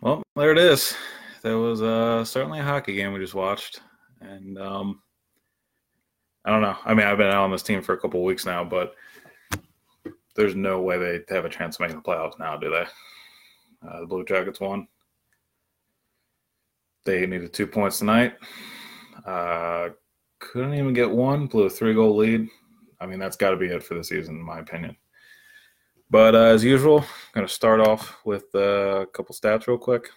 Well, 0.00 0.22
there 0.36 0.52
it 0.52 0.58
is. 0.58 0.94
There 1.42 1.58
was 1.58 1.82
uh, 1.82 2.24
certainly 2.24 2.60
a 2.60 2.64
hockey 2.64 2.94
game 2.94 3.12
we 3.12 3.18
just 3.18 3.34
watched, 3.34 3.80
and 4.20 4.56
um, 4.56 5.02
I 6.44 6.50
don't 6.50 6.62
know. 6.62 6.76
I 6.84 6.94
mean, 6.94 7.06
I've 7.06 7.18
been 7.18 7.26
out 7.26 7.42
on 7.42 7.50
this 7.50 7.64
team 7.64 7.82
for 7.82 7.94
a 7.94 7.98
couple 7.98 8.22
weeks 8.22 8.46
now, 8.46 8.62
but 8.62 8.94
there's 10.36 10.54
no 10.54 10.80
way 10.80 10.98
they 10.98 11.34
have 11.34 11.44
a 11.44 11.48
chance 11.48 11.76
of 11.76 11.80
making 11.80 11.96
the 11.96 12.02
playoffs 12.02 12.38
now, 12.38 12.56
do 12.56 12.70
they? 12.70 12.86
Uh, 13.88 14.00
the 14.00 14.06
Blue 14.06 14.24
Jackets 14.24 14.60
won. 14.60 14.86
They 17.04 17.26
needed 17.26 17.52
two 17.52 17.66
points 17.66 17.98
tonight. 17.98 18.34
Uh, 19.26 19.88
couldn't 20.38 20.74
even 20.74 20.92
get 20.92 21.10
one. 21.10 21.46
Blew 21.46 21.64
a 21.64 21.70
three 21.70 21.94
goal 21.94 22.16
lead. 22.16 22.48
I 23.00 23.06
mean, 23.06 23.18
that's 23.18 23.36
got 23.36 23.50
to 23.50 23.56
be 23.56 23.66
it 23.66 23.82
for 23.82 23.94
the 23.94 24.04
season, 24.04 24.36
in 24.36 24.42
my 24.42 24.60
opinion. 24.60 24.96
But 26.10 26.34
uh, 26.34 26.38
as 26.38 26.64
usual, 26.64 27.00
I'm 27.00 27.06
going 27.34 27.46
to 27.46 27.52
start 27.52 27.80
off 27.80 28.16
with 28.24 28.44
uh, 28.54 29.02
a 29.02 29.06
couple 29.06 29.34
stats 29.34 29.66
real 29.66 29.78
quick. 29.78 30.10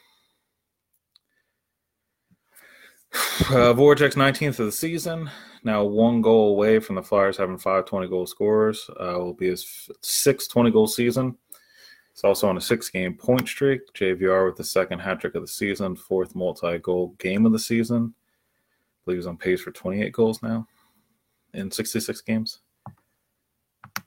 Uh, 3.50 3.74
Voracek's 3.74 4.16
19th 4.16 4.60
of 4.60 4.68
the 4.68 4.72
season. 4.72 5.30
Now 5.64 5.84
one 5.84 6.22
goal 6.22 6.52
away 6.52 6.80
from 6.80 6.96
the 6.96 7.04
Flyers 7.04 7.36
having 7.36 7.58
five 7.58 7.86
20 7.86 8.08
goal 8.08 8.26
scorers. 8.26 8.90
Uh, 8.92 9.16
will 9.18 9.34
be 9.34 9.50
his 9.50 9.90
sixth 10.02 10.50
20 10.52 10.72
goal 10.72 10.88
season. 10.88 11.36
He's 12.14 12.24
also 12.24 12.48
on 12.48 12.56
a 12.56 12.62
six 12.62 12.90
game 12.90 13.16
point 13.16 13.48
streak. 13.50 13.82
JVR 13.94 14.46
with 14.46 14.56
the 14.56 14.64
second 14.64 15.00
hat 15.00 15.20
trick 15.20 15.36
of 15.36 15.42
the 15.42 15.48
season, 15.48 15.96
fourth 15.96 16.36
multi 16.36 16.78
goal 16.78 17.16
game 17.20 17.46
of 17.46 17.52
the 17.52 17.60
season. 17.60 18.14
I 18.16 19.00
believe 19.04 19.18
he's 19.18 19.28
on 19.28 19.38
pace 19.38 19.60
for 19.60 19.72
28 19.72 20.14
goals 20.14 20.42
now 20.42 20.68
in 21.54 21.70
66 21.70 22.22
games. 22.22 22.60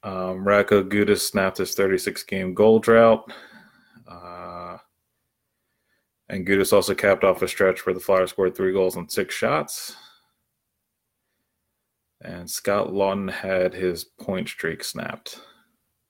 Um, 0.05 0.45
Gudas 0.45 1.21
snapped 1.21 1.57
his 1.57 1.75
36 1.75 2.23
game 2.25 2.53
goal 2.53 2.79
drought. 2.79 3.33
Uh, 4.07 4.77
and 6.29 6.47
Gudas 6.47 6.75
also 6.75 6.95
capped 6.95 7.25
off 7.25 7.41
a 7.41 7.49
stretch 7.49 7.85
where 7.85 7.95
the 7.95 8.01
Flyers 8.01 8.31
scored 8.31 8.55
three 8.55 8.73
goals 8.73 8.99
on 8.99 9.09
six 9.09 9.35
shots. 9.35 9.97
And 12.21 12.49
Scott 12.49 12.89
Laughton 12.89 13.31
had 13.31 13.73
his 13.73 14.05
point 14.05 14.49
streak 14.49 14.85
snapped 14.85 15.41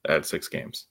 at 0.08 0.26
six 0.26 0.48
games. 0.48 0.86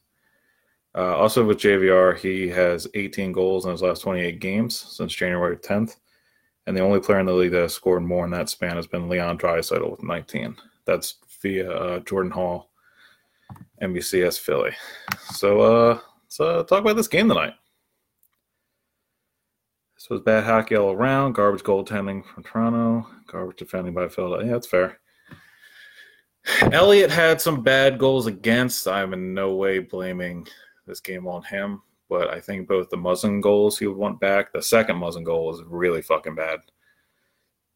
Uh, 0.95 1.15
also 1.17 1.43
with 1.43 1.57
JVR, 1.57 2.17
he 2.17 2.47
has 2.49 2.87
18 2.93 3.33
goals 3.33 3.65
in 3.65 3.71
his 3.71 3.81
last 3.81 4.01
28 4.01 4.39
games 4.39 4.77
since 4.77 5.13
January 5.13 5.57
10th. 5.57 5.97
And 6.67 6.77
the 6.77 6.81
only 6.81 7.01
player 7.01 7.19
in 7.19 7.25
the 7.25 7.33
league 7.33 7.51
that 7.51 7.63
has 7.63 7.73
scored 7.73 8.03
more 8.03 8.23
in 8.23 8.31
that 8.31 8.47
span 8.47 8.77
has 8.77 8.87
been 8.87 9.09
Leon 9.09 9.37
Draisaitl 9.37 9.91
with 9.91 10.03
19. 10.03 10.55
That's 10.85 11.15
via 11.41 11.69
uh, 11.69 11.99
Jordan 11.99 12.31
Hall 12.31 12.69
NBCS 13.83 14.39
Philly. 14.39 14.71
So 15.33 15.59
uh, 15.61 15.99
let's 16.23 16.39
uh, 16.39 16.63
talk 16.63 16.81
about 16.81 16.95
this 16.95 17.07
game 17.07 17.27
tonight. 17.27 17.53
This 19.95 20.09
was 20.09 20.21
bad 20.21 20.45
hockey 20.45 20.75
all 20.75 20.91
around. 20.91 21.33
Garbage 21.33 21.63
goaltending 21.63 22.25
from 22.25 22.43
Toronto. 22.43 23.07
Garbage 23.27 23.57
defending 23.57 23.93
by 23.93 24.07
Philadelphia. 24.07 24.47
Yeah, 24.47 24.53
that's 24.53 24.67
fair. 24.67 24.99
Elliott 26.73 27.09
had 27.09 27.39
some 27.39 27.61
bad 27.63 27.97
goals 27.97 28.27
against. 28.27 28.87
I'm 28.87 29.13
in 29.13 29.33
no 29.33 29.55
way 29.55 29.79
blaming 29.79 30.47
this 30.85 30.99
game 30.99 31.25
on 31.27 31.43
him, 31.43 31.81
but 32.09 32.29
I 32.29 32.39
think 32.41 32.67
both 32.67 32.89
the 32.89 32.97
Muzzin 32.97 33.41
goals 33.41 33.79
he 33.79 33.87
would 33.87 33.97
want 33.97 34.19
back. 34.19 34.51
The 34.51 34.61
second 34.61 34.97
Muzzin 34.97 35.23
goal 35.23 35.47
was 35.47 35.63
really 35.65 36.01
fucking 36.01 36.35
bad. 36.35 36.59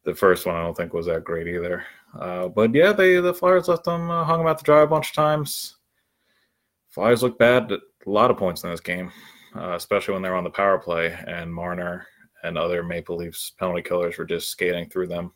The 0.04 0.14
first 0.14 0.44
one 0.44 0.54
I 0.54 0.62
don't 0.62 0.76
think 0.76 0.92
was 0.92 1.06
that 1.06 1.24
great 1.24 1.48
either. 1.48 1.84
Uh, 2.18 2.48
but 2.48 2.74
yeah, 2.74 2.92
they 2.92 3.16
the 3.20 3.32
Flyers 3.32 3.68
left 3.68 3.84
them 3.84 4.10
uh, 4.10 4.24
hung 4.24 4.40
them 4.40 4.48
out 4.48 4.58
to 4.58 4.64
dry 4.64 4.82
a 4.82 4.86
bunch 4.86 5.10
of 5.10 5.14
times. 5.14 5.77
Flyers 6.98 7.22
look 7.22 7.38
bad 7.38 7.70
at 7.70 7.78
a 8.08 8.10
lot 8.10 8.28
of 8.28 8.36
points 8.36 8.64
in 8.64 8.70
this 8.70 8.80
game, 8.80 9.12
uh, 9.54 9.74
especially 9.74 10.14
when 10.14 10.20
they're 10.20 10.34
on 10.34 10.42
the 10.42 10.50
power 10.50 10.80
play 10.80 11.16
and 11.28 11.54
Marner 11.54 12.04
and 12.42 12.58
other 12.58 12.82
Maple 12.82 13.16
Leafs 13.16 13.52
penalty 13.56 13.82
killers 13.82 14.18
were 14.18 14.24
just 14.24 14.48
skating 14.48 14.90
through 14.90 15.06
them 15.06 15.32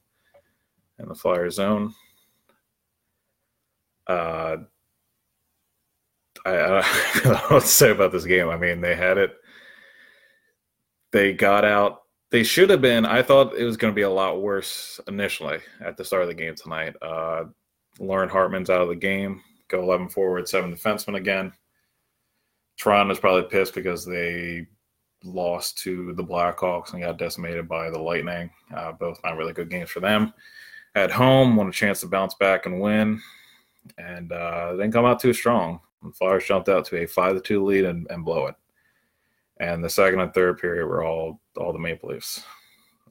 in 0.99 1.07
the 1.07 1.15
Flyers 1.15 1.55
zone. 1.55 1.95
Uh, 4.09 4.57
I, 6.45 6.51
I 6.51 6.85
don't 7.23 7.25
know 7.27 7.41
what 7.51 7.63
to 7.63 7.69
say 7.69 7.93
about 7.93 8.11
this 8.11 8.25
game. 8.25 8.49
I 8.49 8.57
mean, 8.57 8.81
they 8.81 8.97
had 8.97 9.17
it. 9.17 9.33
They 11.13 11.33
got 11.33 11.65
out 11.65 12.01
they 12.33 12.43
should 12.43 12.71
have 12.71 12.81
been. 12.81 13.07
I 13.07 13.23
thought 13.23 13.55
it 13.55 13.65
was 13.65 13.77
going 13.77 13.93
to 13.93 13.95
be 13.95 14.03
a 14.03 14.11
lot 14.11 14.43
worse 14.43 14.99
initially 15.07 15.61
at 15.81 15.97
the 15.97 16.05
start 16.05 16.23
of 16.23 16.29
the 16.29 16.35
game 16.35 16.57
tonight. 16.57 16.97
Uh, 17.01 17.45
Lauren 18.01 18.29
Hartman's 18.29 18.69
out 18.69 18.81
of 18.81 18.89
the 18.89 18.97
game. 18.97 19.43
Go 19.69 19.81
11 19.81 20.09
forward, 20.09 20.49
seven 20.49 20.75
defensemen 20.75 21.17
again. 21.17 21.53
Toronto's 22.83 23.21
probably 23.21 23.49
pissed 23.49 23.75
because 23.75 24.05
they 24.05 24.67
lost 25.25 25.79
to 25.79 26.13
the 26.15 26.25
Blackhawks 26.25 26.93
and 26.93 27.03
got 27.03 27.19
decimated 27.19 27.69
by 27.69 27.91
the 27.91 27.99
Lightning. 27.99 28.51
Uh, 28.75 28.93
both 28.93 29.21
not 29.23 29.37
really 29.37 29.53
good 29.53 29.71
games 29.71 29.91
for 29.91 30.01
them. 30.01 30.33
At 30.95 31.11
home, 31.11 31.57
won 31.57 31.69
a 31.69 31.73
chance 31.73 32.01
to 32.01 32.07
bounce 32.07 32.35
back 32.35 32.67
and 32.67 32.81
win, 32.81 33.21
and 33.99 34.33
uh, 34.33 34.73
didn't 34.73 34.93
come 34.93 35.05
out 35.05 35.21
too 35.21 35.33
strong. 35.33 35.81
The 36.03 36.13
Flyers 36.13 36.45
jumped 36.45 36.69
out 36.69 36.85
to 36.87 36.97
a 36.97 37.07
five 37.07 37.35
to 37.35 37.41
two 37.41 37.65
lead 37.65 37.85
and, 37.85 38.07
and 38.11 38.25
blow 38.25 38.47
it 38.47 38.57
and 39.63 39.83
the 39.83 39.89
second 39.89 40.21
and 40.21 40.35
third 40.35 40.59
period 40.59 40.87
were 40.87 41.05
all 41.05 41.41
all 41.57 41.73
the 41.73 41.79
Maple 41.79 42.11
Leafs. 42.11 42.43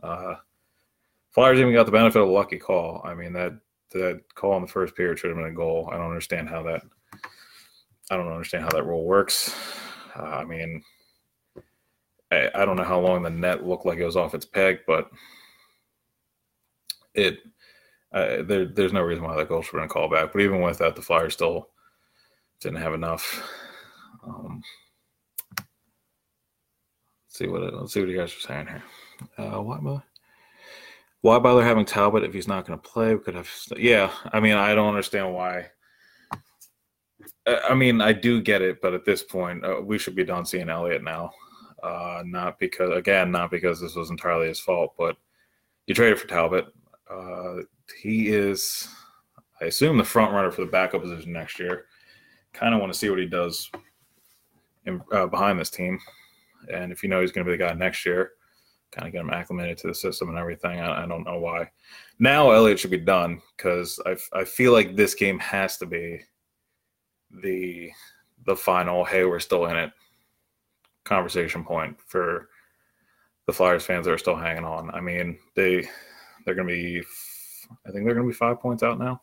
Uh, 0.04 0.36
Flyers 1.32 1.60
even 1.60 1.74
got 1.74 1.86
the 1.86 1.92
benefit 1.92 2.22
of 2.22 2.28
a 2.28 2.32
lucky 2.32 2.58
call. 2.58 3.02
I 3.06 3.14
mean 3.14 3.34
that 3.34 3.54
that 3.92 4.22
call 4.36 4.58
in 4.58 4.62
the 4.62 4.68
first 4.68 4.96
period 4.96 5.18
should 5.18 5.30
have 5.30 5.38
been 5.38 5.48
a 5.48 5.54
goal. 5.54 5.90
I 5.92 5.98
don't 5.98 6.10
understand 6.10 6.50
how 6.50 6.62
that. 6.64 6.84
I 8.12 8.18
don't 8.18 8.32
understand 8.32 8.66
how 8.66 8.70
that 8.72 8.86
rule 8.86 9.06
works. 9.06 9.56
Uh, 10.18 10.24
I 10.24 10.44
mean, 10.44 10.84
I, 12.30 12.50
I 12.54 12.66
don't 12.66 12.76
know 12.76 12.84
how 12.84 13.00
long 13.00 13.24
the 13.24 13.30
net 13.30 13.66
looked 13.66 13.86
like 13.86 14.00
it 14.00 14.06
was 14.06 14.18
off 14.18 14.36
its 14.36 14.46
peg, 14.46 14.80
but 14.86 15.10
it 17.14 17.40
uh, 18.12 18.44
there, 18.44 18.66
there's 18.66 18.92
no 18.92 19.02
reason 19.02 19.24
why 19.24 19.38
that 19.38 19.48
goal 19.48 19.62
should 19.62 19.78
been 19.78 19.88
called 19.88 20.12
back. 20.12 20.34
But 20.34 20.42
even 20.42 20.62
with 20.62 20.80
that, 20.80 20.98
the 20.98 21.02
Flyers 21.02 21.34
still 21.34 21.70
didn't 22.60 22.82
have 22.82 22.94
enough. 22.94 23.50
Um, 24.28 24.62
see 27.30 27.48
what 27.48 27.74
let's 27.74 27.94
see 27.94 28.02
what 28.02 28.10
you 28.10 28.18
guys 28.18 28.36
are 28.36 28.40
saying 28.42 28.68
here. 28.68 28.84
Uh, 29.38 29.62
why? 29.62 30.02
Why 31.22 31.40
bother 31.40 31.64
having 31.64 31.86
Talbot 31.86 32.24
if 32.24 32.34
he's 32.34 32.48
not 32.48 32.66
going 32.66 32.78
to 32.78 32.90
play? 32.90 33.16
We 33.16 33.22
could 33.22 33.36
have. 33.36 33.50
Yeah, 33.78 34.12
I 34.34 34.42
mean, 34.42 34.56
I 34.56 34.76
don't 34.76 34.90
understand 34.90 35.34
why. 35.34 35.68
I 37.48 37.74
mean, 37.74 38.02
I 38.02 38.14
do 38.14 38.42
get 38.42 38.62
it, 38.62 38.82
but 38.82 38.94
at 38.94 39.06
this 39.06 39.24
point, 39.24 39.66
uh, 39.66 39.82
we 39.82 39.98
should 39.98 40.16
be 40.16 40.24
done 40.24 40.46
seeing 40.46 40.70
Elliott 40.70 41.04
now. 41.04 41.32
Uh, 41.84 42.22
not 42.26 42.60
because, 42.60 42.96
again, 42.96 43.32
not 43.32 43.50
because 43.50 43.82
this 43.82 43.96
was 43.96 44.12
entirely 44.12 44.48
his 44.48 44.60
fault, 44.60 44.94
but 44.98 45.18
you 45.88 45.96
traded 45.96 46.20
for 46.20 46.28
Talbot. 46.28 46.68
Uh, 47.10 47.64
he 48.02 48.30
is, 48.30 48.88
I 49.60 49.66
assume, 49.66 49.98
the 49.98 50.04
front 50.04 50.32
runner 50.32 50.52
for 50.52 50.62
the 50.62 50.72
backup 50.72 51.02
position 51.02 51.34
next 51.34 51.60
year. 51.60 51.86
Kind 52.54 52.74
of 52.74 52.80
want 52.80 52.94
to 52.94 52.98
see 52.98 53.10
what 53.10 53.20
he 53.20 53.26
does 53.26 53.72
in, 54.86 55.02
uh, 55.12 55.28
behind 55.28 55.60
this 55.60 55.72
team. 55.72 56.00
And 56.72 56.92
if 56.92 57.02
you 57.02 57.10
know 57.10 57.22
he's 57.22 57.32
going 57.32 57.46
to 57.46 57.52
be 57.52 57.58
the 57.58 57.64
guy 57.64 57.74
next 57.74 58.06
year, 58.06 58.34
kind 58.92 59.08
of 59.08 59.14
get 59.14 59.22
him 59.22 59.30
acclimated 59.32 59.78
to 59.80 59.88
the 59.88 59.96
system 59.96 60.30
and 60.30 60.38
everything. 60.38 60.80
I, 60.80 61.04
I 61.04 61.08
don't 61.08 61.24
know 61.24 61.40
why. 61.40 61.72
Now 62.20 62.52
Elliott 62.52 62.80
should 62.80 62.92
be 62.92 62.98
done 62.98 63.42
because 63.58 64.00
I, 64.06 64.16
I 64.34 64.44
feel 64.44 64.74
like 64.74 64.96
this 64.96 65.16
game 65.16 65.40
has 65.40 65.78
to 65.78 65.86
be 65.86 66.22
the 67.42 67.92
the 68.46 68.56
final. 68.56 69.06
Hey, 69.06 69.26
we're 69.26 69.40
still 69.40 69.66
in 69.66 69.78
it. 69.78 69.92
Conversation 71.04 71.64
point 71.64 71.98
for 72.06 72.50
the 73.48 73.54
Flyers 73.54 73.86
fans 73.86 74.06
that 74.06 74.14
are 74.14 74.18
still 74.18 74.36
hanging 74.36 74.66
on. 74.66 74.92
I 74.92 75.02
mean, 75.02 75.38
they 75.56 75.88
they're 76.46 76.56
going 76.56 76.68
to 76.68 76.74
be. 76.74 77.04
I 77.88 77.92
think 77.92 78.06
they're 78.06 78.14
going 78.14 78.28
to 78.28 78.32
be 78.32 78.38
five 78.38 78.60
points 78.60 78.84
out 78.84 79.00
now. 79.00 79.22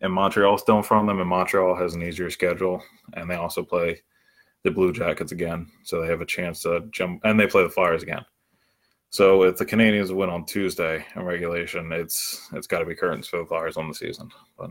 And 0.00 0.12
Montreal's 0.12 0.60
still 0.60 0.76
in 0.76 0.82
front 0.82 1.04
of 1.04 1.08
them, 1.08 1.20
and 1.20 1.28
Montreal 1.28 1.74
has 1.74 1.94
an 1.94 2.02
easier 2.02 2.28
schedule, 2.28 2.82
and 3.14 3.30
they 3.30 3.36
also 3.36 3.62
play 3.62 4.02
the 4.62 4.70
Blue 4.70 4.92
Jackets 4.92 5.32
again, 5.32 5.70
so 5.84 6.00
they 6.00 6.08
have 6.08 6.20
a 6.20 6.26
chance 6.26 6.60
to 6.62 6.86
jump, 6.90 7.20
and 7.24 7.38
they 7.38 7.46
play 7.46 7.62
the 7.62 7.70
Flyers 7.70 8.02
again. 8.02 8.24
So 9.10 9.44
if 9.44 9.56
the 9.56 9.64
Canadiens 9.64 10.14
win 10.14 10.28
on 10.28 10.44
Tuesday 10.44 11.06
in 11.14 11.22
regulation, 11.22 11.92
it's 11.92 12.48
it's 12.52 12.66
got 12.66 12.80
to 12.80 12.84
be 12.84 12.94
curtains 12.94 13.28
for 13.28 13.38
the 13.38 13.46
Flyers 13.46 13.76
on 13.76 13.88
the 13.88 13.94
season. 13.94 14.28
But 14.58 14.70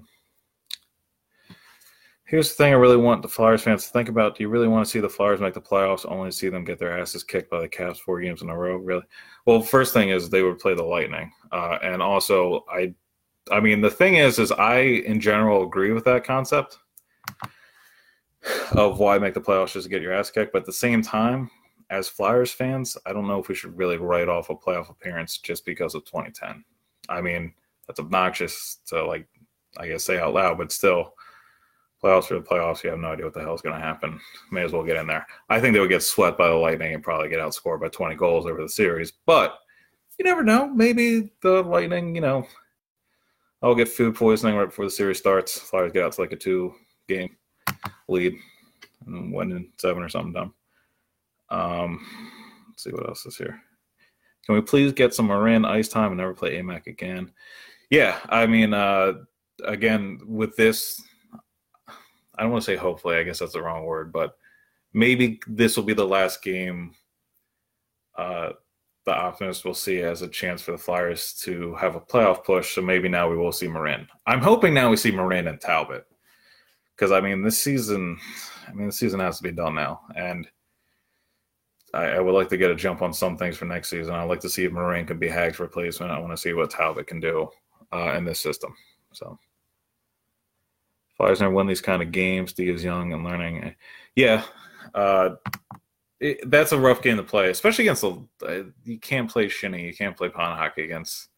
here's 2.25 2.50
the 2.50 2.56
thing: 2.56 2.74
I 2.74 2.77
really 2.77 2.98
want 2.98 3.22
the 3.22 3.27
Flyers 3.27 3.62
fans 3.62 3.86
to 3.86 3.92
think 3.92 4.10
about. 4.10 4.36
Do 4.36 4.44
you 4.44 4.50
really 4.50 4.68
want 4.68 4.86
to 4.86 4.92
see 4.92 5.00
the 5.00 5.10
Flyers 5.10 5.39
make 5.39 5.54
the 5.54 5.62
playoffs, 5.62 6.10
only 6.10 6.30
to 6.30 6.36
see 6.36 6.50
them 6.50 6.66
get 6.66 6.80
their 6.80 6.98
asses 6.98 7.24
kicked 7.24 7.50
by 7.50 7.62
the 7.62 7.68
Caps 7.68 8.00
four 8.00 8.19
games 8.19 8.42
in 8.42 8.50
a 8.50 8.57
row? 8.57 8.77
Really? 8.77 9.04
Well, 9.45 9.62
first 9.62 9.94
thing 9.94 10.10
is 10.10 10.30
they 10.30 10.44
would 10.44 10.60
play 10.60 10.74
the 10.74 10.83
Lightning, 10.83 11.31
uh, 11.51 11.77
and 11.81 12.01
also 12.01 12.66
I, 12.69 12.94
I 13.51 13.60
mean 13.60 13.81
the 13.81 13.89
thing 13.89 14.16
is, 14.16 14.39
is 14.39 14.51
I 14.51 14.80
in 14.80 15.19
general 15.19 15.63
agree 15.63 15.92
with 15.92 16.06
that 16.06 16.24
concept 16.24 16.80
of 18.74 19.00
why 19.00 19.18
make 19.18 19.33
the 19.33 19.42
playoffs 19.42 19.74
just 19.74 19.86
to 19.86 19.89
get 19.89 20.01
your 20.01 20.13
ass 20.13 20.31
kicked. 20.31 20.54
But 20.54 20.60
at 20.60 20.66
the 20.66 20.74
same 20.74 21.01
time, 21.01 21.50
as 21.89 22.07
Flyers 22.07 22.51
fans, 22.51 22.98
I 23.06 23.13
don't 23.13 23.27
know 23.27 23.39
if 23.39 23.48
we 23.48 23.56
should 23.56 23.77
really 23.77 23.98
write 23.98 24.30
off 24.30 24.50
a 24.50 24.56
playoff 24.56 24.89
appearance 24.89 25.38
just 25.38 25.66
because 25.66 25.95
of 25.95 26.06
2010. 26.06 26.63
I 27.10 27.22
mean, 27.22 27.54
that's 27.88 28.00
obnoxious 28.00 28.80
to 28.88 29.06
like, 29.06 29.27
I 29.77 29.88
guess, 29.88 30.04
say 30.04 30.19
out 30.19 30.33
loud, 30.33 30.57
but 30.57 30.72
still, 30.72 31.13
Playoffs 32.06 32.25
for 32.25 32.36
the 32.36 32.42
playoffs, 32.42 32.84
you 32.84 32.92
have 32.92 33.00
no 33.00 33.13
idea 33.13 33.25
what 33.25 33.34
the 33.34 33.42
hell 33.42 33.56
is 33.56 33.62
going 33.62 33.74
to 33.74 33.81
happen. 33.81 34.19
May 34.52 34.63
as 34.63 34.72
well 34.72 34.84
get 34.84 34.98
in 34.98 35.07
there. 35.07 35.25
I 35.50 35.60
think 35.60 35.74
they 35.74 35.80
would 35.80 35.90
get 35.90 36.04
swept 36.04 36.38
by 36.38 36.50
the 36.50 36.54
Lightning 36.54 36.94
and 36.94 37.02
probably 37.02 37.30
get 37.30 37.40
outscored 37.40 37.81
by 37.81 37.88
20 37.88 38.13
goals 38.13 38.46
over 38.46 38.62
the 38.62 38.69
series. 38.69 39.12
But 39.25 39.57
you 40.19 40.24
never 40.24 40.44
know. 40.44 40.68
Maybe 40.68 41.31
the 41.42 41.63
Lightning, 41.63 42.13
you 42.13 42.22
know, 42.22 42.46
I'll 43.63 43.74
get 43.74 43.90
food 43.90 44.13
poisoning 44.13 44.56
right 44.56 44.68
before 44.68 44.86
the 44.86 44.92
series 44.92 45.18
starts. 45.18 45.57
Flyers 45.57 45.94
get 45.94 46.04
out 46.04 46.12
to 46.12 46.22
like 46.22 46.31
a 46.31 46.36
two 46.36 46.75
game 47.07 47.36
lead 48.08 48.36
and 49.08 49.34
win 49.34 49.51
in 49.51 49.72
seven 49.80 50.04
or 50.04 50.10
something 50.10 50.34
dumb. 50.34 50.54
Um, 51.50 52.06
let's 52.69 52.84
see 52.84 52.92
what 52.92 53.08
else 53.10 53.25
is 53.25 53.36
here. 53.36 53.60
Can 54.46 54.54
we 54.54 54.62
please 54.62 54.94
get 54.94 55.16
some 55.16 55.25
Morin 55.25 55.66
ice 55.66 55.88
time 55.88 56.12
and 56.12 56.18
never 56.18 56.36
play 56.36 56.60
Amac 56.60 56.86
again? 56.86 57.31
Yeah, 57.90 58.19
I 58.30 58.46
mean, 58.46 58.75
uh, 58.75 59.13
again, 59.63 60.19
with 60.28 60.56
this, 60.56 61.01
I 62.38 62.44
don't 62.44 62.52
want 62.52 62.64
to 62.64 62.66
say 62.66 62.76
hopefully, 62.76 63.18
I 63.18 63.24
guess 63.24 63.40
that's 63.40 63.54
the 63.54 63.62
wrong 63.62 63.86
word, 63.86 64.12
but 64.12 64.38
maybe 64.94 65.40
this 65.48 65.76
will 65.76 65.84
be 65.84 65.94
the 65.94 66.06
last 66.06 66.44
game 66.44 66.94
uh, 68.18 68.52
the 69.06 69.14
Optimists 69.14 69.64
will 69.64 69.76
see 69.76 70.02
as 70.02 70.22
a 70.24 70.28
chance 70.28 70.62
for 70.62 70.72
the 70.72 70.78
Flyers 70.78 71.34
to 71.44 71.76
have 71.76 71.96
a 71.96 72.02
playoff 72.02 72.44
push. 72.44 72.74
So 72.74 72.82
maybe 72.82 73.08
now 73.08 73.30
we 73.30 73.38
will 73.38 73.52
see 73.52 73.68
Morin. 73.68 74.08
I'm 74.26 74.42
hoping 74.42 74.74
now 74.74 74.90
we 74.90 74.98
see 74.98 75.12
Morin 75.12 75.48
and 75.48 75.62
Talbot. 75.62 76.06
Because, 76.96 77.12
I 77.12 77.22
mean, 77.22 77.44
this 77.44 77.62
season, 77.62 78.18
I 78.68 78.74
mean, 78.74 78.88
the 78.88 78.94
season 78.94 79.20
has 79.20 79.38
to 79.38 79.44
be 79.44 79.52
done 79.52 79.76
now. 79.76 80.02
And 80.16 80.48
I, 81.94 82.06
I, 82.06 82.20
would 82.20 82.34
like 82.34 82.50
to 82.50 82.58
get 82.58 82.72
a 82.72 82.76
jump 82.76 83.02
on 83.02 83.14
some 83.14 83.38
things 83.38 83.58
for 83.58 83.66
next 83.66 83.90
season. 83.90 84.16
I'd 84.16 84.30
like 84.30 84.40
to 84.40 84.50
see 84.50 84.64
if 84.64 84.72
Morin 84.72 85.06
can 85.06 85.20
be 85.20 85.28
Hagg's 85.28 85.60
replacement. 85.60 86.12
I 86.12 86.20
want 86.20 86.32
to 86.32 86.38
see 86.38 86.54
what 86.54 86.72
Talbot 86.72 87.06
can 87.06 87.20
do 87.20 87.50
uh, 87.94 88.14
in 88.18 88.24
this 88.24 88.40
system. 88.40 88.74
So. 89.12 89.38
Flyers 91.18 91.40
never 91.40 91.54
win 91.54 91.68
these 91.68 91.82
kind 91.82 92.02
of 92.02 92.12
games. 92.12 92.54
D 92.54 92.70
is 92.70 92.84
young 92.84 93.14
and 93.14 93.24
learning. 93.24 93.76
Yeah, 94.16 94.44
uh, 94.94 95.32
it, 96.20 96.50
that's 96.50 96.72
a 96.72 96.80
rough 96.80 97.02
game 97.02 97.18
to 97.18 97.24
play, 97.24 97.50
especially 97.50 97.86
against 97.86 98.02
the. 98.02 98.26
Uh, 98.46 98.64
you 98.84 99.00
can't 99.00 99.30
play 99.30 99.48
shinny. 99.48 99.86
You 99.86 99.94
can't 99.94 100.18
play 100.18 100.30
pond 100.30 100.60
hockey 100.60 100.84
against 100.84 101.30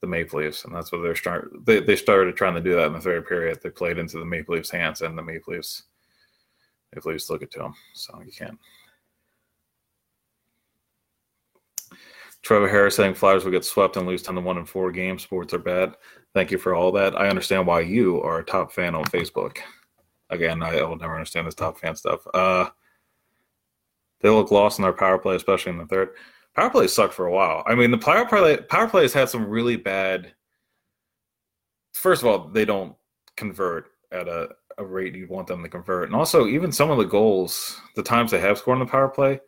the 0.00 0.06
Maple 0.06 0.40
Leafs, 0.40 0.64
and 0.64 0.74
that's 0.74 0.92
what 0.92 1.02
they're 1.02 1.14
start. 1.14 1.52
They 1.64 1.80
they 1.80 1.96
started 1.96 2.36
trying 2.36 2.54
to 2.54 2.60
do 2.60 2.74
that 2.74 2.86
in 2.86 2.92
the 2.92 3.00
third 3.00 3.26
period. 3.26 3.60
They 3.62 3.70
played 3.70 3.98
into 3.98 4.18
the 4.18 4.24
Maple 4.24 4.54
Leafs' 4.54 4.70
hands, 4.70 5.00
and 5.00 5.16
the 5.16 5.22
Maple 5.22 5.54
Leafs, 5.54 5.84
Maple 6.94 7.12
Leafs 7.12 7.26
took 7.26 7.42
it 7.42 7.50
to 7.52 7.60
them. 7.60 7.74
So 7.94 8.20
you 8.24 8.32
can't. 8.32 8.58
Trevor 12.42 12.68
Harris 12.68 12.96
saying 12.96 13.14
Flyers 13.14 13.44
will 13.44 13.52
get 13.52 13.64
swept 13.64 13.96
and 13.96 14.06
lose 14.06 14.22
ten 14.22 14.34
to 14.34 14.40
one 14.40 14.58
in 14.58 14.64
four 14.64 14.90
games. 14.90 15.22
Sports 15.22 15.54
are 15.54 15.58
bad. 15.58 15.94
Thank 16.34 16.50
you 16.50 16.58
for 16.58 16.74
all 16.74 16.90
that. 16.92 17.14
I 17.14 17.28
understand 17.28 17.66
why 17.66 17.80
you 17.80 18.20
are 18.22 18.40
a 18.40 18.44
top 18.44 18.72
fan 18.72 18.94
on 18.94 19.04
Facebook. 19.04 19.58
Again, 20.30 20.62
I 20.62 20.82
will 20.82 20.96
never 20.96 21.14
understand 21.14 21.46
this 21.46 21.54
top 21.54 21.78
fan 21.78 21.94
stuff. 21.94 22.26
Uh, 22.32 22.68
they 24.20 24.30
look 24.30 24.50
lost 24.50 24.78
in 24.78 24.82
their 24.82 24.92
power 24.92 25.18
play, 25.18 25.36
especially 25.36 25.72
in 25.72 25.78
the 25.78 25.86
third. 25.86 26.10
Power 26.54 26.70
play 26.70 26.86
sucked 26.86 27.14
for 27.14 27.26
a 27.26 27.32
while. 27.32 27.62
I 27.66 27.74
mean, 27.74 27.90
the 27.90 27.98
power 27.98 28.26
play 28.26 28.56
power 28.56 28.88
play 28.88 29.02
has 29.02 29.12
had 29.12 29.28
some 29.28 29.46
really 29.46 29.76
bad. 29.76 30.32
First 31.94 32.22
of 32.22 32.28
all, 32.28 32.48
they 32.48 32.64
don't 32.64 32.94
convert 33.36 33.90
at 34.10 34.28
a, 34.28 34.48
a 34.78 34.84
rate 34.84 35.14
you 35.14 35.26
want 35.28 35.46
them 35.46 35.62
to 35.62 35.68
convert, 35.68 36.08
and 36.08 36.14
also 36.14 36.46
even 36.46 36.72
some 36.72 36.90
of 36.90 36.98
the 36.98 37.04
goals, 37.04 37.80
the 37.94 38.02
times 38.02 38.30
they 38.30 38.40
have 38.40 38.58
scored 38.58 38.78
in 38.78 38.86
the 38.86 38.90
power 38.90 39.08
play, 39.08 39.40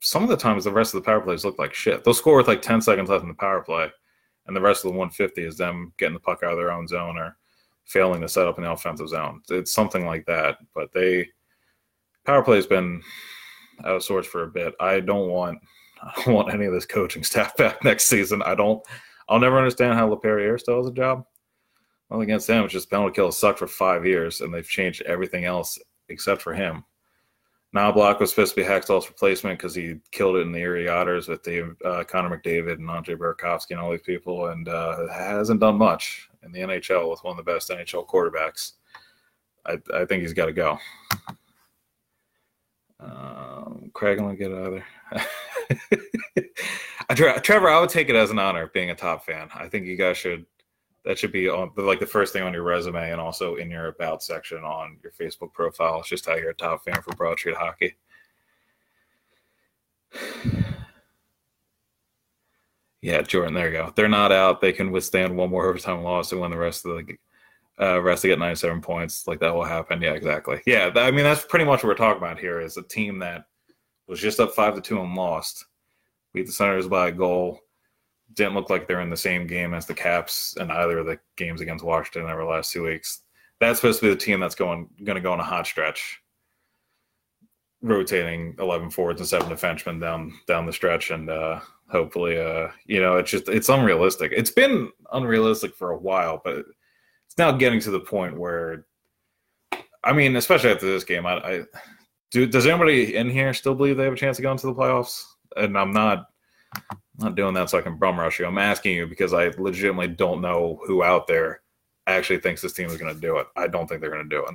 some 0.00 0.22
of 0.22 0.28
the 0.28 0.36
times 0.36 0.64
the 0.64 0.72
rest 0.72 0.94
of 0.94 1.02
the 1.02 1.06
power 1.06 1.20
plays 1.20 1.44
look 1.44 1.58
like 1.58 1.74
shit. 1.74 2.04
They'll 2.04 2.14
score 2.14 2.36
with 2.36 2.48
like 2.48 2.62
ten 2.62 2.80
seconds 2.80 3.10
left 3.10 3.22
in 3.22 3.28
the 3.28 3.34
power 3.34 3.60
play, 3.60 3.90
and 4.46 4.56
the 4.56 4.60
rest 4.60 4.84
of 4.84 4.92
the 4.92 4.98
150 4.98 5.42
is 5.44 5.56
them 5.56 5.92
getting 5.98 6.14
the 6.14 6.20
puck 6.20 6.42
out 6.42 6.52
of 6.52 6.58
their 6.58 6.72
own 6.72 6.88
zone 6.88 7.18
or 7.18 7.36
failing 7.84 8.20
to 8.20 8.28
set 8.28 8.46
up 8.46 8.58
an 8.58 8.64
offensive 8.64 9.08
zone. 9.08 9.42
It's 9.50 9.72
something 9.72 10.06
like 10.06 10.26
that. 10.26 10.58
But 10.74 10.92
they 10.92 11.28
power 12.24 12.42
play 12.42 12.56
has 12.56 12.66
been 12.66 13.02
out 13.84 13.96
of 13.96 14.02
sorts 14.02 14.28
for 14.28 14.44
a 14.44 14.48
bit. 14.48 14.74
I 14.80 15.00
don't 15.00 15.28
want 15.28 15.58
I 16.02 16.22
don't 16.24 16.34
want 16.34 16.54
any 16.54 16.64
of 16.64 16.72
this 16.72 16.86
coaching 16.86 17.24
staff 17.24 17.56
back 17.58 17.84
next 17.84 18.06
season. 18.06 18.42
I 18.42 18.54
don't. 18.54 18.82
I'll 19.28 19.38
never 19.38 19.58
understand 19.58 19.94
how 19.94 20.08
Laperriere 20.08 20.58
still 20.58 20.78
has 20.78 20.88
a 20.88 20.92
job. 20.92 21.24
Well, 22.08 22.22
against 22.22 22.48
them, 22.48 22.64
it's 22.64 22.72
just 22.72 22.90
penalty 22.90 23.14
kill 23.14 23.30
sucked 23.30 23.60
for 23.60 23.68
five 23.68 24.04
years, 24.04 24.40
and 24.40 24.52
they've 24.52 24.66
changed 24.66 25.02
everything 25.02 25.44
else 25.44 25.78
except 26.08 26.42
for 26.42 26.52
him. 26.52 26.84
Knoblauch 27.74 28.18
was 28.18 28.30
supposed 28.30 28.54
to 28.54 28.60
be 28.60 28.66
Hextall's 28.66 29.08
replacement 29.08 29.58
because 29.58 29.74
he 29.74 29.96
killed 30.10 30.36
it 30.36 30.40
in 30.40 30.52
the 30.52 30.58
Erie 30.58 30.88
Otters 30.88 31.28
with 31.28 31.42
Dave, 31.42 31.76
uh, 31.84 32.02
Connor 32.04 32.36
McDavid 32.36 32.74
and 32.74 32.90
Andre 32.90 33.14
Burakovsky 33.14 33.70
and 33.70 33.80
all 33.80 33.92
these 33.92 34.02
people, 34.02 34.46
and 34.46 34.68
uh, 34.68 35.06
hasn't 35.12 35.60
done 35.60 35.76
much 35.76 36.28
in 36.42 36.50
the 36.50 36.60
NHL 36.60 37.08
with 37.08 37.22
one 37.22 37.38
of 37.38 37.44
the 37.44 37.52
best 37.52 37.70
NHL 37.70 38.06
quarterbacks. 38.08 38.72
I, 39.66 39.78
I 39.94 40.04
think 40.04 40.22
he's 40.22 40.32
got 40.32 40.46
to 40.46 40.52
go. 40.52 40.78
Um, 42.98 43.90
Craig, 43.94 44.18
I'm 44.18 44.24
gonna 44.24 44.36
get 44.36 44.50
of 44.52 44.82
there. 47.14 47.40
Trevor, 47.42 47.68
I 47.68 47.80
would 47.80 47.90
take 47.90 48.08
it 48.08 48.16
as 48.16 48.30
an 48.30 48.38
honor 48.38 48.70
being 48.74 48.90
a 48.90 48.94
top 48.94 49.24
fan. 49.24 49.48
I 49.54 49.68
think 49.68 49.86
you 49.86 49.96
guys 49.96 50.16
should 50.16 50.44
that 51.04 51.18
should 51.18 51.32
be 51.32 51.48
on 51.48 51.70
like 51.76 52.00
the 52.00 52.06
first 52.06 52.32
thing 52.32 52.42
on 52.42 52.52
your 52.52 52.62
resume 52.62 53.10
and 53.10 53.20
also 53.20 53.56
in 53.56 53.70
your 53.70 53.86
about 53.86 54.22
section 54.22 54.58
on 54.58 54.98
your 55.02 55.12
Facebook 55.12 55.52
profile. 55.52 56.00
It's 56.00 56.08
just 56.08 56.26
how 56.26 56.36
you're 56.36 56.50
a 56.50 56.54
top 56.54 56.84
fan 56.84 57.00
for 57.02 57.14
Broad 57.16 57.38
Street 57.38 57.56
Hockey. 57.56 57.96
Yeah, 63.02 63.22
Jordan, 63.22 63.54
there 63.54 63.68
you 63.68 63.78
go. 63.78 63.92
They're 63.96 64.10
not 64.10 64.30
out. 64.30 64.60
They 64.60 64.74
can 64.74 64.90
withstand 64.90 65.34
one 65.34 65.48
more 65.48 65.66
overtime 65.70 66.02
loss 66.02 66.32
and 66.32 66.40
win 66.42 66.50
the 66.50 66.58
rest 66.58 66.84
of 66.84 66.98
the 66.98 67.16
uh, 67.82 67.98
rest 67.98 68.20
to 68.20 68.28
get 68.28 68.38
97 68.38 68.82
points. 68.82 69.26
Like 69.26 69.40
that 69.40 69.54
will 69.54 69.64
happen. 69.64 70.02
Yeah, 70.02 70.12
exactly. 70.12 70.60
Yeah, 70.66 70.90
I 70.94 71.10
mean 71.10 71.24
that's 71.24 71.42
pretty 71.42 71.64
much 71.64 71.82
what 71.82 71.88
we're 71.88 71.94
talking 71.94 72.22
about 72.22 72.38
here. 72.38 72.60
Is 72.60 72.76
a 72.76 72.82
team 72.82 73.18
that 73.20 73.46
was 74.06 74.20
just 74.20 74.38
up 74.38 74.52
five 74.52 74.74
to 74.74 74.82
two 74.82 75.00
and 75.00 75.14
lost, 75.14 75.64
beat 76.34 76.44
the 76.44 76.52
Senators 76.52 76.88
by 76.88 77.08
a 77.08 77.12
goal 77.12 77.60
didn't 78.34 78.54
look 78.54 78.70
like 78.70 78.86
they're 78.86 79.00
in 79.00 79.10
the 79.10 79.16
same 79.16 79.46
game 79.46 79.74
as 79.74 79.86
the 79.86 79.94
Caps 79.94 80.56
in 80.58 80.70
either 80.70 80.98
of 80.98 81.06
the 81.06 81.18
games 81.36 81.60
against 81.60 81.84
Washington 81.84 82.30
over 82.30 82.42
the 82.42 82.48
last 82.48 82.72
two 82.72 82.84
weeks. 82.84 83.22
That's 83.58 83.80
supposed 83.80 84.00
to 84.00 84.06
be 84.06 84.10
the 84.10 84.20
team 84.20 84.40
that's 84.40 84.54
going 84.54 84.88
going 85.04 85.16
to 85.16 85.22
go 85.22 85.32
on 85.32 85.40
a 85.40 85.44
hot 85.44 85.66
stretch, 85.66 86.20
rotating 87.82 88.54
eleven 88.58 88.90
forwards 88.90 89.20
and 89.20 89.28
seven 89.28 89.50
defensemen 89.50 90.00
down 90.00 90.32
down 90.46 90.66
the 90.66 90.72
stretch, 90.72 91.10
and 91.10 91.28
uh, 91.28 91.60
hopefully, 91.90 92.40
uh, 92.40 92.68
you 92.86 93.00
know, 93.00 93.16
it's 93.18 93.30
just 93.30 93.48
it's 93.48 93.68
unrealistic. 93.68 94.32
It's 94.34 94.50
been 94.50 94.90
unrealistic 95.12 95.74
for 95.74 95.90
a 95.90 95.98
while, 95.98 96.40
but 96.42 96.58
it's 97.26 97.36
now 97.38 97.52
getting 97.52 97.80
to 97.80 97.90
the 97.90 98.00
point 98.00 98.38
where, 98.38 98.86
I 100.02 100.12
mean, 100.12 100.36
especially 100.36 100.70
after 100.70 100.86
this 100.86 101.04
game, 101.04 101.26
I, 101.26 101.34
I 101.34 101.62
do. 102.30 102.46
Does 102.46 102.66
anybody 102.66 103.14
in 103.16 103.28
here 103.28 103.52
still 103.52 103.74
believe 103.74 103.96
they 103.96 104.04
have 104.04 104.14
a 104.14 104.16
chance 104.16 104.36
to 104.36 104.42
go 104.42 104.52
into 104.52 104.66
the 104.66 104.74
playoffs? 104.74 105.22
And 105.56 105.76
I'm 105.76 105.92
not 105.92 106.26
not 107.20 107.34
doing 107.34 107.54
that 107.54 107.70
so 107.70 107.78
I 107.78 107.82
can 107.82 107.96
bum 107.96 108.18
rush 108.18 108.38
you. 108.38 108.46
I'm 108.46 108.58
asking 108.58 108.96
you 108.96 109.06
because 109.06 109.32
I 109.32 109.48
legitimately 109.48 110.08
don't 110.08 110.40
know 110.40 110.80
who 110.86 111.02
out 111.02 111.26
there 111.26 111.60
actually 112.06 112.40
thinks 112.40 112.60
this 112.62 112.72
team 112.72 112.88
is 112.88 112.96
going 112.96 113.14
to 113.14 113.20
do 113.20 113.38
it. 113.38 113.46
I 113.56 113.66
don't 113.66 113.86
think 113.86 114.00
they're 114.00 114.10
going 114.10 114.28
to 114.28 114.36
do 114.36 114.44
it. 114.44 114.54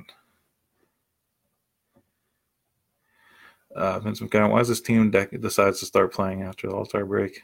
Uh, 3.74 4.00
Vince 4.00 4.20
McKenna, 4.20 4.48
why 4.48 4.58
does 4.58 4.68
this 4.68 4.80
team 4.80 5.12
dec- 5.12 5.40
decides 5.40 5.80
to 5.80 5.86
start 5.86 6.12
playing 6.12 6.42
after 6.42 6.66
the 6.66 6.74
All 6.74 6.86
Star 6.86 7.04
break? 7.04 7.42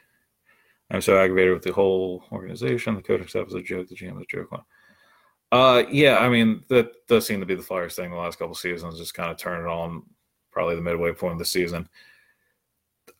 I'm 0.91 1.01
so 1.01 1.17
aggravated 1.17 1.55
with 1.55 1.63
the 1.63 1.73
whole 1.73 2.25
organization. 2.33 2.95
The 2.95 3.03
coaching 3.03 3.29
staff 3.29 3.49
is 3.49 3.55
a 3.55 3.63
joke. 3.63 3.89
The 3.89 3.95
GM 3.95 4.17
is 4.17 4.23
a 4.23 4.27
joke. 4.27 4.65
Uh, 5.51 5.85
yeah, 5.91 6.19
I 6.19 6.31
mean 6.31 6.65
that 6.69 7.07
does 7.07 7.27
seem 7.27 7.41
to 7.41 7.47
be 7.47 7.55
the 7.55 7.63
Flyers 7.63 7.95
thing 7.95 8.11
the 8.11 8.17
last 8.17 8.39
couple 8.39 8.55
seasons. 8.55 8.99
Just 8.99 9.15
kind 9.15 9.31
of 9.31 9.37
turn 9.37 9.65
it 9.65 9.69
on, 9.69 10.03
probably 10.51 10.77
the 10.77 10.83
midway 10.83 11.13
point 11.13 11.35
of 11.35 11.39
the 11.39 11.45
season. 11.45 11.89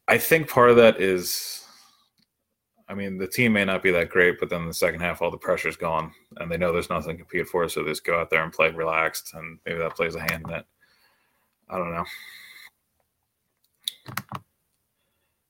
I 0.09 0.17
think 0.19 0.49
part 0.49 0.71
of 0.71 0.77
that 0.77 1.01
is, 1.01 1.62
I 2.93 2.95
mean, 2.95 3.17
the 3.17 3.27
team 3.27 3.55
may 3.55 3.65
not 3.65 3.83
be 3.83 3.91
that 3.91 4.11
great, 4.11 4.39
but 4.39 4.51
then 4.51 4.67
the 4.67 4.75
second 4.75 5.01
half, 5.01 5.23
all 5.23 5.31
the 5.31 5.39
pressure's 5.39 5.79
gone, 5.79 6.13
and 6.37 6.53
they 6.53 6.59
know 6.59 6.75
there's 6.75 6.91
nothing 6.91 7.17
to 7.17 7.25
compete 7.25 7.49
for, 7.49 7.67
so 7.67 7.83
they 7.83 7.89
just 7.89 8.05
go 8.05 8.21
out 8.21 8.29
there 8.29 8.43
and 8.45 8.53
play 8.53 8.71
relaxed, 8.71 9.33
and 9.33 9.59
maybe 9.65 9.79
that 9.79 9.97
plays 9.97 10.15
a 10.15 10.21
hand 10.21 10.45
in 10.47 10.53
it. 10.53 10.67
I 11.71 11.79
don't 11.79 11.95
know. 11.95 12.05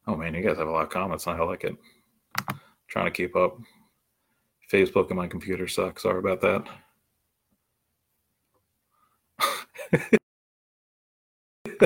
Oh 0.07 0.15
man, 0.15 0.35
you 0.35 0.43
guys 0.43 0.57
have 0.57 0.69
a 0.69 0.71
lot 0.71 0.85
of 0.85 0.91
comments. 0.91 1.27
I 1.27 1.37
like 1.41 1.65
it. 1.65 1.77
trying 2.87 3.07
to 3.07 3.11
keep 3.11 3.35
up. 3.35 3.59
Facebook 4.71 5.09
and 5.09 5.19
my 5.19 5.27
computer 5.27 5.67
suck. 5.67 5.99
Sorry 5.99 6.21
about 6.21 6.43
that. 6.43 6.69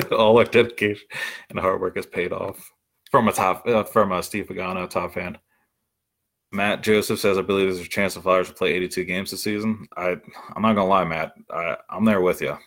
all 0.11 0.37
our 0.37 0.45
dedication 0.45 1.07
and 1.49 1.59
hard 1.59 1.81
work 1.81 1.95
has 1.95 2.05
paid 2.05 2.31
off 2.31 2.71
from 3.09 3.27
a 3.27 3.33
top 3.33 3.65
uh, 3.67 3.83
from 3.83 4.11
a 4.11 4.21
Steve 4.21 4.45
Pagano, 4.45 4.87
top 4.87 5.15
fan. 5.15 5.39
Matt 6.51 6.81
Joseph 6.81 7.19
says, 7.19 7.37
"I 7.37 7.41
believe 7.41 7.67
there's 7.67 7.85
a 7.85 7.89
chance 7.89 8.13
the 8.13 8.21
Flyers 8.21 8.47
will 8.47 8.55
play 8.55 8.73
82 8.73 9.03
games 9.03 9.31
this 9.31 9.43
season." 9.43 9.87
I 9.97 10.17
I'm 10.55 10.61
not 10.61 10.73
gonna 10.73 10.85
lie, 10.85 11.03
Matt. 11.03 11.33
I, 11.51 11.77
I'm 11.89 12.05
there 12.05 12.21
with 12.21 12.41
you. 12.41 12.57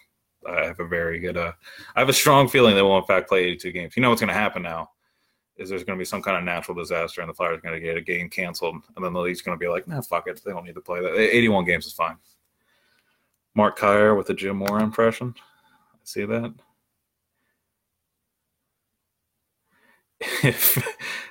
I 0.47 0.65
have 0.67 0.81
a 0.81 0.87
very 0.87 1.19
good. 1.19 1.37
Uh, 1.37 1.53
I 1.95 2.01
have 2.01 2.09
a 2.09 2.15
strong 2.15 2.49
feeling 2.49 2.75
they 2.75 2.83
will 2.83 2.99
in 2.99 3.05
fact 3.05 3.29
play 3.29 3.45
82 3.45 3.73
games. 3.73 3.97
You 3.97 4.03
know 4.03 4.11
what's 4.11 4.21
going 4.21 4.29
to 4.29 4.35
happen 4.35 4.63
now 4.63 4.91
is 5.57 5.69
there's 5.69 5.85
going 5.85 5.99
to 5.99 6.01
be 6.01 6.07
some 6.07 6.23
kind 6.23 6.39
of 6.39 6.45
natural 6.45 6.75
disaster 6.75 7.21
and 7.21 7.29
the 7.29 7.35
Flyers 7.35 7.59
are 7.59 7.61
going 7.61 7.75
to 7.75 7.81
get 7.81 7.97
a 7.97 8.01
game 8.01 8.31
canceled, 8.31 8.77
and 8.97 9.05
then 9.05 9.13
the 9.13 9.21
league's 9.21 9.43
going 9.43 9.59
to 9.59 9.63
be 9.63 9.69
like, 9.69 9.87
"Nah, 9.87 10.01
fuck 10.01 10.27
it. 10.29 10.41
They 10.45 10.53
don't 10.53 10.65
need 10.65 10.75
to 10.75 10.81
play 10.81 11.01
that. 11.01 11.15
81 11.19 11.65
games 11.65 11.87
is 11.87 11.93
fine." 11.93 12.17
Mark 13.55 13.77
Kyer 13.77 14.15
with 14.15 14.31
a 14.31 14.35
Jim 14.35 14.57
Moore 14.57 14.81
impression. 14.81 15.35
I 15.37 15.99
see 16.05 16.25
that? 16.25 16.55
If 20.43 20.77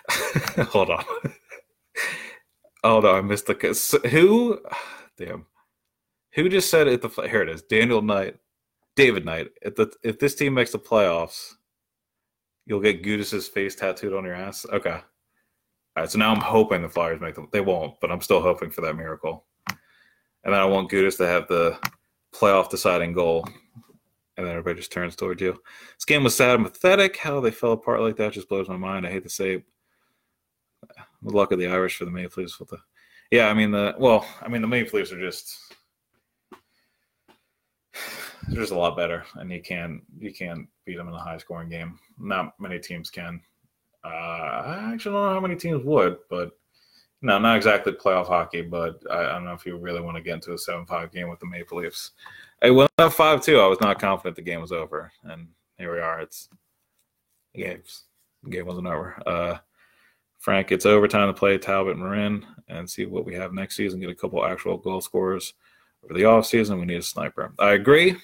hold 0.70 0.90
on. 0.90 1.06
Oh 2.84 3.00
no, 3.00 3.16
I 3.16 3.22
missed 3.22 3.48
the 3.48 4.00
who. 4.10 4.60
Damn, 5.18 5.46
who 6.32 6.48
just 6.48 6.70
said 6.70 6.88
it? 6.88 7.02
The 7.02 7.10
here 7.28 7.42
it 7.42 7.50
is. 7.50 7.62
Daniel 7.64 8.02
Knight, 8.02 8.38
David 8.96 9.26
Knight. 9.26 9.50
If 9.62 9.76
the 9.76 9.92
if 10.04 10.20
this 10.20 10.36
team 10.36 10.54
makes 10.54 10.72
the 10.72 10.80
playoffs, 10.80 11.56
you'll 12.66 12.80
get 12.80 13.04
Gudas's 13.04 13.48
face 13.48 13.76
tattooed 13.76 14.14
on 14.14 14.24
your 14.24 14.36
ass. 14.36 14.66
Okay. 14.72 14.92
All 14.92 15.02
right. 15.98 16.10
So 16.10 16.18
now 16.18 16.32
I'm 16.34 16.42
hoping 16.42 16.82
the 16.82 16.90
Flyers 16.90 17.20
make 17.20 17.36
them. 17.36 17.50
They 17.52 17.62
won't, 17.62 18.00
but 18.00 18.12
I'm 18.12 18.22
still 18.22 18.42
hoping 18.42 18.70
for 18.70 18.82
that 18.82 18.96
miracle. 18.96 19.46
And 19.68 20.54
then 20.54 20.62
I 20.62 20.66
want 20.66 20.90
Gudas 20.90 21.18
to 21.18 21.28
have 21.28 21.48
the 21.50 21.78
playoff 22.34 22.70
deciding 22.70 23.12
goal 23.12 23.46
and 24.40 24.48
then 24.48 24.56
everybody 24.56 24.80
just 24.80 24.94
turns 24.94 25.18
towards 25.18 25.42
you. 25.42 25.52
This 25.98 26.06
game 26.06 26.24
was 26.24 26.34
sad 26.34 26.56
and 26.56 26.64
pathetic. 26.64 27.18
How 27.18 27.42
they 27.42 27.52
fell 27.52 27.74
apart 27.74 28.00
like 28.00 28.16
that 28.16 28.32
just 28.32 28.48
blows 28.48 28.70
my 28.70 28.78
mind. 28.78 29.06
I 29.06 29.12
hate 29.12 29.24
to 29.24 29.30
say 29.30 29.56
it. 29.56 29.64
The 31.22 31.36
luck 31.36 31.52
of 31.52 31.60
the 31.60 31.68
Irish 31.68 31.98
for 31.98 32.06
the 32.06 32.12
Maple 32.12 32.42
Leafs 32.42 32.60
with 32.60 32.70
the 32.70 32.80
yeah, 33.32 33.48
I 33.48 33.54
mean 33.54 33.72
the 33.72 33.96
well, 33.98 34.26
I 34.42 34.48
mean 34.48 34.62
the 34.62 34.68
Maple 34.68 34.98
Leafs 35.00 35.12
are 35.12 35.20
just 35.20 35.56
they're 38.48 38.62
just 38.62 38.72
a 38.72 38.78
lot 38.78 38.98
better, 38.98 39.24
and 39.36 39.52
you 39.52 39.62
can't 39.62 40.02
you 40.18 40.34
can't 40.34 40.68
beat 40.86 40.98
them 40.98 41.08
in 41.08 41.14
a 41.14 41.20
high 41.20 41.38
scoring 41.38 41.70
game. 41.70 42.00
Not 42.18 42.60
many 42.60 42.80
teams 42.80 43.10
can. 43.10 43.42
Uh, 44.04 44.08
I 44.08 44.92
actually 44.94 45.14
don't 45.14 45.26
know 45.26 45.34
how 45.34 45.40
many 45.40 45.56
teams 45.56 45.84
would, 45.84 46.18
but 46.30 46.52
no, 47.22 47.38
not 47.38 47.58
exactly 47.58 47.94
playoff 47.94 48.28
hockey. 48.28 48.62
But 48.62 49.04
I, 49.12 49.20
I 49.20 49.32
don't 49.34 49.46
know 49.46 49.54
if 49.54 49.66
you 49.66 49.78
really 49.78 50.02
want 50.02 50.18
to 50.18 50.24
get 50.24 50.36
into 50.36 50.54
a 50.54 50.58
seven 50.58 50.86
five 50.86 51.12
game 51.12 51.30
with 51.30 51.40
the 51.40 51.46
Maple 51.46 51.78
Leafs. 51.78 52.12
Hey, 52.62 52.72
went 52.72 52.90
up 52.98 53.14
five 53.14 53.42
two, 53.42 53.60
I 53.60 53.68
was 53.68 53.82
not 53.82 54.00
confident 54.00 54.36
the 54.36 54.42
game 54.42 54.62
was 54.62 54.72
over, 54.72 55.12
and 55.24 55.48
here 55.78 55.94
we 55.94 56.02
are. 56.02 56.20
It's 56.20 56.50
game's 57.54 58.06
the 58.44 58.50
game 58.50 58.66
wasn't 58.66 58.88
over. 58.88 59.22
Uh, 59.28 59.58
Frank, 60.40 60.72
it's 60.72 60.86
overtime 60.86 61.28
to 61.28 61.34
play 61.34 61.58
Talbot 61.58 61.98
Morin 61.98 62.46
and 62.68 62.90
see 62.90 63.06
what 63.06 63.26
we 63.26 63.36
have 63.36 63.54
next 63.54 63.76
season. 63.76 64.00
Get 64.00 64.10
a 64.10 64.16
couple 64.16 64.44
actual 64.46 64.78
goal 64.78 65.02
scorers 65.02 65.54
over 66.04 66.14
the 66.14 66.22
offseason. 66.22 66.80
We 66.80 66.86
need 66.86 66.96
a 66.96 67.02
sniper. 67.02 67.54
I 67.60 67.72
agree. 67.72 68.16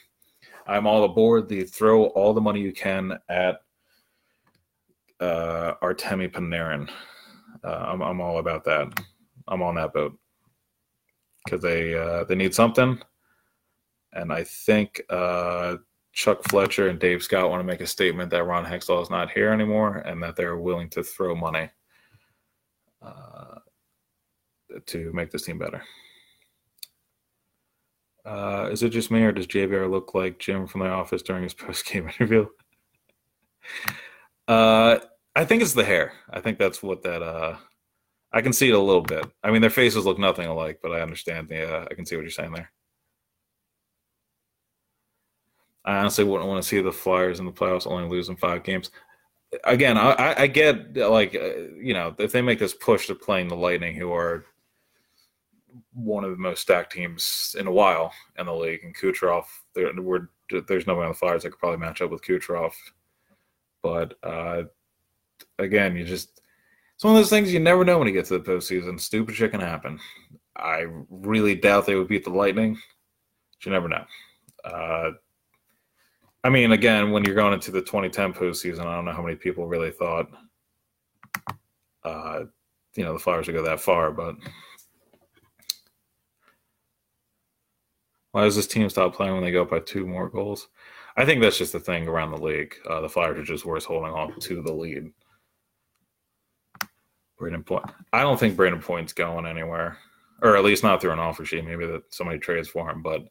I'm 0.67 0.87
all 0.87 1.03
aboard 1.03 1.47
the 1.47 1.63
throw 1.63 2.05
all 2.07 2.33
the 2.33 2.41
money 2.41 2.61
you 2.61 2.73
can 2.73 3.17
at 3.29 3.61
uh, 5.19 5.73
Artemi 5.81 6.31
Panarin. 6.31 6.89
Uh, 7.63 7.85
I'm, 7.87 8.01
I'm 8.01 8.21
all 8.21 8.39
about 8.39 8.63
that. 8.65 8.87
I'm 9.47 9.61
on 9.61 9.75
that 9.75 9.93
boat 9.93 10.17
because 11.43 11.61
they 11.61 11.93
uh, 11.93 12.23
they 12.23 12.35
need 12.35 12.55
something 12.55 12.99
and 14.15 14.31
I 14.31 14.43
think 14.43 15.01
uh, 15.09 15.75
Chuck 16.13 16.41
Fletcher 16.49 16.87
and 16.87 16.99
Dave 16.99 17.21
Scott 17.21 17.49
want 17.49 17.59
to 17.59 17.65
make 17.65 17.81
a 17.81 17.87
statement 17.87 18.31
that 18.31 18.45
Ron 18.45 18.65
Hextall 18.65 19.03
is 19.03 19.09
not 19.09 19.29
here 19.29 19.51
anymore 19.51 19.97
and 19.97 20.23
that 20.23 20.35
they're 20.35 20.57
willing 20.57 20.89
to 20.91 21.03
throw 21.03 21.35
money 21.35 21.69
uh, 23.01 23.59
to 24.85 25.11
make 25.13 25.31
this 25.31 25.43
team 25.43 25.57
better. 25.57 25.81
Uh, 28.25 28.69
is 28.71 28.81
it 28.81 28.89
just 28.89 29.11
me 29.11 29.21
or 29.21 29.31
does 29.31 29.45
JVR 29.45 29.89
look 29.89 30.15
like 30.15 30.39
Jim 30.39 30.65
from 30.65 30.81
The 30.81 30.87
Office 30.87 31.21
during 31.21 31.43
his 31.43 31.53
post 31.55 31.85
game 31.85 32.07
interview? 32.07 32.47
uh, 34.47 34.97
I 35.35 35.45
think 35.45 35.61
it's 35.61 35.73
the 35.73 35.85
hair. 35.85 36.13
I 36.29 36.41
think 36.41 36.57
that's 36.57 36.81
what 36.81 37.03
that. 37.03 37.21
Uh, 37.21 37.57
I 38.31 38.41
can 38.41 38.53
see 38.53 38.69
it 38.69 38.75
a 38.75 38.79
little 38.79 39.01
bit. 39.01 39.25
I 39.43 39.51
mean, 39.51 39.61
their 39.61 39.69
faces 39.69 40.05
look 40.05 40.19
nothing 40.19 40.47
alike, 40.47 40.79
but 40.81 40.91
I 40.91 41.01
understand 41.01 41.49
the. 41.49 41.81
Uh, 41.81 41.85
I 41.89 41.93
can 41.93 42.05
see 42.05 42.15
what 42.15 42.23
you're 42.23 42.31
saying 42.31 42.53
there. 42.53 42.71
I 45.85 45.97
honestly 45.97 46.23
wouldn't 46.23 46.49
want 46.49 46.63
to 46.63 46.67
see 46.67 46.81
the 46.81 46.91
Flyers 46.91 47.39
in 47.39 47.45
the 47.45 47.51
playoffs 47.51 47.85
only 47.85 48.09
losing 48.09 48.35
five 48.35 48.63
games. 48.63 48.89
Again, 49.63 49.97
I, 49.97 50.35
I 50.37 50.47
get 50.47 50.97
like 50.97 51.35
uh, 51.35 51.73
you 51.77 51.93
know 51.93 52.15
if 52.17 52.31
they 52.31 52.41
make 52.41 52.59
this 52.59 52.73
push 52.73 53.07
to 53.07 53.15
playing 53.15 53.47
the 53.47 53.55
Lightning, 53.55 53.95
who 53.95 54.11
are 54.11 54.45
one 55.93 56.23
of 56.23 56.31
the 56.31 56.37
most 56.37 56.61
stacked 56.61 56.93
teams 56.93 57.55
in 57.57 57.67
a 57.67 57.71
while 57.71 58.11
in 58.37 58.45
the 58.45 58.53
league, 58.53 58.83
and 58.83 58.95
Kucherov, 58.95 59.45
there, 59.73 59.91
there's 60.67 60.87
nobody 60.87 61.05
on 61.05 61.11
the 61.11 61.17
Flyers 61.17 61.43
that 61.43 61.51
could 61.51 61.59
probably 61.59 61.79
match 61.79 62.01
up 62.01 62.11
with 62.11 62.23
Kucherov. 62.23 62.73
But 63.81 64.15
uh, 64.23 64.63
again, 65.59 65.95
you 65.95 66.03
just 66.03 66.41
it's 66.95 67.03
one 67.03 67.13
of 67.13 67.19
those 67.19 67.29
things 67.29 67.53
you 67.53 67.59
never 67.59 67.83
know 67.83 67.97
when 67.97 68.07
you 68.07 68.13
get 68.13 68.25
to 68.25 68.37
the 68.37 68.43
postseason. 68.43 68.99
Stupid 68.99 69.35
shit 69.35 69.51
can 69.51 69.59
happen. 69.59 69.99
I 70.55 70.85
really 71.09 71.55
doubt 71.55 71.85
they 71.85 71.95
would 71.95 72.07
beat 72.07 72.23
the 72.23 72.29
Lightning. 72.29 72.73
But 72.73 73.65
you 73.65 73.71
never 73.71 73.89
know. 73.89 74.05
Uh, 74.63 75.11
I 76.45 76.49
mean, 76.49 76.73
again, 76.73 77.09
when 77.09 77.23
you're 77.23 77.33
going 77.33 77.53
into 77.53 77.71
the 77.71 77.81
2010 77.81 78.33
postseason, 78.33 78.81
I 78.81 78.93
don't 78.95 79.05
know 79.05 79.13
how 79.13 79.23
many 79.23 79.35
people 79.35 79.65
really 79.65 79.89
thought, 79.89 80.27
uh, 82.03 82.41
you 82.95 83.03
know, 83.03 83.13
the 83.13 83.19
Flyers 83.19 83.47
would 83.47 83.55
go 83.55 83.63
that 83.63 83.79
far. 83.79 84.11
But 84.11 84.35
why 88.29 88.43
does 88.43 88.55
this 88.55 88.67
team 88.67 88.87
stop 88.91 89.15
playing 89.15 89.33
when 89.33 89.43
they 89.43 89.51
go 89.51 89.63
up 89.63 89.71
by 89.71 89.79
two 89.79 90.05
more 90.05 90.29
goals? 90.29 90.67
I 91.17 91.25
think 91.25 91.41
that's 91.41 91.57
just 91.57 91.73
the 91.73 91.79
thing 91.79 92.07
around 92.07 92.29
the 92.29 92.37
league. 92.37 92.75
Uh, 92.87 93.01
the 93.01 93.09
Flyers 93.09 93.39
are 93.39 93.43
just 93.43 93.65
worse 93.65 93.85
holding 93.85 94.13
on 94.13 94.39
to 94.41 94.61
the 94.61 94.71
lead. 94.71 95.09
Brayden 97.41 97.65
Point. 97.65 97.89
I 98.13 98.21
don't 98.21 98.39
think 98.39 98.55
Brayden 98.55 98.83
Point's 98.83 99.13
going 99.13 99.47
anywhere, 99.47 99.97
or 100.43 100.55
at 100.55 100.63
least 100.63 100.83
not 100.83 101.01
through 101.01 101.13
an 101.13 101.19
offer 101.19 101.43
sheet. 101.43 101.65
Maybe 101.65 101.87
that 101.87 102.03
somebody 102.13 102.37
trades 102.37 102.67
for 102.67 102.87
him, 102.87 103.01
but 103.01 103.23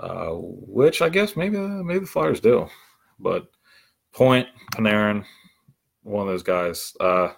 uh, 0.00 0.30
which 0.30 1.02
I 1.02 1.08
guess 1.08 1.36
maybe 1.36 1.58
maybe 1.58 2.00
the 2.00 2.06
Flyers 2.06 2.40
do. 2.40 2.68
But 3.18 3.48
Point, 4.12 4.48
Panarin, 4.74 5.24
one 6.02 6.26
of 6.26 6.32
those 6.32 6.42
guys. 6.42 6.96
Uh, 7.00 7.32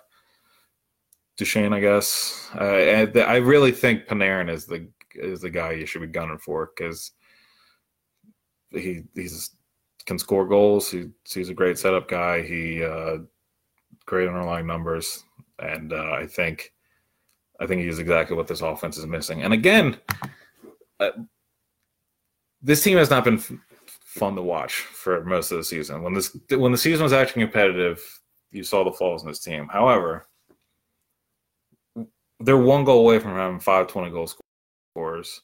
Duchene, 1.37 1.73
I 1.73 1.81
guess. 1.81 2.51
Uh, 2.55 3.07
I 3.17 3.37
really 3.37 3.73
think 3.73 4.07
Panarin 4.07 4.51
is 4.51 4.67
the 4.67 4.89
is 5.15 5.41
the 5.41 5.51
guy 5.51 5.73
you 5.73 5.87
should 5.87 6.03
be 6.03 6.09
gunning 6.09 6.39
for 6.39 6.71
because 6.77 7.13
he 8.71 9.03
he's 9.15 9.51
can 10.05 10.19
score 10.19 10.47
goals. 10.47 10.91
He, 10.91 11.11
he's 11.29 11.49
a 11.49 11.55
great 11.55 11.79
setup 11.79 12.09
guy. 12.09 12.43
He 12.43 12.83
uh, 12.83 13.19
great 14.07 14.27
underlying 14.27 14.67
numbers, 14.67 15.25
and 15.59 15.93
uh, 15.93 16.13
I 16.13 16.27
think 16.27 16.73
I 17.61 17.67
think 17.67 17.83
he's 17.83 17.99
exactly 17.99 18.37
what 18.37 18.49
this 18.49 18.63
offense 18.63 18.97
is 18.99 19.07
missing. 19.07 19.43
And 19.43 19.53
again, 19.53 19.99
uh, 21.01 21.11
this 22.63 22.83
team 22.83 22.99
has 22.99 23.11
not 23.11 23.25
been 23.25 23.39
f- 23.39 23.53
fun 23.87 24.35
to 24.35 24.43
watch 24.43 24.75
for 24.75 25.25
most 25.25 25.53
of 25.53 25.59
the 25.59 25.65
season. 25.65 26.03
When 26.03 26.15
this 26.15 26.37
when 26.51 26.73
the 26.73 26.79
season 26.79 27.03
was 27.05 27.13
actually 27.13 27.43
competitive, 27.43 28.03
you 28.51 28.63
saw 28.63 28.85
the 28.85 28.93
flaws 28.93 29.23
in 29.23 29.29
this 29.29 29.41
team. 29.41 29.69
However, 29.69 30.27
they're 32.41 32.57
one 32.57 32.85
goal 32.85 33.01
away 33.01 33.19
from 33.19 33.35
having 33.35 33.61
five 33.61 33.89
20 33.89 34.11
goal 34.11 34.31
scorers. 34.95 35.43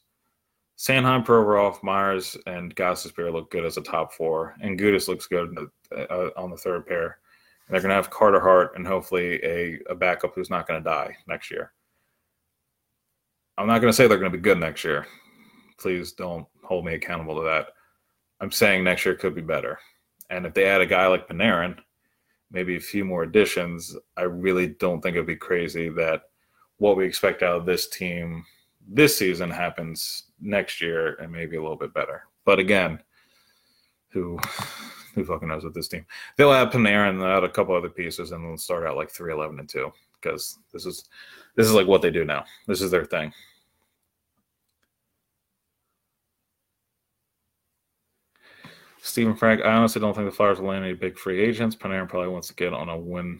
Sanheim, 0.76 1.24
Provorov, 1.24 1.82
Myers, 1.82 2.36
and 2.46 2.74
Gostisbehere 2.74 3.32
look 3.32 3.50
good 3.50 3.64
as 3.64 3.76
a 3.76 3.82
top 3.82 4.12
four, 4.12 4.56
and 4.60 4.78
Gudas 4.78 5.06
looks 5.06 5.26
good 5.26 5.56
uh, 5.96 6.30
on 6.36 6.50
the 6.50 6.56
third 6.56 6.86
pair. 6.86 7.18
And 7.66 7.74
they're 7.74 7.80
going 7.80 7.90
to 7.90 7.94
have 7.94 8.10
Carter 8.10 8.40
Hart 8.40 8.72
and 8.76 8.86
hopefully 8.86 9.40
a, 9.44 9.78
a 9.88 9.94
backup 9.94 10.34
who's 10.34 10.50
not 10.50 10.66
going 10.66 10.82
to 10.82 10.90
die 10.90 11.16
next 11.28 11.50
year. 11.50 11.72
I'm 13.56 13.68
not 13.68 13.80
going 13.80 13.90
to 13.90 13.96
say 13.96 14.06
they're 14.06 14.18
going 14.18 14.32
to 14.32 14.36
be 14.36 14.42
good 14.42 14.58
next 14.58 14.82
year. 14.84 15.06
Please 15.78 16.12
don't 16.12 16.46
hold 16.64 16.84
me 16.84 16.94
accountable 16.94 17.36
to 17.36 17.42
that. 17.42 17.68
I'm 18.40 18.50
saying 18.50 18.84
next 18.84 19.04
year 19.04 19.14
could 19.14 19.34
be 19.34 19.40
better. 19.40 19.78
And 20.30 20.46
if 20.46 20.54
they 20.54 20.66
add 20.66 20.80
a 20.80 20.86
guy 20.86 21.06
like 21.06 21.28
Panarin, 21.28 21.78
maybe 22.50 22.76
a 22.76 22.80
few 22.80 23.04
more 23.04 23.22
additions, 23.22 23.96
I 24.16 24.22
really 24.22 24.68
don't 24.68 25.00
think 25.00 25.14
it'd 25.16 25.26
be 25.26 25.36
crazy 25.36 25.88
that 25.90 26.22
what 26.78 26.96
we 26.96 27.04
expect 27.04 27.42
out 27.42 27.56
of 27.56 27.66
this 27.66 27.88
team 27.88 28.44
this 28.86 29.16
season 29.16 29.50
happens 29.50 30.24
next 30.40 30.80
year 30.80 31.14
and 31.14 31.32
maybe 31.32 31.56
a 31.56 31.62
little 31.62 31.76
bit 31.76 31.94
better. 31.94 32.24
But 32.44 32.58
again, 32.58 33.00
who 34.10 34.38
who 35.14 35.24
fucking 35.24 35.48
knows 35.48 35.64
with 35.64 35.74
this 35.74 35.88
team? 35.88 36.04
They'll 36.36 36.52
add 36.52 36.70
Panarin, 36.70 37.18
they'll 37.18 37.28
add 37.28 37.44
a 37.44 37.48
couple 37.48 37.74
other 37.74 37.88
pieces, 37.88 38.32
and 38.32 38.44
they'll 38.44 38.58
start 38.58 38.86
out 38.86 38.96
like 38.96 39.10
three 39.10 39.32
eleven 39.32 39.58
and 39.58 39.68
two 39.68 39.92
because 40.20 40.58
this 40.72 40.86
is 40.86 41.08
this 41.56 41.66
is 41.66 41.72
like 41.72 41.86
what 41.86 42.02
they 42.02 42.10
do 42.10 42.24
now. 42.24 42.44
This 42.66 42.82
is 42.82 42.90
their 42.90 43.04
thing. 43.04 43.32
Stephen 49.04 49.36
Frank, 49.36 49.60
I 49.60 49.74
honestly 49.74 50.00
don't 50.00 50.14
think 50.14 50.26
the 50.26 50.34
Flyers 50.34 50.58
will 50.58 50.68
land 50.68 50.82
any 50.82 50.94
big 50.94 51.18
free 51.18 51.38
agents. 51.38 51.76
Panarin 51.76 52.08
probably 52.08 52.30
wants 52.30 52.48
to 52.48 52.54
get 52.54 52.72
on 52.72 52.88
a 52.88 52.96
win 52.96 53.38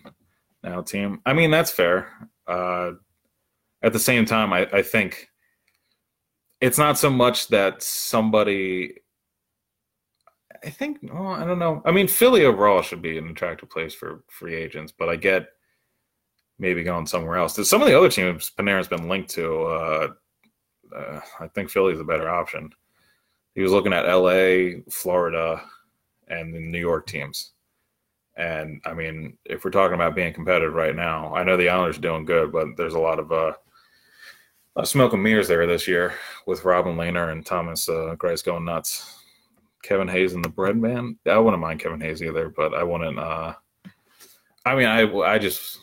now 0.62 0.82
team. 0.82 1.22
I 1.24 1.32
mean, 1.32 1.50
that's 1.50 1.70
fair. 1.70 2.28
Uh, 2.46 2.92
at 3.82 3.94
the 3.94 3.98
same 3.98 4.26
time, 4.26 4.52
I, 4.52 4.68
I 4.70 4.82
think 4.82 5.30
it's 6.60 6.76
not 6.76 6.98
so 6.98 7.08
much 7.08 7.48
that 7.48 7.82
somebody. 7.82 8.96
I 10.62 10.68
think, 10.68 10.98
well, 11.02 11.28
I 11.28 11.46
don't 11.46 11.58
know. 11.58 11.80
I 11.86 11.92
mean, 11.92 12.08
Philly 12.08 12.44
overall 12.44 12.82
should 12.82 13.00
be 13.00 13.16
an 13.16 13.30
attractive 13.30 13.70
place 13.70 13.94
for 13.94 14.22
free 14.28 14.54
agents, 14.54 14.92
but 14.96 15.08
I 15.08 15.16
get 15.16 15.48
maybe 16.58 16.82
going 16.82 17.06
somewhere 17.06 17.38
else. 17.38 17.56
Some 17.66 17.80
of 17.80 17.88
the 17.88 17.96
other 17.96 18.10
teams 18.10 18.52
Panarin's 18.56 18.88
been 18.88 19.08
linked 19.08 19.30
to, 19.30 19.62
uh, 19.62 20.08
uh, 20.94 21.20
I 21.40 21.48
think 21.48 21.70
Philly's 21.70 22.00
a 22.00 22.04
better 22.04 22.28
option. 22.28 22.70
He 23.54 23.62
was 23.62 23.72
looking 23.72 23.92
at 23.92 24.08
L.A., 24.08 24.82
Florida, 24.90 25.62
and 26.28 26.54
the 26.54 26.60
New 26.60 26.78
York 26.78 27.06
teams. 27.06 27.52
And 28.36 28.80
I 28.84 28.94
mean, 28.94 29.38
if 29.44 29.64
we're 29.64 29.70
talking 29.70 29.94
about 29.94 30.16
being 30.16 30.32
competitive 30.32 30.74
right 30.74 30.96
now, 30.96 31.34
I 31.34 31.44
know 31.44 31.56
the 31.56 31.68
Islanders 31.68 31.98
are 31.98 32.02
doing 32.02 32.24
good, 32.24 32.50
but 32.50 32.76
there's 32.76 32.94
a 32.94 32.98
lot 32.98 33.20
of 33.20 33.30
uh, 33.30 33.52
smoke 34.84 35.12
and 35.12 35.22
mirrors 35.22 35.48
there 35.48 35.66
this 35.66 35.86
year 35.86 36.14
with 36.46 36.64
Robin 36.64 36.96
Lehner 36.96 37.30
and 37.30 37.46
Thomas 37.46 37.88
uh, 37.88 38.16
Greiss 38.18 38.44
going 38.44 38.64
nuts. 38.64 39.20
Kevin 39.84 40.08
Hayes 40.08 40.32
and 40.32 40.44
the 40.44 40.48
Bread 40.48 40.78
Man. 40.78 41.18
I 41.26 41.38
wouldn't 41.38 41.60
mind 41.60 41.78
Kevin 41.78 42.00
Hayes 42.00 42.22
either, 42.22 42.48
but 42.48 42.74
I 42.74 42.82
wouldn't. 42.82 43.18
Uh, 43.18 43.54
I 44.64 44.74
mean, 44.74 44.86
I 44.86 45.02
I 45.20 45.38
just 45.38 45.78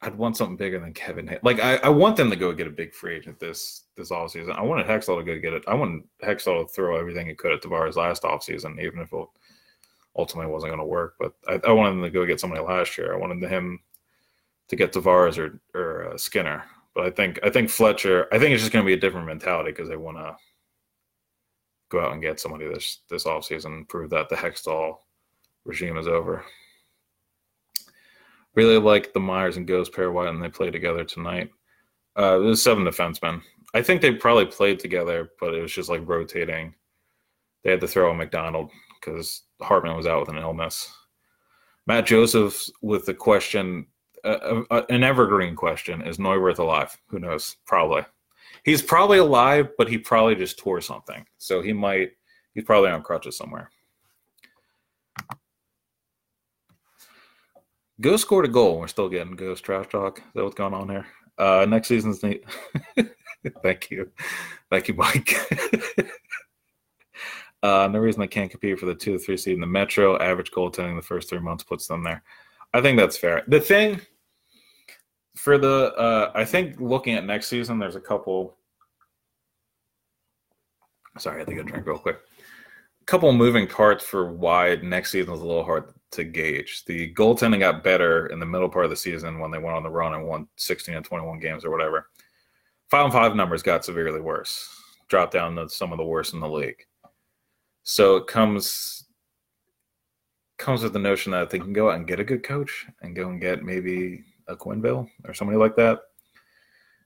I'd 0.00 0.14
want 0.14 0.36
something 0.36 0.56
bigger 0.56 0.78
than 0.78 0.94
Kevin. 0.94 1.26
Hayes. 1.26 1.40
Like 1.42 1.60
I, 1.60 1.76
I 1.76 1.88
want 1.88 2.16
them 2.16 2.30
to 2.30 2.36
go 2.36 2.52
get 2.52 2.68
a 2.68 2.70
big 2.70 2.94
free 2.94 3.16
agent 3.16 3.40
this 3.40 3.84
this 3.96 4.10
offseason. 4.10 4.56
I 4.56 4.62
wanted 4.62 4.86
Hextall 4.86 5.18
to 5.18 5.24
go 5.24 5.40
get 5.40 5.54
it. 5.54 5.64
I 5.66 5.74
wanted 5.74 6.04
Hextall 6.22 6.66
to 6.66 6.72
throw 6.72 6.96
everything 6.96 7.26
he 7.26 7.34
could 7.34 7.52
at 7.52 7.62
Tavares 7.62 7.96
last 7.96 8.22
offseason, 8.22 8.80
even 8.80 9.00
if 9.00 9.12
it 9.12 9.26
ultimately 10.16 10.52
wasn't 10.52 10.70
going 10.70 10.80
to 10.80 10.84
work. 10.84 11.14
But 11.18 11.32
I, 11.48 11.60
I, 11.68 11.72
wanted 11.72 11.90
them 11.92 12.02
to 12.02 12.10
go 12.10 12.26
get 12.26 12.38
somebody 12.38 12.62
last 12.62 12.96
year. 12.96 13.12
I 13.12 13.18
wanted 13.18 13.42
him 13.48 13.80
to 14.68 14.76
get 14.76 14.92
Tavares 14.92 15.36
or 15.36 15.60
or 15.74 16.12
uh, 16.12 16.16
Skinner. 16.16 16.64
But 16.94 17.06
I 17.06 17.10
think 17.10 17.40
I 17.42 17.50
think 17.50 17.68
Fletcher. 17.68 18.28
I 18.32 18.38
think 18.38 18.52
it's 18.52 18.62
just 18.62 18.72
going 18.72 18.84
to 18.84 18.88
be 18.88 18.94
a 18.94 19.00
different 19.00 19.26
mentality 19.26 19.72
because 19.72 19.88
they 19.88 19.96
want 19.96 20.18
to 20.18 20.36
go 21.88 22.00
out 22.00 22.12
and 22.12 22.22
get 22.22 22.38
somebody 22.38 22.68
this 22.68 23.00
this 23.10 23.24
offseason 23.24 23.66
and 23.66 23.88
prove 23.88 24.10
that 24.10 24.28
the 24.28 24.36
Hextall 24.36 24.98
regime 25.64 25.96
is 25.96 26.06
over. 26.06 26.44
Really 28.58 28.78
like 28.78 29.12
the 29.12 29.20
Myers 29.20 29.56
and 29.56 29.68
Ghost 29.68 29.92
pair 29.92 30.10
White, 30.10 30.30
and 30.30 30.42
they 30.42 30.48
play 30.48 30.68
together 30.68 31.04
tonight. 31.04 31.48
Uh, 32.16 32.38
there's 32.38 32.60
seven 32.60 32.82
defensemen. 32.82 33.40
I 33.72 33.82
think 33.82 34.02
they 34.02 34.10
probably 34.10 34.46
played 34.46 34.80
together, 34.80 35.30
but 35.38 35.54
it 35.54 35.62
was 35.62 35.70
just 35.72 35.88
like 35.88 36.00
rotating. 36.04 36.74
They 37.62 37.70
had 37.70 37.80
to 37.82 37.86
throw 37.86 38.10
a 38.10 38.14
McDonald 38.16 38.72
because 39.00 39.42
Hartman 39.60 39.96
was 39.96 40.08
out 40.08 40.18
with 40.18 40.30
an 40.30 40.42
illness. 40.42 40.92
Matt 41.86 42.06
Joseph 42.06 42.68
with 42.82 43.06
the 43.06 43.14
question, 43.14 43.86
uh, 44.24 44.62
uh, 44.72 44.82
an 44.88 45.04
evergreen 45.04 45.54
question: 45.54 46.02
Is 46.02 46.18
Neuwirth 46.18 46.58
alive? 46.58 47.00
Who 47.10 47.20
knows? 47.20 47.58
Probably. 47.64 48.02
He's 48.64 48.82
probably 48.82 49.18
alive, 49.18 49.68
but 49.78 49.88
he 49.88 49.98
probably 49.98 50.34
just 50.34 50.58
tore 50.58 50.80
something, 50.80 51.24
so 51.36 51.62
he 51.62 51.72
might. 51.72 52.10
He's 52.54 52.64
probably 52.64 52.90
on 52.90 53.04
crutches 53.04 53.36
somewhere. 53.36 53.70
Ghost 58.00 58.22
scored 58.22 58.44
a 58.44 58.48
goal. 58.48 58.78
We're 58.78 58.86
still 58.86 59.08
getting 59.08 59.34
Ghost 59.34 59.64
trash 59.64 59.88
talk. 59.88 60.18
Is 60.18 60.24
that 60.34 60.44
what's 60.44 60.54
going 60.54 60.74
on 60.74 60.88
here? 60.88 61.06
Uh, 61.36 61.66
next 61.68 61.88
season's 61.88 62.22
neat. 62.22 62.44
Thank 63.62 63.90
you. 63.90 64.10
Thank 64.70 64.88
you, 64.88 64.94
Mike. 64.94 65.34
uh, 67.62 67.88
no 67.90 67.98
reason 67.98 68.22
I 68.22 68.26
can't 68.26 68.50
compete 68.50 68.78
for 68.78 68.86
the 68.86 68.94
two 68.94 69.14
or 69.14 69.18
three 69.18 69.36
seed 69.36 69.54
in 69.54 69.60
the 69.60 69.66
Metro. 69.66 70.18
Average 70.18 70.50
goaltending 70.52 70.96
the 70.96 71.02
first 71.02 71.28
three 71.28 71.40
months 71.40 71.64
puts 71.64 71.86
them 71.86 72.04
there. 72.04 72.22
I 72.72 72.80
think 72.80 72.98
that's 72.98 73.16
fair. 73.16 73.42
The 73.48 73.60
thing 73.60 74.00
for 75.36 75.58
the, 75.58 75.94
uh, 75.94 76.32
I 76.34 76.44
think 76.44 76.80
looking 76.80 77.14
at 77.14 77.24
next 77.24 77.48
season, 77.48 77.78
there's 77.78 77.96
a 77.96 78.00
couple. 78.00 78.56
Sorry, 81.18 81.36
I 81.36 81.38
had 81.40 81.48
to 81.48 81.54
get 81.54 81.66
a 81.66 81.68
drink 81.68 81.86
real 81.86 81.98
quick. 81.98 82.18
Couple 83.08 83.32
moving 83.32 83.66
parts 83.66 84.04
for 84.04 84.30
why 84.30 84.74
next 84.82 85.12
season 85.12 85.32
is 85.32 85.40
a 85.40 85.46
little 85.46 85.64
hard 85.64 85.94
to 86.10 86.24
gauge. 86.24 86.84
The 86.84 87.14
goaltending 87.14 87.60
got 87.60 87.82
better 87.82 88.26
in 88.26 88.38
the 88.38 88.44
middle 88.44 88.68
part 88.68 88.84
of 88.84 88.90
the 88.90 88.96
season 88.96 89.38
when 89.38 89.50
they 89.50 89.56
went 89.56 89.78
on 89.78 89.82
the 89.82 89.88
run 89.88 90.12
and 90.12 90.26
won 90.26 90.46
16 90.56 90.94
and 90.94 91.02
21 91.02 91.38
games 91.38 91.64
or 91.64 91.70
whatever. 91.70 92.10
Five 92.90 93.04
and 93.04 93.12
five 93.14 93.34
numbers 93.34 93.62
got 93.62 93.82
severely 93.82 94.20
worse, 94.20 94.68
dropped 95.08 95.32
down 95.32 95.56
to 95.56 95.70
some 95.70 95.90
of 95.90 95.96
the 95.96 96.04
worst 96.04 96.34
in 96.34 96.40
the 96.40 96.48
league. 96.50 96.84
So 97.82 98.16
it 98.16 98.26
comes 98.26 99.06
comes 100.58 100.82
with 100.82 100.92
the 100.92 100.98
notion 100.98 101.32
that 101.32 101.48
they 101.48 101.58
can 101.58 101.72
go 101.72 101.88
out 101.88 101.96
and 101.96 102.06
get 102.06 102.20
a 102.20 102.24
good 102.24 102.42
coach 102.42 102.84
and 103.00 103.16
go 103.16 103.30
and 103.30 103.40
get 103.40 103.64
maybe 103.64 104.22
a 104.48 104.54
Quenneville 104.54 105.08
or 105.24 105.32
somebody 105.32 105.56
like 105.56 105.76
that, 105.76 106.00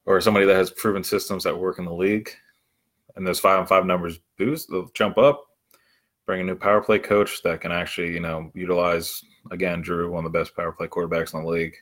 or 0.04 0.20
somebody 0.20 0.46
that 0.46 0.56
has 0.56 0.72
proven 0.72 1.04
systems 1.04 1.44
that 1.44 1.56
work 1.56 1.78
in 1.78 1.84
the 1.84 1.94
league. 1.94 2.28
And 3.14 3.24
those 3.24 3.38
five 3.38 3.60
and 3.60 3.68
five 3.68 3.86
numbers 3.86 4.18
boost, 4.36 4.68
they'll 4.68 4.90
jump 4.94 5.16
up 5.16 5.44
bring 6.26 6.40
a 6.40 6.44
new 6.44 6.54
power 6.54 6.80
play 6.80 6.98
coach 6.98 7.42
that 7.42 7.60
can 7.60 7.72
actually, 7.72 8.12
you 8.12 8.20
know, 8.20 8.50
utilize 8.54 9.22
again 9.50 9.82
Drew, 9.82 10.10
one 10.10 10.24
of 10.24 10.32
the 10.32 10.38
best 10.38 10.56
power 10.56 10.72
play 10.72 10.86
quarterbacks 10.86 11.34
in 11.34 11.42
the 11.42 11.50
league, 11.50 11.74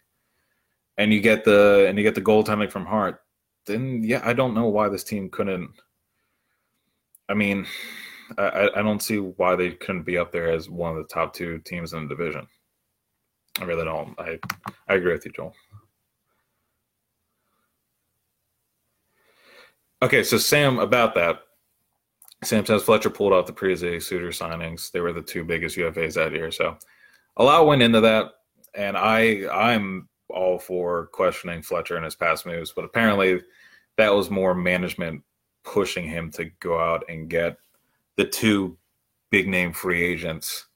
and 0.99 1.13
you 1.13 1.21
get 1.21 1.45
the 1.45 1.87
and 1.89 1.99
you 1.99 2.05
get 2.05 2.15
the 2.15 2.23
goaltending 2.23 2.71
from 2.71 2.87
Hart, 2.87 3.23
then 3.67 4.03
yeah, 4.03 4.23
I 4.25 4.33
don't 4.33 4.55
know 4.55 4.67
why 4.69 4.89
this 4.89 5.05
team 5.05 5.29
couldn't. 5.31 5.71
I 7.29 7.35
mean, 7.35 7.67
I, 8.39 8.71
I 8.77 8.83
don't 8.83 9.03
see 9.03 9.19
why 9.19 9.57
they 9.57 9.73
couldn't 9.73 10.03
be 10.03 10.19
up 10.19 10.33
there 10.33 10.51
as 10.51 10.69
one 10.69 10.91
of 10.91 10.97
the 10.97 11.13
top 11.13 11.33
two 11.35 11.59
teams 11.61 11.93
in 11.93 12.09
the 12.09 12.15
division. 12.15 12.47
I 13.61 13.65
really 13.65 13.85
don't. 13.85 14.19
I 14.19 14.39
I 14.89 14.95
agree 14.95 15.13
with 15.13 15.27
you, 15.27 15.33
Joel. 15.33 15.55
Okay, 20.03 20.23
so 20.23 20.39
Sam, 20.39 20.79
about 20.79 21.15
that, 21.17 21.41
Sam 22.43 22.65
says 22.65 22.83
Fletcher 22.83 23.11
pulled 23.11 23.33
off 23.33 23.47
the 23.47 23.53
Parise 23.53 24.03
Suter 24.03 24.29
signings. 24.29 24.91
They 24.91 25.01
were 25.01 25.13
the 25.13 25.23
two 25.23 25.45
biggest 25.45 25.77
UFAs 25.77 26.15
that 26.15 26.33
year. 26.33 26.51
So 26.51 26.77
a 27.37 27.45
lot 27.45 27.67
went 27.67 27.83
into 27.83 28.01
that. 28.01 28.33
And 28.75 28.97
I 28.97 29.47
I'm 29.53 30.09
all 30.29 30.59
for 30.59 31.07
questioning 31.07 31.63
Fletcher 31.63 31.97
and 31.97 32.05
his 32.05 32.15
past 32.15 32.47
moves, 32.47 32.73
but 32.73 32.85
apparently 32.85 33.41
that 33.97 34.15
was 34.15 34.31
more 34.31 34.55
management 34.55 35.23
pushing 35.65 36.07
him 36.07 36.31
to 36.31 36.47
go 36.61 36.79
out 36.81 37.05
and 37.09 37.29
get 37.29 37.57
the 38.17 38.25
two 38.25 38.79
big 39.31 39.49
name 39.49 39.73
free 39.73 40.03
agents 40.03 40.67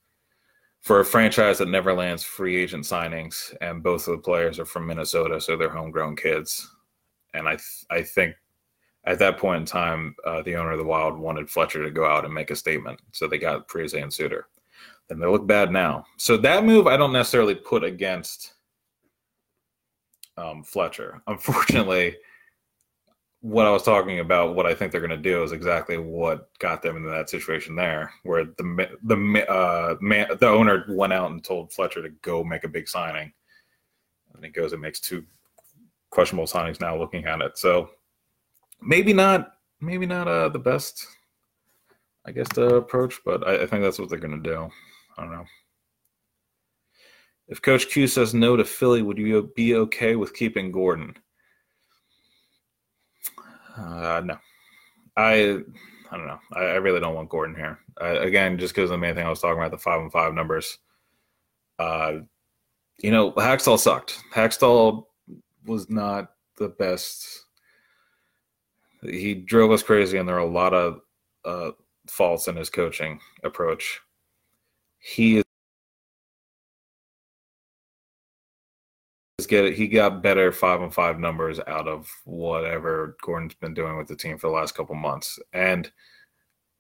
for 0.85 1.01
a 1.01 1.05
franchise 1.05 1.59
that 1.59 1.69
never 1.69 1.95
lands 1.95 2.23
free 2.23 2.57
agent 2.57 2.85
signings, 2.85 3.55
and 3.63 3.83
both 3.83 4.07
of 4.07 4.17
the 4.17 4.23
players 4.23 4.59
are 4.59 4.67
from 4.67 4.87
Minnesota, 4.87 5.41
so 5.41 5.57
they're 5.57 5.71
homegrown 5.71 6.15
kids. 6.15 6.71
And 7.33 7.49
I 7.49 7.53
th- 7.53 7.87
I 7.91 8.03
think 8.03 8.35
at 9.07 9.19
that 9.19 9.39
point 9.39 9.61
in 9.61 9.67
time, 9.67 10.17
uh, 10.25 10.43
the 10.43 10.57
owner 10.57 10.73
of 10.73 10.79
the 10.79 10.85
Wild 10.85 11.19
wanted 11.19 11.51
Fletcher 11.51 11.83
to 11.85 11.91
go 11.91 12.07
out 12.07 12.25
and 12.25 12.33
make 12.33 12.51
a 12.51 12.57
statement. 12.57 13.01
So 13.13 13.27
they 13.27 13.39
got 13.39 13.69
Parise 13.69 14.01
and 14.01 14.13
Suter. 14.13 14.47
And 15.11 15.21
they 15.21 15.27
look 15.27 15.47
bad 15.47 15.71
now. 15.71 16.07
So 16.17 16.37
that 16.39 16.65
move 16.65 16.87
I 16.87 16.97
don't 16.97 17.13
necessarily 17.13 17.55
put 17.55 17.85
against 17.85 18.55
um, 20.39 20.63
Fletcher. 20.63 21.23
Unfortunately, 21.27 22.17
what 23.43 23.67
I 23.67 23.71
was 23.71 23.83
talking 23.83 24.21
about, 24.21 24.55
what 24.55 24.65
I 24.65 24.73
think 24.73 24.91
they're 24.91 25.03
going 25.03 25.11
to 25.11 25.19
do, 25.19 25.43
is 25.43 25.53
exactly 25.53 25.99
what 25.99 26.49
got 26.59 26.81
them 26.81 26.97
into 26.97 27.11
that 27.11 27.29
situation 27.29 27.77
there, 27.77 28.11
where 28.23 28.47
the 28.47 28.89
the 29.03 29.47
uh, 29.51 29.97
man, 30.01 30.29
the 30.41 30.49
owner 30.49 30.87
went 30.89 31.13
out 31.13 31.31
and 31.31 31.45
told 31.45 31.71
Fletcher 31.71 32.01
to 32.01 32.09
go 32.23 32.43
make 32.43 32.65
a 32.65 32.69
big 32.69 32.89
signing, 32.89 33.31
and 34.35 34.43
he 34.43 34.51
goes 34.51 34.73
and 34.73 34.81
makes 34.81 34.99
two 34.99 35.23
questionable 36.09 36.47
signings 36.47 36.81
now. 36.81 36.97
Looking 36.97 37.27
at 37.27 37.43
it, 37.43 37.59
so 37.59 37.91
maybe 38.85 39.13
not 39.13 39.53
maybe 39.81 40.07
not 40.07 40.29
uh, 40.29 40.49
the 40.49 40.59
best 40.59 41.07
I 42.27 42.33
guess 42.33 42.49
the 42.55 42.77
approach, 42.77 43.21
but 43.25 43.47
I, 43.47 43.63
I 43.63 43.67
think 43.67 43.83
that's 43.83 43.99
what 43.99 44.09
they're 44.09 44.19
gonna 44.19 44.39
do. 44.39 44.71
I 45.17 45.23
don't 45.23 45.33
know. 45.33 45.45
If 47.49 47.61
Coach 47.61 47.89
Q 47.89 48.07
says 48.07 48.33
no 48.33 48.57
to 48.57 48.65
Philly, 48.65 49.03
would 49.03 49.19
you 49.19 49.53
be 49.55 49.75
okay 49.75 50.17
with 50.17 50.35
keeping 50.35 50.73
Gordon? 50.73 51.15
Uh, 53.77 54.23
no, 54.25 54.39
I 55.17 55.59
I 56.11 56.17
don't 56.17 56.27
know. 56.27 56.39
I, 56.53 56.61
I 56.61 56.75
really 56.77 57.01
don't 57.01 57.15
want 57.15 57.29
Gordon 57.29 57.55
here. 57.57 57.79
again, 58.01 58.59
just 58.59 58.75
because 58.75 58.91
of 58.91 58.95
the 58.95 58.99
main 58.99 59.15
thing 59.15 59.27
I 59.27 59.31
was 59.31 59.41
talking 59.41 59.59
about 59.59 59.73
the 59.73 59.79
five 59.79 60.01
and 60.01 60.13
five 60.13 60.33
numbers. 60.33 60.79
Uh, 61.79 62.21
you 62.99 63.11
know, 63.11 63.33
Hakstol 63.33 63.79
sucked. 63.79 64.23
Hakstol 64.33 65.07
was 65.67 65.91
not 65.91 66.31
the 66.57 66.69
best 66.69 67.44
he 69.05 69.35
drove 69.35 69.71
us 69.71 69.83
crazy, 69.83 70.19
and 70.19 70.29
there 70.29 70.37
are 70.37 70.39
a 70.39 70.47
lot 70.47 70.75
of 70.75 71.01
uh, 71.45 71.71
faults 72.09 72.49
in 72.49 72.57
his 72.57 72.71
coaching 72.71 73.21
approach. 73.43 74.01
He 74.99 75.39
is 75.39 75.45
get 79.47 79.65
it 79.67 79.75
he 79.75 79.89
got 79.89 80.23
better 80.23 80.51
five 80.53 80.81
and 80.81 80.95
five 80.95 81.19
numbers 81.19 81.61
out 81.67 81.87
of 81.87 82.11
whatever 82.25 83.17
Gordon's 83.23 83.55
been 83.55 83.75
doing 83.75 83.99
with 83.99 84.09
the 84.09 84.17
team 84.17 84.39
for 84.39 84.47
the 84.47 84.55
last 84.55 84.75
couple 84.75 84.95
months, 84.95 85.39
and 85.53 85.91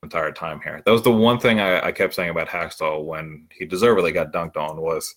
entire 0.02 0.32
time 0.32 0.60
here. 0.62 0.82
That 0.84 0.92
was 0.92 1.02
the 1.02 1.10
one 1.10 1.38
thing 1.38 1.60
I, 1.60 1.86
I 1.86 1.92
kept 1.92 2.14
saying 2.14 2.30
about 2.30 2.48
Hakstol 2.48 3.04
when 3.04 3.48
he 3.50 3.64
deservedly 3.64 4.12
got 4.12 4.32
dunked 4.32 4.56
on 4.56 4.80
was 4.80 5.14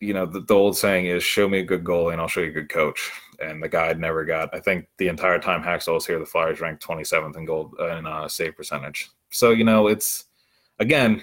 you 0.00 0.12
know, 0.12 0.26
the, 0.26 0.40
the, 0.40 0.54
old 0.54 0.76
saying 0.76 1.06
is 1.06 1.22
show 1.22 1.48
me 1.48 1.60
a 1.60 1.64
good 1.64 1.84
goalie 1.84 2.12
and 2.12 2.20
I'll 2.20 2.28
show 2.28 2.40
you 2.40 2.50
a 2.50 2.52
good 2.52 2.68
coach. 2.68 3.10
And 3.40 3.62
the 3.62 3.68
guy 3.68 3.92
never 3.92 4.24
got, 4.24 4.54
I 4.54 4.60
think 4.60 4.86
the 4.98 5.08
entire 5.08 5.38
time 5.38 5.62
Hakstol 5.62 5.94
was 5.94 6.06
here, 6.06 6.18
the 6.18 6.26
Flyers 6.26 6.60
ranked 6.60 6.86
27th 6.86 7.36
in 7.36 7.44
gold 7.44 7.74
uh, 7.78 7.96
in 7.96 8.06
uh, 8.06 8.28
save 8.28 8.56
percentage. 8.56 9.10
So, 9.30 9.50
you 9.50 9.64
know, 9.64 9.88
it's 9.88 10.24
again, 10.78 11.22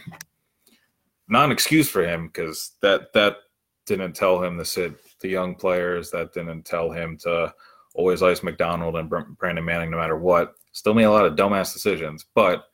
not 1.28 1.46
an 1.46 1.52
excuse 1.52 1.90
for 1.90 2.04
him 2.04 2.28
because 2.28 2.72
that, 2.82 3.14
that 3.14 3.38
didn't 3.86 4.14
tell 4.14 4.44
him 4.44 4.58
to 4.58 4.66
sit 4.66 4.94
the 5.20 5.30
young 5.30 5.56
players. 5.56 6.12
That 6.12 6.34
didn't 6.34 6.64
tell 6.64 6.92
him 6.92 7.18
to 7.20 7.54
always 7.94 8.24
ice 8.24 8.44
McDonald 8.44 8.96
and 8.96 9.10
Brandon 9.38 9.66
Manning 9.66 9.92
no 9.92 9.98
matter 9.98 10.18
what. 10.18 10.56
Still 10.72 10.94
made 10.94 11.04
a 11.04 11.12
lot 11.12 11.26
of 11.26 11.36
dumbass 11.36 11.74
decisions, 11.74 12.26
but 12.34 12.66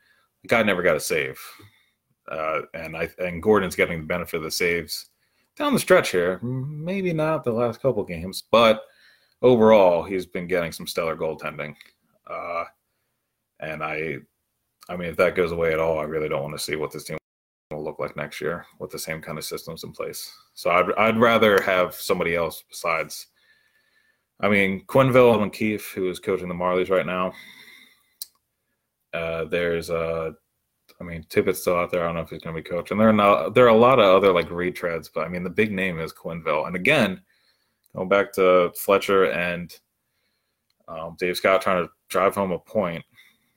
the 0.42 0.48
guy 0.48 0.64
never 0.64 0.82
got 0.82 0.96
a 0.96 1.00
save. 1.00 1.40
Uh, 2.30 2.62
and 2.74 2.96
I 2.96 3.10
and 3.18 3.42
Gordon's 3.42 3.76
getting 3.76 4.02
the 4.02 4.06
benefit 4.06 4.38
of 4.38 4.44
the 4.44 4.52
saves 4.52 5.10
down 5.56 5.74
the 5.74 5.80
stretch 5.80 6.12
here. 6.12 6.40
Maybe 6.42 7.12
not 7.12 7.44
the 7.44 7.52
last 7.52 7.82
couple 7.82 8.04
games, 8.04 8.44
but 8.50 8.84
overall 9.42 10.04
he's 10.04 10.26
been 10.26 10.48
getting 10.48 10.72
some 10.72 10.88
stellar 10.88 11.16
goaltending. 11.16 11.76
Uh, 12.30 12.66
and 13.60 13.84
I, 13.84 14.18
I 14.88 14.96
mean, 14.96 15.10
if 15.10 15.18
that 15.18 15.36
goes 15.36 15.52
away 15.52 15.74
at 15.74 15.80
all, 15.80 16.00
I 16.00 16.04
really 16.04 16.30
don't 16.30 16.44
want 16.44 16.58
to 16.58 16.64
see 16.64 16.76
what 16.76 16.92
this 16.92 17.06
team 17.06 17.18
will 17.72 17.84
look 17.84 18.00
like 18.00 18.16
next 18.16 18.42
year 18.42 18.66
with 18.80 18.92
the 18.92 19.00
same 19.00 19.22
kind 19.22 19.38
of 19.38 19.46
systems 19.46 19.84
in 19.84 19.92
place. 19.92 20.32
So 20.54 20.70
I'd 20.72 20.92
I'd 20.98 21.20
rather 21.20 21.62
have 21.62 21.94
somebody 21.96 22.36
else 22.36 22.64
besides. 22.70 23.28
I 24.42 24.48
mean, 24.48 24.86
Quenneville 24.88 25.44
and 25.44 25.52
Keefe, 25.52 25.92
who 25.92 26.10
is 26.10 26.20
coaching 26.20 26.48
the 26.48 26.56
Marlies 26.56 26.90
right 26.90 27.06
now. 27.06 27.34
Uh, 29.14 29.44
there's 29.46 29.90
uh, 29.90 30.32
I 31.00 31.04
mean, 31.04 31.24
Tippett's 31.30 31.62
still 31.62 31.78
out 31.78 31.92
there. 31.92 32.04
I 32.04 32.08
don't 32.08 32.16
know 32.16 32.22
if 32.22 32.30
he's 32.30 32.42
going 32.42 32.56
to 32.56 32.62
be 32.62 32.70
coaching. 32.70 32.98
There 32.98 33.10
are 33.10 33.14
not, 33.14 33.54
there 33.54 33.66
are 33.66 33.70
a 33.70 33.78
lot 33.78 34.00
of 34.00 34.06
other 34.06 34.34
like 34.34 34.50
retreads, 34.50 35.10
but 35.14 35.26
I 35.26 35.30
mean, 35.30 35.44
the 35.44 35.50
big 35.50 35.72
name 35.72 36.00
is 36.00 36.14
Quenneville. 36.14 36.68
And 36.68 36.76
again, 36.76 37.22
going 37.96 38.10
back 38.10 38.32
to 38.34 38.72
Fletcher 38.76 39.32
and 39.32 39.76
um, 40.88 41.16
Dave 41.20 41.38
Scott 41.38 41.62
trying 41.62 41.86
to 41.86 41.92
drive 42.10 42.36
home 42.36 42.52
a 42.52 42.60
point, 42.60 43.04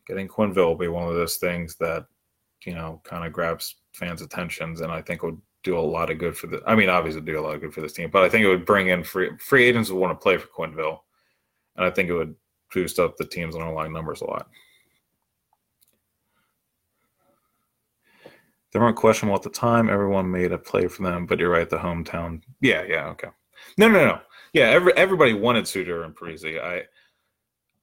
getting 0.06 0.28
Quenneville 0.28 0.66
will 0.66 0.74
be 0.76 0.88
one 0.88 1.08
of 1.08 1.14
those 1.14 1.36
things 1.36 1.76
that 1.76 2.06
you 2.64 2.74
know 2.74 3.00
kind 3.04 3.24
of 3.24 3.32
grabs 3.32 3.76
fans' 3.92 4.22
attentions, 4.22 4.80
and 4.80 4.92
I 4.92 5.02
think 5.02 5.22
would 5.22 5.40
do 5.62 5.78
a 5.78 5.80
lot 5.80 6.10
of 6.10 6.18
good 6.18 6.36
for 6.36 6.46
the. 6.46 6.62
I 6.66 6.74
mean, 6.74 6.88
obviously, 6.88 7.20
do 7.22 7.38
a 7.38 7.40
lot 7.40 7.54
of 7.54 7.60
good 7.60 7.72
for 7.72 7.80
this 7.80 7.92
team, 7.92 8.10
but 8.10 8.22
I 8.22 8.28
think 8.28 8.44
it 8.44 8.48
would 8.48 8.66
bring 8.66 8.88
in 8.88 9.02
free 9.02 9.30
free 9.38 9.64
agents 9.64 9.88
who 9.88 9.96
want 9.96 10.18
to 10.18 10.22
play 10.22 10.36
for 10.36 10.48
Quenneville, 10.48 11.00
and 11.76 11.86
I 11.86 11.90
think 11.90 12.08
it 12.08 12.14
would 12.14 12.34
boost 12.72 12.98
up 12.98 13.16
the 13.16 13.26
team's 13.26 13.54
underlying 13.54 13.92
numbers 13.92 14.20
a 14.20 14.26
lot. 14.26 14.48
They 18.72 18.78
weren't 18.78 18.96
questionable 18.96 19.36
at 19.36 19.42
the 19.42 19.50
time. 19.50 19.90
Everyone 19.90 20.30
made 20.30 20.52
a 20.52 20.58
play 20.58 20.88
for 20.88 21.02
them, 21.02 21.26
but 21.26 21.38
you're 21.38 21.50
right. 21.50 21.68
The 21.68 21.76
hometown. 21.76 22.42
Yeah, 22.60 22.82
yeah, 22.88 23.08
okay. 23.08 23.28
No, 23.78 23.88
no, 23.88 24.04
no. 24.04 24.20
Yeah, 24.52 24.64
every, 24.64 24.92
everybody 24.94 25.32
wanted 25.34 25.66
Suter 25.66 26.04
and 26.04 26.14
Parise. 26.14 26.60
I. 26.60 26.84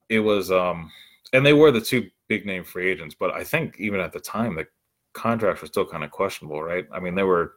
It 0.10 0.20
was, 0.20 0.52
um, 0.52 0.92
and 1.34 1.46
they 1.46 1.54
were 1.54 1.72
the 1.72 1.82
two 1.82 2.10
big 2.28 2.46
name 2.46 2.63
free 2.63 2.89
agents, 2.89 3.15
but 3.20 3.32
I 3.32 3.44
think 3.44 3.76
even 3.80 4.00
at 4.00 4.12
the 4.12 4.20
time 4.20 4.56
the 4.56 4.65
contracts 5.13 5.62
were 5.62 5.68
still 5.68 5.86
kind 5.86 6.04
of 6.04 6.10
questionable, 6.12 6.63
right? 6.63 6.88
I 6.92 7.00
mean, 7.00 7.13
they 7.13 7.24
were 7.24 7.56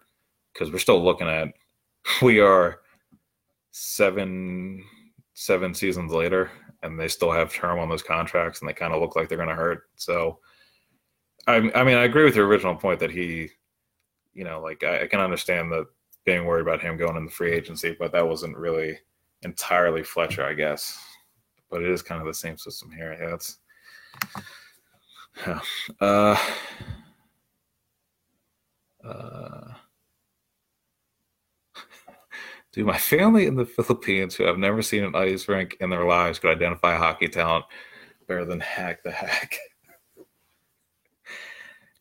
because 0.52 0.70
we're 0.70 0.78
still 0.78 1.02
looking 1.02 1.28
at 1.28 1.48
we 2.22 2.40
are 2.40 2.80
seven 3.70 4.85
seven 5.35 5.74
seasons 5.74 6.12
later, 6.12 6.50
and 6.82 6.98
they 6.98 7.08
still 7.08 7.32
have 7.32 7.52
term 7.52 7.78
on 7.78 7.88
those 7.88 8.02
contracts, 8.02 8.61
and 8.61 8.68
they 8.68 8.74
kind 8.74 8.92
of 8.92 9.00
look 9.00 9.16
like 9.16 9.28
they're 9.28 9.38
going 9.38 9.48
to 9.48 9.54
hurt. 9.54 9.85
So 9.96 10.40
I, 11.46 11.56
I 11.74 11.85
mean, 11.85 11.96
I 11.96 12.04
agree 12.04 12.24
with 12.24 12.37
your 12.37 12.46
original 12.46 12.74
point 12.74 13.00
that 13.00 13.11
he, 13.11 13.48
you 14.35 14.44
know, 14.44 14.61
like 14.61 14.85
I, 14.85 15.02
I 15.02 15.06
can 15.06 15.20
understand 15.20 15.72
that 15.72 15.87
being 16.24 16.44
worried 16.44 16.62
about 16.62 16.80
him 16.80 16.96
going 16.96 17.16
in 17.16 17.24
the 17.24 17.30
free 17.30 17.52
agency, 17.52 17.96
but 17.98 18.12
that 18.12 18.26
wasn't 18.26 18.56
really 18.56 18.98
entirely 19.42 20.02
Fletcher, 20.02 20.44
I 20.44 20.54
guess. 20.54 20.98
But 21.70 21.82
it 21.82 21.90
is 21.90 22.02
kind 22.02 22.20
of 22.20 22.26
the 22.26 22.35
same 22.35 22.58
system 22.58 22.90
here. 22.90 23.16
Yeah, 23.20 23.35
it's. 23.35 23.58
Yeah. 25.46 25.61
Uh, 26.00 26.37
uh, 29.04 29.74
do 32.72 32.85
my 32.85 32.98
family 32.98 33.46
in 33.46 33.56
the 33.56 33.64
Philippines 33.64 34.35
who 34.35 34.44
have 34.44 34.58
never 34.58 34.82
seen 34.82 35.04
an 35.04 35.16
ice 35.16 35.48
rink 35.48 35.76
in 35.80 35.90
their 35.90 36.04
lives 36.04 36.38
could 36.38 36.50
identify 36.50 36.96
hockey 36.96 37.28
talent 37.28 37.64
better 38.28 38.44
than 38.44 38.61
Hack 38.61 39.02
the 39.02 39.11
Hack? 39.11 39.58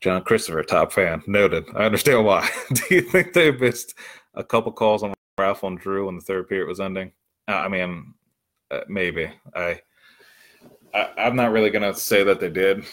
John 0.02 0.24
Christopher, 0.24 0.64
top 0.64 0.92
fan. 0.92 1.22
Noted. 1.28 1.64
I 1.76 1.84
understand 1.84 2.24
why. 2.24 2.48
Do 2.74 2.94
you 2.94 3.02
think 3.02 3.32
they 3.32 3.52
missed 3.52 3.94
a 4.34 4.42
couple 4.42 4.72
calls 4.72 5.04
on 5.04 5.14
Ralph 5.38 5.62
and 5.62 5.78
Drew 5.78 6.06
when 6.06 6.16
the 6.16 6.20
third 6.20 6.48
period 6.48 6.66
was 6.66 6.80
ending? 6.80 7.12
Uh, 7.46 7.52
I 7.52 7.68
mean, 7.68 8.12
uh, 8.72 8.80
maybe. 8.88 9.30
I, 9.54 9.80
I 10.92 11.08
am 11.18 11.36
not 11.36 11.52
really 11.52 11.70
gonna 11.70 11.94
say 11.94 12.24
that 12.24 12.40
they 12.40 12.50
did, 12.50 12.84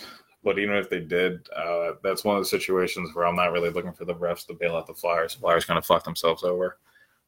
but 0.44 0.60
even 0.60 0.76
if 0.76 0.88
they 0.88 1.00
did, 1.00 1.50
uh, 1.56 1.94
that's 2.04 2.24
one 2.24 2.38
of 2.38 2.44
the 2.44 2.50
situations 2.50 3.16
where 3.16 3.26
I'm 3.26 3.36
not 3.36 3.52
really 3.54 3.72
looking 3.72 3.94
for 3.94 4.06
the 4.06 4.16
refs 4.16 4.46
to 4.46 4.54
bail 4.54 4.76
out 4.76 4.86
the 4.86 4.94
Flyers. 4.94 5.34
The 5.34 5.42
Flyers 5.42 5.66
kind 5.66 5.80
of 5.80 5.86
fucked 5.86 6.06
themselves 6.06 6.44
over 6.44 6.78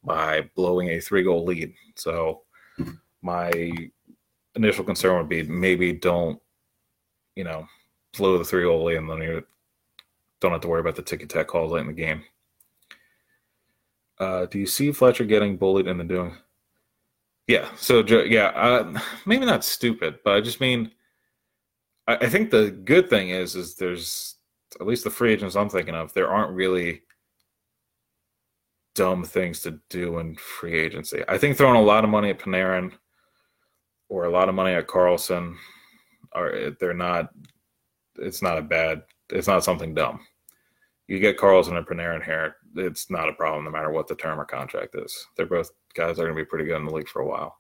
by 0.04 0.48
blowing 0.56 0.90
a 0.90 1.00
three 1.00 1.24
goal 1.24 1.44
lead. 1.44 1.74
So 1.96 2.44
my 3.24 3.52
initial 4.56 4.84
concern 4.84 5.18
would 5.18 5.30
be 5.30 5.42
maybe 5.42 5.92
don't, 5.92 6.40
you 7.36 7.44
know, 7.44 7.66
blow 8.16 8.38
the 8.38 8.46
three 8.46 8.64
goal 8.64 8.84
lead 8.84 8.98
and 8.98 9.10
then 9.10 9.22
you 9.22 9.44
don't 10.42 10.52
have 10.52 10.62
to 10.62 10.68
worry 10.68 10.82
about 10.82 10.96
the 10.96 11.04
ticky 11.04 11.28
tack 11.28 11.48
calls 11.48 11.72
late 11.72 11.82
in 11.82 11.88
the 11.88 11.94
game. 11.94 12.24
Uh, 14.20 14.46
do 14.48 14.60
you 14.60 14.66
see 14.66 14.92
Fletcher 14.92 15.24
getting 15.24 15.56
bullied 15.56 15.88
in 15.88 15.98
the 15.98 16.04
doing? 16.04 16.36
Yeah. 17.48 17.70
So 17.76 18.00
yeah, 18.00 18.48
uh, 18.48 19.00
maybe 19.26 19.46
not 19.46 19.64
stupid, 19.64 20.20
but 20.26 20.36
I 20.36 20.42
just 20.42 20.60
mean, 20.60 20.92
I, 22.08 22.16
I 22.18 22.30
think 22.30 22.50
the 22.50 22.72
good 22.72 23.10
thing 23.10 23.30
is, 23.30 23.56
is 23.56 23.76
there's 23.76 24.36
at 24.80 24.88
least 24.88 25.04
the 25.04 25.10
free 25.10 25.32
agents 25.32 25.56
I'm 25.56 25.70
thinking 25.70 25.96
of. 25.96 26.14
There 26.14 26.30
aren't 26.30 26.56
really 26.56 27.04
dumb 28.96 29.24
things 29.24 29.62
to 29.62 29.80
do 29.90 30.20
in 30.20 30.36
free 30.36 30.78
agency. 30.78 31.24
I 31.28 31.38
think 31.38 31.56
throwing 31.56 31.78
a 31.78 31.82
lot 31.82 32.04
of 32.04 32.10
money 32.10 32.30
at 32.30 32.40
Panarin 32.40 32.92
or 34.10 34.26
a 34.26 34.32
lot 34.32 34.50
of 34.50 34.56
money 34.56 34.74
at 34.74 34.88
Karlsson, 34.88 35.56
are 36.34 36.72
they're 36.80 36.94
not. 36.94 37.30
It's 38.18 38.42
not 38.42 38.58
a 38.58 38.62
bad. 38.62 39.04
It's 39.30 39.48
not 39.48 39.64
something 39.64 39.94
dumb 39.94 40.20
you 41.12 41.20
get 41.20 41.38
Karlsson 41.38 41.78
and 41.78 41.86
Panarin 41.86 42.24
here, 42.24 42.56
it's 42.78 43.10
not 43.10 43.28
a 43.28 43.34
problem 43.34 43.66
no 43.66 43.70
matter 43.70 43.92
what 43.92 44.08
the 44.08 44.16
term 44.16 44.40
or 44.40 44.46
contract 44.46 44.96
is. 44.96 45.28
They're 45.36 45.46
both 45.46 45.70
guys 45.94 46.16
that 46.16 46.24
are 46.24 46.28
going 46.28 46.38
to 46.38 46.42
be 46.42 46.48
pretty 46.48 46.64
good 46.64 46.78
in 46.78 46.86
the 46.86 46.94
league 46.94 47.10
for 47.10 47.22
a 47.22 47.28
while. 47.28 47.58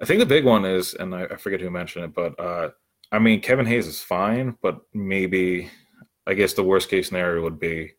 I 0.00 0.06
think 0.06 0.20
the 0.20 0.26
big 0.26 0.46
one 0.46 0.64
is, 0.64 0.94
and 0.94 1.14
I, 1.14 1.24
I 1.24 1.36
forget 1.36 1.60
who 1.60 1.68
mentioned 1.68 2.06
it, 2.06 2.14
but 2.14 2.40
uh, 2.40 2.70
I 3.12 3.18
mean, 3.18 3.42
Kevin 3.42 3.66
Hayes 3.66 3.86
is 3.86 4.02
fine, 4.02 4.56
but 4.62 4.80
maybe, 4.94 5.70
I 6.26 6.32
guess 6.32 6.54
the 6.54 6.62
worst 6.62 6.88
case 6.88 7.08
scenario 7.08 7.42
would 7.42 7.60
be 7.60 7.92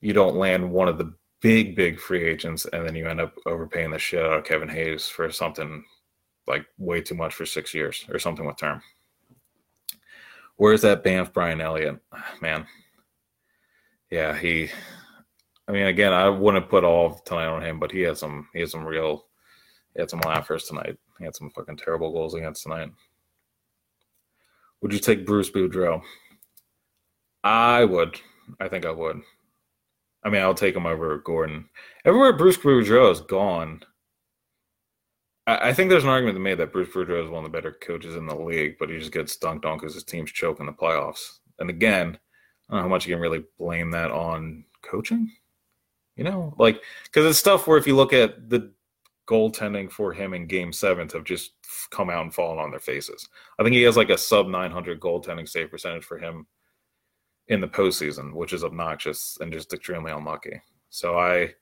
you 0.00 0.12
don't 0.12 0.36
land 0.36 0.70
one 0.70 0.86
of 0.86 0.96
the 0.96 1.12
big, 1.40 1.74
big 1.74 1.98
free 1.98 2.22
agents, 2.22 2.64
and 2.72 2.86
then 2.86 2.94
you 2.94 3.08
end 3.08 3.20
up 3.20 3.34
overpaying 3.44 3.90
the 3.90 3.98
shit 3.98 4.24
out 4.24 4.38
of 4.38 4.44
Kevin 4.44 4.68
Hayes 4.68 5.08
for 5.08 5.32
something 5.32 5.84
like 6.46 6.64
way 6.78 7.00
too 7.00 7.16
much 7.16 7.34
for 7.34 7.44
six 7.44 7.74
years 7.74 8.04
or 8.08 8.20
something 8.20 8.46
with 8.46 8.56
term. 8.56 8.80
Where's 10.54 10.82
that 10.82 11.02
Banff 11.02 11.32
Brian 11.32 11.60
Elliott? 11.60 12.00
Man, 12.40 12.64
yeah, 14.14 14.38
he. 14.38 14.68
I 15.66 15.72
mean, 15.72 15.86
again, 15.86 16.12
I 16.12 16.28
wouldn't 16.28 16.68
put 16.68 16.84
all 16.84 17.14
tonight 17.26 17.46
on 17.46 17.64
him, 17.64 17.80
but 17.80 17.90
he 17.90 18.02
had 18.02 18.16
some. 18.16 18.48
He 18.52 18.60
had 18.60 18.68
some 18.68 18.84
real. 18.84 19.24
He 19.94 20.00
had 20.00 20.08
some 20.08 20.20
laughers 20.20 20.64
tonight. 20.64 20.96
He 21.18 21.24
had 21.24 21.34
some 21.34 21.50
fucking 21.50 21.78
terrible 21.78 22.12
goals 22.12 22.34
against 22.34 22.62
tonight. 22.62 22.90
Would 24.80 24.92
you 24.92 25.00
take 25.00 25.26
Bruce 25.26 25.50
Boudreau? 25.50 26.00
I 27.42 27.84
would. 27.84 28.20
I 28.60 28.68
think 28.68 28.86
I 28.86 28.92
would. 28.92 29.20
I 30.22 30.30
mean, 30.30 30.42
I'll 30.42 30.54
take 30.54 30.76
him 30.76 30.86
over 30.86 31.18
Gordon. 31.18 31.68
Everywhere 32.04 32.32
Bruce 32.34 32.56
Boudreau 32.56 33.10
is 33.10 33.20
gone, 33.20 33.82
I, 35.46 35.74
think 35.74 35.90
there's 35.90 36.04
an 36.04 36.08
argument 36.08 36.36
to 36.36 36.38
be 36.38 36.44
made 36.44 36.58
that 36.58 36.72
Bruce 36.72 36.88
Boudreau 36.88 37.22
is 37.22 37.30
one 37.30 37.44
of 37.44 37.50
the 37.50 37.56
better 37.56 37.72
coaches 37.72 38.16
in 38.16 38.26
the 38.26 38.34
league, 38.34 38.76
but 38.78 38.88
he 38.88 38.98
just 38.98 39.12
gets 39.12 39.36
dunked 39.36 39.66
on 39.66 39.76
because 39.76 39.92
his 39.92 40.04
team's 40.04 40.32
choking 40.32 40.66
the 40.66 40.72
playoffs. 40.72 41.38
And 41.58 41.68
again, 41.68 42.18
I 42.68 42.74
don't 42.74 42.78
know 42.78 42.82
how 42.82 42.88
much 42.88 43.06
you 43.06 43.14
can 43.14 43.20
really 43.20 43.44
blame 43.58 43.90
that 43.92 44.10
on 44.10 44.64
coaching. 44.82 45.30
You 46.16 46.24
know, 46.24 46.54
like 46.58 46.80
because 47.04 47.26
it's 47.26 47.38
stuff 47.38 47.66
where 47.66 47.78
if 47.78 47.86
you 47.86 47.96
look 47.96 48.12
at 48.12 48.48
the 48.48 48.72
goaltending 49.26 49.90
for 49.90 50.12
him 50.12 50.34
in 50.34 50.46
Game 50.46 50.72
Seven 50.72 51.08
have 51.10 51.24
just 51.24 51.52
come 51.90 52.10
out 52.10 52.22
and 52.22 52.34
fallen 52.34 52.58
on 52.58 52.70
their 52.70 52.80
faces. 52.80 53.28
I 53.58 53.62
think 53.62 53.74
he 53.74 53.82
has 53.82 53.96
like 53.96 54.10
a 54.10 54.18
sub 54.18 54.48
900 54.48 55.00
goaltending 55.00 55.48
save 55.48 55.70
percentage 55.70 56.04
for 56.04 56.18
him 56.18 56.46
in 57.48 57.60
the 57.60 57.68
postseason, 57.68 58.32
which 58.34 58.52
is 58.52 58.64
obnoxious 58.64 59.38
and 59.40 59.52
just 59.52 59.72
extremely 59.72 60.12
unlucky. 60.12 60.60
So 60.90 61.18
I, 61.18 61.54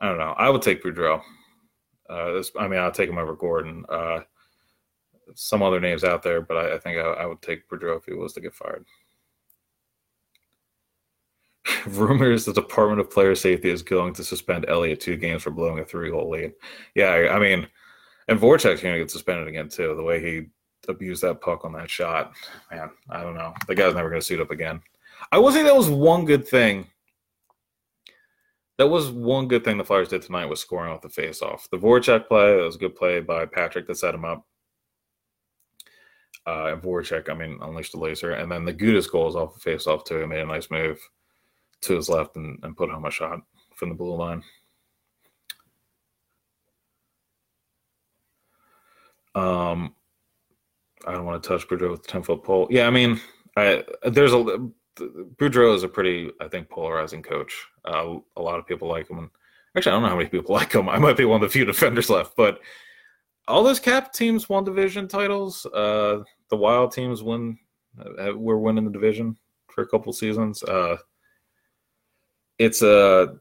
I 0.00 0.08
don't 0.08 0.18
know. 0.18 0.34
I 0.36 0.50
would 0.50 0.62
take 0.62 0.82
Boudreau. 0.82 1.20
Uh, 2.08 2.32
this, 2.32 2.50
I 2.58 2.68
mean, 2.68 2.80
I'll 2.80 2.92
take 2.92 3.10
him 3.10 3.18
over 3.18 3.34
Gordon. 3.34 3.84
Uh, 3.88 4.20
some 5.34 5.62
other 5.62 5.80
names 5.80 6.04
out 6.04 6.22
there, 6.22 6.40
but 6.40 6.56
I, 6.56 6.74
I 6.74 6.78
think 6.78 6.98
I, 6.98 7.02
I, 7.02 7.26
would 7.26 7.42
take 7.42 7.68
Boudreau 7.68 7.96
if 7.96 8.04
he 8.04 8.14
was 8.14 8.32
to 8.34 8.40
get 8.40 8.54
fired. 8.54 8.84
Rumors 11.86 12.44
the 12.44 12.52
Department 12.52 13.00
of 13.00 13.10
Player 13.10 13.34
Safety 13.34 13.70
is 13.70 13.82
going 13.82 14.14
to 14.14 14.24
suspend 14.24 14.66
Elliott 14.68 15.00
two 15.00 15.16
games 15.16 15.42
for 15.42 15.50
blowing 15.50 15.78
a 15.78 15.84
three-goal 15.84 16.30
lead. 16.30 16.52
Yeah, 16.94 17.28
I, 17.32 17.38
mean, 17.38 17.66
and 18.28 18.38
Voracek's 18.38 18.82
going 18.82 18.94
to 18.94 19.00
get 19.00 19.10
suspended 19.10 19.48
again 19.48 19.68
too. 19.68 19.94
The 19.96 20.02
way 20.02 20.20
he 20.20 20.46
abused 20.88 21.22
that 21.22 21.40
puck 21.40 21.64
on 21.64 21.72
that 21.72 21.90
shot, 21.90 22.32
man, 22.70 22.90
I 23.10 23.22
don't 23.22 23.34
know. 23.34 23.54
The 23.66 23.74
guy's 23.74 23.94
never 23.94 24.10
going 24.10 24.20
to 24.20 24.26
suit 24.26 24.40
up 24.40 24.50
again. 24.50 24.80
I 25.32 25.38
will 25.38 25.52
say 25.52 25.62
that 25.62 25.76
was 25.76 25.88
one 25.88 26.24
good 26.24 26.46
thing 26.46 26.86
that 28.78 28.88
was 28.88 29.10
one 29.10 29.48
good 29.48 29.64
thing 29.64 29.78
the 29.78 29.84
Flyers 29.84 30.08
did 30.08 30.22
tonight 30.22 30.46
was 30.46 30.60
scoring 30.60 30.92
off 30.92 31.00
the 31.00 31.08
faceoff. 31.08 31.68
The 31.70 31.78
Voracek 31.78 32.28
play, 32.28 32.56
that 32.56 32.62
was 32.62 32.76
a 32.76 32.80
good 32.80 32.94
play 32.94 33.20
by 33.20 33.46
Patrick 33.46 33.86
to 33.86 33.94
set 33.94 34.14
him 34.14 34.24
up. 34.24 34.46
Uh, 36.46 36.72
and 36.72 36.82
Voracek, 36.82 37.28
I 37.28 37.34
mean, 37.34 37.58
unleashed 37.62 37.92
the 37.92 37.98
laser. 37.98 38.32
And 38.32 38.52
then 38.52 38.64
the 38.64 38.74
Gudas 38.74 39.10
goal 39.10 39.28
is 39.28 39.34
off 39.34 39.54
the 39.54 39.60
face 39.60 39.86
off 39.86 40.04
too. 40.04 40.20
He 40.20 40.26
made 40.26 40.40
a 40.40 40.46
nice 40.46 40.70
move 40.70 41.00
to 41.82 41.96
his 41.96 42.08
left 42.08 42.36
and, 42.36 42.58
and 42.62 42.76
put 42.76 42.90
home 42.90 43.04
a 43.04 43.10
shot 43.10 43.40
from 43.74 43.90
the 43.90 43.94
blue 43.94 44.14
line. 44.14 44.42
Um, 49.34 49.94
I 51.06 51.12
don't 51.12 51.26
want 51.26 51.42
to 51.42 51.48
touch 51.48 51.68
Boudreau 51.68 51.90
with 51.90 52.02
the 52.02 52.08
10 52.08 52.22
foot 52.22 52.42
pole. 52.42 52.66
Yeah, 52.70 52.86
I 52.86 52.90
mean, 52.90 53.20
I, 53.56 53.84
there's 54.04 54.32
a 54.32 54.70
Boudreau 54.98 55.74
is 55.74 55.82
a 55.82 55.88
pretty, 55.88 56.30
I 56.40 56.48
think, 56.48 56.70
polarizing 56.70 57.22
coach. 57.22 57.66
Uh, 57.84 58.16
a 58.36 58.42
lot 58.42 58.58
of 58.58 58.66
people 58.66 58.88
like 58.88 59.10
him. 59.10 59.18
And 59.18 59.30
actually, 59.76 59.92
I 59.92 59.94
don't 59.94 60.02
know 60.02 60.08
how 60.08 60.16
many 60.16 60.30
people 60.30 60.54
like 60.54 60.72
him. 60.72 60.88
I 60.88 60.98
might 60.98 61.16
be 61.16 61.26
one 61.26 61.42
of 61.42 61.48
the 61.48 61.52
few 61.52 61.64
defenders 61.64 62.08
left, 62.08 62.34
but 62.36 62.60
all 63.46 63.62
those 63.62 63.78
cap 63.78 64.12
teams 64.12 64.48
won 64.48 64.64
division 64.64 65.06
titles. 65.06 65.66
Uh, 65.66 66.22
the 66.48 66.56
Wild 66.56 66.92
teams 66.92 67.22
win. 67.22 67.58
Uh, 67.98 68.36
we're 68.36 68.56
winning 68.56 68.84
the 68.84 68.90
division 68.90 69.36
for 69.68 69.82
a 69.82 69.88
couple 69.88 70.12
seasons. 70.12 70.62
Uh, 70.62 70.96
it's 72.58 72.82
a 72.82 73.36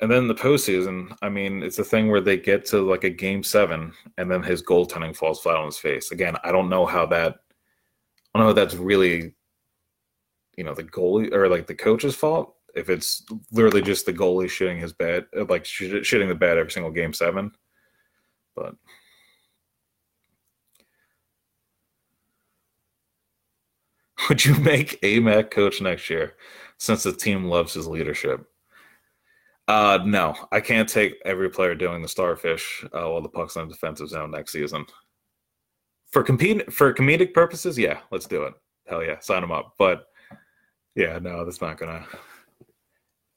and 0.00 0.10
then 0.10 0.26
the 0.28 0.34
postseason, 0.34 1.16
I 1.22 1.28
mean, 1.28 1.62
it's 1.62 1.78
a 1.78 1.84
thing 1.84 2.08
where 2.10 2.20
they 2.20 2.36
get 2.36 2.66
to 2.66 2.80
like 2.80 3.04
a 3.04 3.10
game 3.10 3.42
seven, 3.42 3.92
and 4.18 4.30
then 4.30 4.42
his 4.42 4.62
goaltending 4.62 5.16
falls 5.16 5.40
flat 5.40 5.56
on 5.56 5.66
his 5.66 5.78
face. 5.78 6.10
Again, 6.10 6.36
I 6.42 6.52
don't 6.52 6.68
know 6.68 6.84
how 6.84 7.06
that. 7.06 7.36
I 8.34 8.38
don't 8.38 8.46
know 8.46 8.50
if 8.50 8.56
that's 8.56 8.74
really, 8.74 9.34
you 10.56 10.64
know, 10.64 10.74
the 10.74 10.82
goalie 10.82 11.32
or 11.32 11.48
like 11.48 11.66
the 11.66 11.74
coach's 11.74 12.16
fault. 12.16 12.56
If 12.74 12.90
it's 12.90 13.22
literally 13.52 13.82
just 13.82 14.04
the 14.04 14.12
goalie 14.12 14.50
shooting 14.50 14.78
his 14.78 14.92
bed, 14.92 15.26
like 15.48 15.64
shooting 15.64 16.28
the 16.28 16.34
bed 16.34 16.58
every 16.58 16.72
single 16.72 16.90
game 16.90 17.12
seven, 17.12 17.52
but 18.56 18.74
would 24.28 24.44
you 24.44 24.56
make 24.56 25.00
Amac 25.02 25.52
coach 25.52 25.80
next 25.80 26.10
year 26.10 26.34
since 26.78 27.02
the 27.02 27.12
team 27.12 27.44
loves 27.44 27.74
his 27.74 27.86
leadership? 27.86 28.46
Uh, 29.66 29.98
no, 30.04 30.34
I 30.52 30.60
can't 30.60 30.88
take 30.88 31.14
every 31.24 31.48
player 31.48 31.74
doing 31.74 32.02
the 32.02 32.08
starfish 32.08 32.84
uh, 32.92 33.08
while 33.08 33.22
the 33.22 33.28
puck's 33.28 33.56
in 33.56 33.66
the 33.66 33.72
defensive 33.72 34.08
zone 34.08 34.30
next 34.30 34.52
season. 34.52 34.84
For 36.10 36.22
compete 36.22 36.72
for 36.72 36.92
comedic 36.92 37.32
purposes, 37.32 37.78
yeah, 37.78 38.00
let's 38.10 38.26
do 38.26 38.44
it. 38.44 38.54
Hell 38.86 39.02
yeah, 39.02 39.18
sign 39.20 39.42
him 39.42 39.50
up. 39.50 39.74
But 39.78 40.06
yeah, 40.94 41.18
no, 41.18 41.44
that's 41.44 41.62
not 41.62 41.78
gonna. 41.78 42.06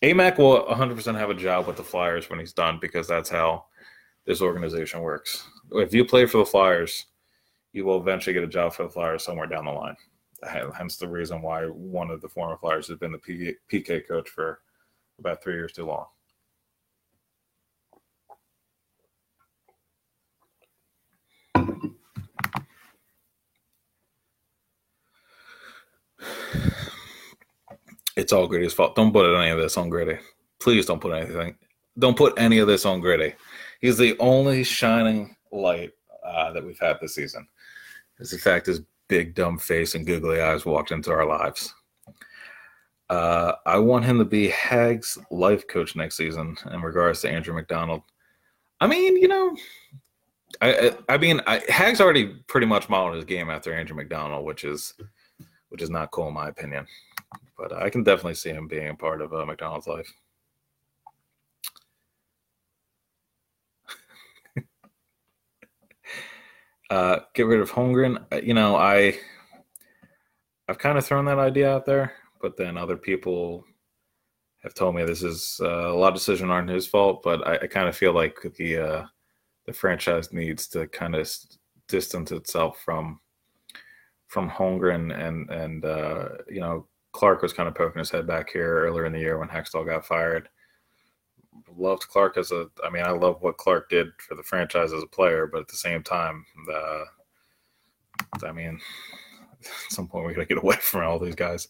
Amac 0.04 0.38
will 0.38 0.66
100% 0.66 1.16
have 1.18 1.32
a 1.32 1.34
job 1.34 1.66
with 1.66 1.78
the 1.78 1.84
Flyers 1.84 2.30
when 2.30 2.40
he's 2.40 2.54
done 2.54 2.78
because 2.80 3.08
that's 3.08 3.30
how 3.30 3.66
this 4.26 4.42
organization 4.42 5.02
works. 5.02 5.48
If 5.72 5.94
you 5.94 6.06
play 6.06 6.28
for 6.28 6.38
the 6.38 6.46
Flyers, 6.46 7.06
you 7.74 7.84
will 7.84 8.00
eventually 8.00 8.34
get 8.34 8.44
a 8.44 8.48
job 8.48 8.74
for 8.74 8.84
the 8.84 8.90
Flyers 8.90 9.24
somewhere 9.24 9.48
down 9.48 9.66
the 9.66 9.72
line. 9.72 9.96
Hence 10.44 10.98
the 10.98 11.08
reason 11.08 11.42
why 11.42 11.66
one 11.66 12.12
of 12.12 12.22
the 12.22 12.30
former 12.30 12.58
Flyers 12.58 12.88
has 12.88 12.98
been 12.98 13.12
the 13.12 13.56
PK 13.72 14.08
coach 14.08 14.30
for 14.30 14.60
about 15.20 15.44
three 15.44 15.54
years 15.54 15.74
too 15.74 15.86
long. 15.86 16.06
It's 28.16 28.34
all 28.34 28.48
Gritty's 28.48 28.74
fault. 28.74 28.96
Don't 28.96 29.14
put 29.14 29.32
any 29.40 29.52
of 29.52 29.60
this 29.60 29.78
on 29.78 29.90
Gritty. 29.90 30.18
Please 30.60 30.88
don't 30.88 31.00
put 31.00 31.14
anything. 31.14 31.56
Don't 32.00 32.18
put 32.18 32.34
any 32.38 32.58
of 32.58 32.68
this 32.68 32.84
on 32.84 33.00
Gritty. 33.00 33.36
He's 33.80 33.98
the 33.98 34.18
only 34.20 34.64
shining 34.64 35.36
light 35.52 35.92
uh, 36.26 36.52
that 36.54 36.66
we've 36.66 36.80
had 36.80 36.98
this 37.00 37.14
season. 37.14 37.48
Is 38.20 38.32
the 38.32 38.40
fact 38.40 38.66
his 38.66 38.82
big 39.08 39.36
dumb 39.36 39.58
face 39.58 39.96
and 39.96 40.06
googly 40.06 40.42
eyes 40.42 40.66
walked 40.66 40.92
into 40.92 41.12
our 41.12 41.26
lives. 41.26 41.74
Uh, 43.10 43.54
I 43.66 43.78
want 43.78 44.06
him 44.06 44.18
to 44.20 44.26
be 44.26 44.50
Hagg's 44.50 45.18
life 45.32 45.68
coach 45.68 45.96
next 45.96 46.18
season 46.18 46.58
in 46.72 46.82
regards 46.82 47.22
to 47.22 47.30
Andrew 47.30 47.54
McDonald. 47.54 48.02
I 48.82 48.88
mean, 48.88 49.16
you 49.16 49.28
know, 49.28 49.56
I 50.62 50.94
I, 51.08 51.18
mean, 51.18 51.42
I, 51.48 51.62
Hagg's 51.70 52.02
already 52.02 52.36
pretty 52.48 52.68
much 52.68 52.90
modeled 52.90 53.16
his 53.16 53.26
game 53.26 53.50
after 53.50 53.74
Andrew 53.74 53.96
McDonald, 53.96 54.46
which 54.46 54.64
is 54.64 54.94
which 55.70 55.82
is 55.82 55.90
not 55.90 56.12
cool 56.12 56.28
in 56.28 56.34
my 56.34 56.50
opinion. 56.50 56.86
But 57.58 57.74
I 57.74 57.90
can 57.90 58.04
definitely 58.04 58.36
see 58.36 58.52
him 58.52 58.68
being 58.68 58.90
a 58.90 58.96
part 58.96 59.22
of 59.22 59.34
uh, 59.34 59.46
MacDonald's 59.46 59.88
life. 59.88 60.12
Uh, 66.90 67.20
get 67.34 67.48
rid 67.48 67.60
of 67.60 67.72
Holmgren. 67.72 68.26
Uh, 68.32 68.42
you 68.42 68.54
know, 68.54 68.76
I 68.76 69.18
I've 70.68 70.78
kind 70.78 70.98
of 70.98 71.06
thrown 71.06 71.26
that 71.26 71.40
idea 71.40 71.72
out 71.72 71.86
there, 71.86 72.14
but 72.42 72.58
then 72.58 72.78
other 72.78 72.98
people 72.98 73.64
have 74.64 74.74
told 74.74 74.96
me 74.96 75.04
this 75.04 75.24
is 75.24 75.60
uh, 75.62 75.92
a 75.92 75.98
lot 75.98 76.10
of 76.10 76.16
decisions 76.16 76.50
aren't 76.50 76.70
his 76.70 76.88
fault. 76.88 77.24
But 77.24 77.46
I, 77.48 77.56
I 77.64 77.68
kind 77.68 77.88
of 77.88 77.96
feel 77.96 78.14
like 78.14 78.38
the 78.58 78.78
uh, 78.78 79.06
the 79.66 79.74
franchise 79.74 80.32
needs 80.32 80.68
to 80.70 80.88
kind 80.88 81.16
of 81.16 81.30
distance 81.88 82.32
itself 82.32 82.82
from 82.84 83.20
from 84.28 84.50
Holmgren 84.50 85.18
and 85.18 85.50
and 85.50 85.86
uh, 85.86 86.30
you 86.50 86.62
know 86.62 86.88
Clarke 87.12 87.42
was 87.42 87.54
kind 87.54 87.68
of 87.68 87.76
poking 87.76 88.00
his 88.00 88.12
head 88.12 88.28
back 88.28 88.50
here 88.50 88.86
earlier 88.86 89.06
in 89.06 89.14
the 89.14 89.20
year 89.20 89.38
when 89.38 89.50
Hextall 89.50 89.86
got 89.86 90.06
fired. 90.06 90.50
Loved 91.76 92.08
Clarke 92.08 92.38
as 92.38 92.52
a, 92.52 92.68
I 92.84 92.90
mean, 92.90 93.04
I 93.04 93.12
love 93.12 93.42
what 93.42 93.58
Clarke 93.58 93.90
did 93.90 94.08
for 94.18 94.36
the 94.36 94.44
franchise 94.44 94.94
as 94.94 95.04
a 95.04 95.08
player, 95.08 95.48
but 95.48 95.62
at 95.62 95.68
the 95.68 95.76
same 95.76 96.04
time, 96.04 96.46
the, 96.66 97.06
I 98.44 98.52
mean, 98.52 98.80
at 99.62 99.92
some 99.92 100.08
point 100.08 100.28
we 100.28 100.34
got 100.34 100.42
to 100.42 100.48
get 100.48 100.58
away 100.58 100.78
from 100.78 101.04
all 101.04 101.20
these 101.20 101.36
guys. 101.36 101.68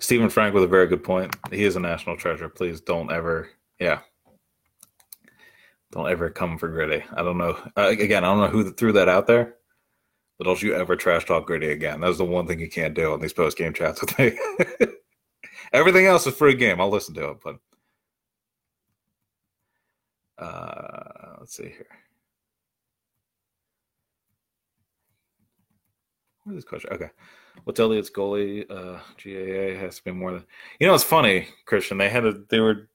Stephen 0.00 0.30
Frank 0.30 0.54
with 0.54 0.62
a 0.62 0.68
very 0.68 0.86
good 0.86 1.02
point. 1.02 1.36
He 1.50 1.64
is 1.64 1.76
a 1.76 1.80
national 1.80 2.16
treasure. 2.16 2.48
Please 2.48 2.80
don't 2.80 3.10
ever, 3.10 3.50
yeah, 3.80 4.00
don't 5.90 6.08
ever 6.08 6.30
come 6.30 6.58
for 6.58 6.68
Gritty. 6.68 7.02
I 7.14 7.22
don't 7.22 7.38
know. 7.38 7.58
Uh, 7.76 7.88
again, 7.88 8.24
I 8.24 8.28
don't 8.28 8.40
know 8.40 8.48
who 8.48 8.70
threw 8.70 8.92
that 8.92 9.08
out 9.08 9.26
there, 9.26 9.56
but 10.38 10.44
don't 10.44 10.62
you 10.62 10.74
ever 10.74 10.96
trash 10.96 11.24
talk 11.24 11.46
Gritty 11.46 11.70
again. 11.70 12.00
That's 12.00 12.18
the 12.18 12.24
one 12.24 12.46
thing 12.46 12.60
you 12.60 12.70
can't 12.70 12.94
do 12.94 13.12
on 13.12 13.20
these 13.20 13.32
post 13.32 13.58
game 13.58 13.74
chats 13.74 14.00
with 14.00 14.18
me. 14.18 14.38
Everything 15.72 16.06
else 16.06 16.26
is 16.26 16.34
free 16.34 16.54
game. 16.54 16.80
I'll 16.80 16.88
listen 16.88 17.14
to 17.14 17.30
it, 17.30 17.38
but 17.42 17.56
uh, 20.38 21.36
let's 21.40 21.56
see 21.56 21.64
here. 21.64 21.86
What 26.44 26.52
is 26.52 26.58
this 26.58 26.68
question? 26.68 26.90
Okay. 26.92 27.10
What's 27.64 27.80
Elliott's 27.80 28.10
goalie 28.10 28.64
uh, 28.70 29.00
GAA 29.22 29.78
has 29.78 29.96
to 29.96 30.04
be 30.04 30.12
more 30.12 30.32
than 30.32 30.44
you 30.78 30.86
know. 30.86 30.94
It's 30.94 31.04
funny, 31.04 31.48
Christian. 31.66 31.98
They 31.98 32.08
had 32.08 32.24
a 32.24 32.34
they 32.48 32.60
were 32.60 32.88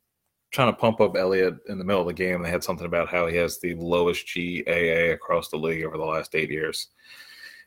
trying 0.52 0.72
to 0.72 0.80
pump 0.80 1.02
up 1.02 1.18
Elliott 1.18 1.58
in 1.68 1.78
the 1.78 1.84
middle 1.84 2.02
of 2.02 2.08
the 2.08 2.14
game. 2.14 2.42
They 2.42 2.50
had 2.50 2.64
something 2.64 2.86
about 2.86 3.10
how 3.10 3.28
he 3.28 3.36
has 3.38 3.60
the 3.60 3.76
lowest 3.76 4.26
GAA 4.34 5.12
across 5.12 5.50
the 5.50 5.58
league 5.58 5.84
over 5.84 5.98
the 5.98 6.06
last 6.06 6.34
eight 6.36 6.50
years. 6.50 6.88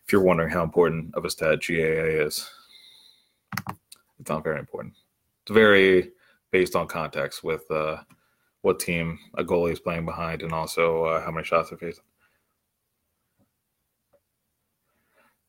If 0.06 0.12
you're 0.12 0.22
wondering 0.22 0.50
how 0.50 0.62
important 0.62 1.12
of 1.16 1.24
a 1.24 1.30
stat 1.30 1.58
GAA 1.66 2.22
is, 2.24 2.48
it's 4.20 4.30
not 4.30 4.44
very 4.44 4.60
important. 4.60 4.94
It's 5.42 5.52
very 5.52 6.12
based 6.52 6.76
on 6.76 6.86
context 6.86 7.42
with 7.42 7.68
uh, 7.72 7.96
what 8.62 8.78
team 8.78 9.18
a 9.36 9.42
goalie 9.42 9.72
is 9.72 9.80
playing 9.80 10.04
behind 10.04 10.42
and 10.42 10.52
also 10.52 11.04
uh, 11.06 11.24
how 11.24 11.32
many 11.32 11.44
shots 11.44 11.70
they're 11.70 11.78
facing. 11.78 12.04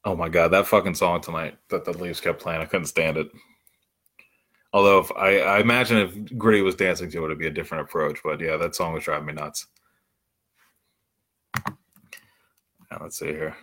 Oh 0.06 0.16
my 0.16 0.28
god, 0.30 0.48
that 0.50 0.66
fucking 0.66 0.96
song 0.96 1.22
tonight 1.22 1.58
that 1.70 1.86
the 1.86 1.92
Leafs 1.92 2.22
kept 2.22 2.42
playing, 2.42 2.62
I 2.62 2.66
couldn't 2.66 2.88
stand 2.88 3.18
it. 3.18 3.28
Although 4.74 5.00
if 5.00 5.12
I, 5.12 5.40
I 5.40 5.60
imagine 5.60 5.98
if 5.98 6.38
Gritty 6.38 6.62
was 6.62 6.76
dancing 6.76 7.12
to 7.12 7.22
it, 7.22 7.26
it'd 7.26 7.38
be 7.38 7.48
a 7.48 7.52
different 7.52 7.84
approach. 7.84 8.20
But 8.24 8.40
yeah, 8.40 8.58
that 8.58 8.74
song 8.74 8.94
was 8.94 9.04
driving 9.04 9.28
me 9.28 9.34
nuts. 9.34 9.68
Now 11.66 13.00
let's 13.02 13.20
see 13.20 13.28
here. 13.28 13.56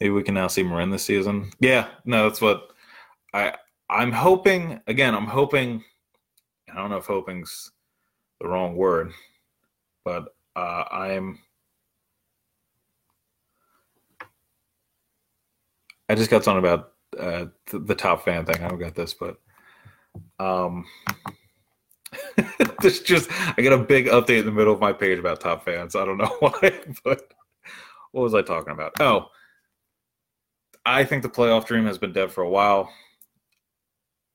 Maybe 0.00 0.10
we 0.12 0.22
can 0.22 0.34
now 0.34 0.46
see 0.48 0.62
Morin 0.62 0.90
this 0.90 1.04
season. 1.04 1.50
Yeah, 1.60 1.88
no, 2.04 2.24
that's 2.28 2.40
what 2.40 2.70
I 3.34 3.54
I'm 3.90 4.12
hoping. 4.12 4.80
Again, 4.86 5.14
I'm 5.14 5.26
hoping. 5.26 5.84
I 6.72 6.76
don't 6.76 6.90
know 6.90 6.98
if 6.98 7.06
hoping's 7.06 7.72
the 8.40 8.48
wrong 8.48 8.76
word, 8.76 9.12
but 10.04 10.34
uh, 10.56 10.84
I'm. 10.90 11.40
I 16.08 16.14
just 16.14 16.30
got 16.30 16.44
something 16.44 16.64
about 16.64 16.92
uh, 17.18 17.46
the, 17.70 17.80
the 17.80 17.94
top 17.94 18.24
fan 18.24 18.44
thing. 18.46 18.62
I 18.62 18.68
don't 18.68 18.78
got 18.78 18.94
this, 18.94 19.14
but 19.14 19.38
um, 20.40 20.84
this 22.82 23.00
just 23.02 23.30
I 23.58 23.62
got 23.62 23.72
a 23.74 23.78
big 23.84 24.06
update 24.06 24.40
in 24.40 24.46
the 24.46 24.52
middle 24.52 24.74
of 24.74 24.80
my 24.80 24.92
page 24.92 25.18
about 25.18 25.40
top 25.40 25.64
fans. 25.64 25.96
I 25.96 26.04
don't 26.04 26.18
know 26.18 26.36
why, 26.40 26.80
but 27.04 27.22
what 28.12 28.22
was 28.22 28.34
I 28.34 28.42
talking 28.42 28.72
about? 28.72 28.92
Oh, 29.00 29.28
I 30.90 31.04
think 31.04 31.22
the 31.22 31.28
playoff 31.28 31.66
dream 31.66 31.84
has 31.84 31.98
been 31.98 32.14
dead 32.14 32.32
for 32.32 32.42
a 32.42 32.48
while. 32.48 32.90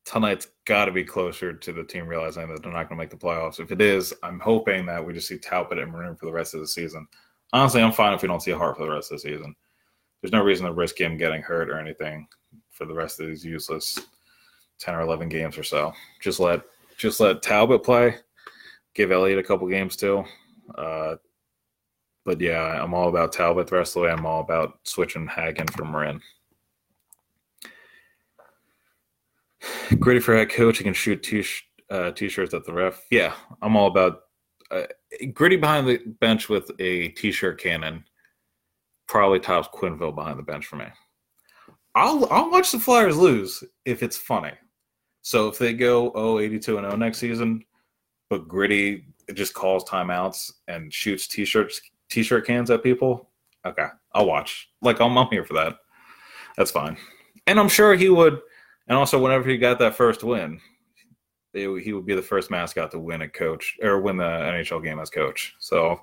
tonight's 0.06 0.48
got 0.66 0.86
to 0.86 0.92
be 0.92 1.04
closer 1.04 1.52
to 1.52 1.74
the 1.74 1.84
team 1.84 2.08
realizing 2.08 2.48
that 2.48 2.62
they're 2.62 2.72
not 2.72 2.89
going 2.89 2.98
to 2.98 3.04
make 3.04 3.10
the 3.10 3.18
playoffs. 3.18 3.60
If 3.60 3.72
it 3.72 3.82
is, 3.82 4.13
I'm 4.22 4.39
hoping 4.39 4.86
that 4.86 5.04
we 5.04 5.13
just 5.13 5.28
see 5.28 5.39
Talbot 5.39 5.80
and 5.80 5.92
Morin 5.92 6.16
for 6.16 6.28
the 6.28 6.32
rest 6.32 6.54
of 6.54 6.60
the 6.60 6.68
season. 6.68 7.08
Honestly, 7.54 7.82
I'm 7.82 7.92
fine 7.92 8.13
if 8.13 8.22
we 8.22 8.28
don't 8.28 8.42
see 8.42 8.52
Hart 8.52 8.78
for 8.78 8.86
the 8.86 8.92
rest 8.92 9.12
of 9.12 9.18
the 9.18 9.30
season. 9.30 9.56
There's 10.22 10.32
no 10.32 10.44
reason 10.44 10.68
to 10.68 10.74
risk 10.74 11.02
him 11.02 11.18
getting 11.18 11.42
hurt 11.42 11.70
or 11.70 11.80
anything 11.80 12.28
for 12.70 12.86
the 12.86 12.94
rest 12.94 13.20
of 13.20 13.28
these 13.28 13.44
useless 13.44 14.00
10 14.80 14.94
or 14.94 15.02
11 15.02 15.30
games 15.30 15.58
or 15.58 15.63
so. 15.63 15.92
Just 16.22 16.39
let 16.39 16.62
just 16.98 17.20
let 17.20 17.42
Talbot 17.42 17.84
play. 17.84 18.16
Give 18.94 19.12
Elliott 19.12 19.39
a 19.39 19.44
couple 19.44 19.68
games 19.68 19.96
too. 19.96 20.24
Uh, 20.76 21.16
but 22.26 22.39
yeah, 22.39 22.82
I'm 22.82 22.94
all 22.94 23.10
about 23.10 23.34
Talbot 23.34 23.68
the 23.68 23.76
rest 23.76 23.96
of 23.96 24.02
the 24.02 24.08
way. 24.08 24.13
I'm 24.13 24.26
all 24.26 24.42
about 24.42 24.80
switching 24.84 25.28
Hagen 25.28 25.68
for 25.68 25.84
Morin. 25.84 26.22
Gritty 29.99 30.19
for 30.19 30.36
head 30.36 30.49
coach. 30.49 30.78
He 30.78 30.84
can 30.84 30.93
shoot 30.93 31.23
t 31.23 31.43
uh, 31.89 32.12
t-shirts 32.12 32.54
at 32.54 32.65
the 32.65 32.73
ref. 32.73 33.02
Yeah, 33.12 33.34
I'm 33.62 33.76
all 33.76 33.88
about 33.88 34.21
uh, 34.71 34.84
Gritty 35.34 35.58
behind 35.58 35.88
the 35.88 35.97
bench 36.19 36.49
with 36.49 36.69
a 36.80 37.10
t-shirt 37.10 37.62
cannon. 37.62 38.04
Probably 39.08 39.39
tops 39.39 39.67
Quenneville 39.73 40.15
behind 40.15 40.39
the 40.39 40.43
bench 40.43 40.65
for 40.65 40.78
me. 40.78 40.86
I'll 41.95 42.28
I'll 42.32 42.49
watch 42.49 42.71
the 42.71 42.80
Flyers 42.80 43.17
lose 43.17 43.63
if 43.86 44.02
it's 44.02 44.17
funny. 44.17 44.54
So 45.21 45.47
if 45.47 45.58
they 45.58 45.73
go 45.73 46.12
oh 46.15 46.39
82 46.39 46.78
and 46.78 46.86
0 46.86 46.97
next 46.97 47.19
season, 47.19 47.63
but 48.30 48.47
Gritty 48.47 49.06
just 49.34 49.54
calls 49.54 49.86
timeouts 49.86 50.52
and 50.67 50.93
shoots 50.93 51.28
t-shirts 51.28 51.80
t-shirt 52.10 52.45
cans 52.45 52.69
at 52.71 52.84
people, 52.84 53.30
okay, 53.65 53.88
I'll 54.13 54.26
watch. 54.26 54.69
Like 54.82 54.99
I'm, 54.99 55.17
I'm 55.17 55.28
here 55.28 55.45
for 55.45 55.54
that. 55.54 55.76
That's 56.58 56.71
fine. 56.71 56.97
And 57.47 57.60
I'm 57.60 57.69
sure 57.69 57.95
he 57.95 58.10
would 58.10 58.39
and 58.88 58.98
also, 58.98 59.22
whenever 59.22 59.50
he 59.50 59.58
got 59.58 59.80
that 59.80 59.96
first 59.96 60.24
win, 60.24 60.60
he 61.54 61.67
would 61.67 62.06
be 62.06 62.15
the 62.15 62.22
first 62.22 62.50
mascot 62.50 62.91
to 62.91 63.00
win 63.00 63.22
a 63.22 63.30
coach 63.30 63.78
or 63.82 64.02
win 64.02 64.17
the 64.17 64.24
NHL 64.24 64.84
game 64.84 65.00
as 65.00 65.10
coach. 65.10 65.54
So, 65.60 66.00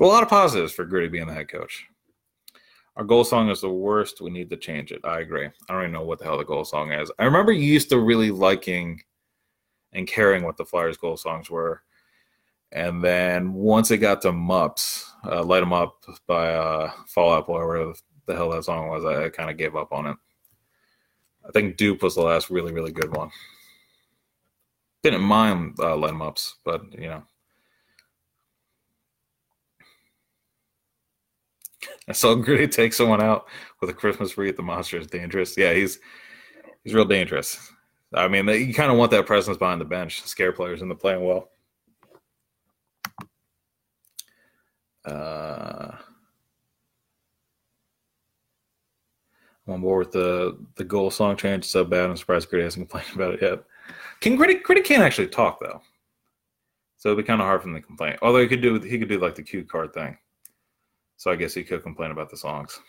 a 0.00 0.04
lot 0.04 0.22
of 0.22 0.28
positives 0.28 0.72
for 0.72 0.84
Gritty 0.84 1.08
being 1.08 1.26
the 1.26 1.34
head 1.34 1.48
coach. 1.48 1.84
Our 2.96 3.04
goal 3.04 3.22
song 3.24 3.48
is 3.50 3.60
the 3.60 3.70
worst. 3.70 4.20
We 4.20 4.30
need 4.30 4.50
to 4.50 4.56
change 4.56 4.90
it. 4.90 5.00
I 5.04 5.20
agree. 5.20 5.46
I 5.46 5.72
don't 5.72 5.82
even 5.82 5.92
know 5.92 6.02
what 6.02 6.18
the 6.18 6.24
hell 6.24 6.38
the 6.38 6.44
goal 6.44 6.64
song 6.64 6.92
is. 6.92 7.12
I 7.18 7.24
remember 7.24 7.52
you 7.52 7.72
used 7.72 7.90
to 7.90 8.00
really 8.00 8.32
liking 8.32 9.00
and 9.92 10.06
caring 10.06 10.42
what 10.42 10.56
the 10.56 10.64
Flyers 10.64 10.96
goal 10.96 11.16
songs 11.16 11.48
were. 11.48 11.82
And 12.72 13.02
then 13.02 13.52
once 13.52 13.90
it 13.90 13.98
got 13.98 14.20
to 14.22 14.32
Mups, 14.32 15.04
uh, 15.24 15.42
Light 15.44 15.62
'em 15.62 15.72
Up 15.72 16.04
by 16.26 16.52
uh, 16.52 16.90
Fall 17.06 17.32
Out 17.32 17.46
Boy, 17.46 17.64
whatever 17.66 17.92
the 18.26 18.34
hell 18.34 18.50
that 18.50 18.64
song 18.64 18.88
was, 18.88 19.04
I 19.04 19.28
kind 19.30 19.48
of 19.48 19.56
gave 19.56 19.76
up 19.76 19.92
on 19.92 20.06
it. 20.06 20.16
I 21.48 21.52
think 21.52 21.76
Dupe 21.76 22.02
was 22.02 22.14
the 22.14 22.22
last 22.22 22.50
really, 22.50 22.72
really 22.72 22.92
good 22.92 23.14
one. 23.16 23.30
Didn't 25.02 25.22
mind 25.22 25.76
uh, 25.78 25.96
let 25.96 26.10
em 26.10 26.22
ups, 26.22 26.56
but 26.64 26.82
you 26.92 27.08
know. 27.08 27.22
I 32.08 32.12
saw 32.12 32.34
Gritty 32.34 32.68
take 32.68 32.92
someone 32.92 33.22
out 33.22 33.46
with 33.80 33.88
a 33.90 33.94
Christmas 33.94 34.36
wreath. 34.36 34.56
The 34.56 34.62
monster 34.62 34.98
is 34.98 35.06
dangerous. 35.06 35.56
Yeah, 35.56 35.72
he's 35.72 36.00
he's 36.82 36.94
real 36.94 37.04
dangerous. 37.04 37.72
I 38.12 38.28
mean, 38.28 38.48
you 38.48 38.74
kind 38.74 38.90
of 38.90 38.96
want 38.98 39.10
that 39.12 39.26
presence 39.26 39.58
behind 39.58 39.80
the 39.80 39.84
bench, 39.84 40.22
scare 40.22 40.52
players 40.52 40.82
into 40.82 40.94
playing 40.94 41.24
well. 41.24 41.50
Uh, 45.04 45.77
I'm 49.68 49.74
on 49.74 49.80
board 49.82 50.06
with 50.06 50.12
the 50.12 50.58
the 50.76 50.84
goal 50.84 51.10
song 51.10 51.36
change. 51.36 51.64
so 51.66 51.84
bad. 51.84 52.08
I'm 52.08 52.16
surprised 52.16 52.48
Gritty 52.48 52.64
hasn't 52.64 52.88
complained 52.88 53.14
about 53.14 53.34
it 53.34 53.42
yet. 53.42 53.64
Can 54.20 54.36
Gritty 54.36 54.54
Gritty 54.54 54.80
can't 54.80 55.02
actually 55.02 55.28
talk 55.28 55.60
though, 55.60 55.82
so 56.96 57.10
it'd 57.10 57.22
be 57.22 57.26
kind 57.26 57.40
of 57.40 57.46
hard 57.46 57.62
for 57.62 57.68
him 57.68 57.74
to 57.74 57.82
complain. 57.82 58.16
Although 58.22 58.40
he 58.40 58.48
could 58.48 58.62
do 58.62 58.80
he 58.80 58.98
could 58.98 59.08
do 59.08 59.20
like 59.20 59.34
the 59.34 59.42
cue 59.42 59.64
card 59.64 59.92
thing. 59.92 60.16
So 61.18 61.30
I 61.30 61.36
guess 61.36 61.52
he 61.52 61.64
could 61.64 61.82
complain 61.82 62.12
about 62.12 62.30
the 62.30 62.36
songs. 62.36 62.80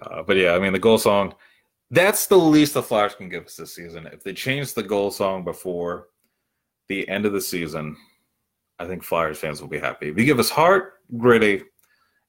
Uh, 0.00 0.22
but 0.22 0.36
yeah, 0.36 0.52
I 0.52 0.58
mean 0.58 0.72
the 0.72 0.78
goal 0.78 0.98
song. 0.98 1.34
That's 1.90 2.26
the 2.26 2.36
least 2.36 2.74
the 2.74 2.82
Flyers 2.82 3.14
can 3.14 3.30
give 3.30 3.46
us 3.46 3.56
this 3.56 3.74
season. 3.74 4.06
If 4.06 4.22
they 4.22 4.34
change 4.34 4.74
the 4.74 4.82
goal 4.82 5.10
song 5.10 5.42
before 5.42 6.08
the 6.86 7.08
end 7.08 7.24
of 7.24 7.32
the 7.32 7.40
season, 7.40 7.96
I 8.78 8.86
think 8.86 9.02
Flyers 9.02 9.38
fans 9.38 9.60
will 9.60 9.68
be 9.68 9.78
happy. 9.78 10.08
If 10.08 10.18
you 10.18 10.26
give 10.26 10.38
us 10.38 10.50
heart, 10.50 11.00
gritty, 11.16 11.62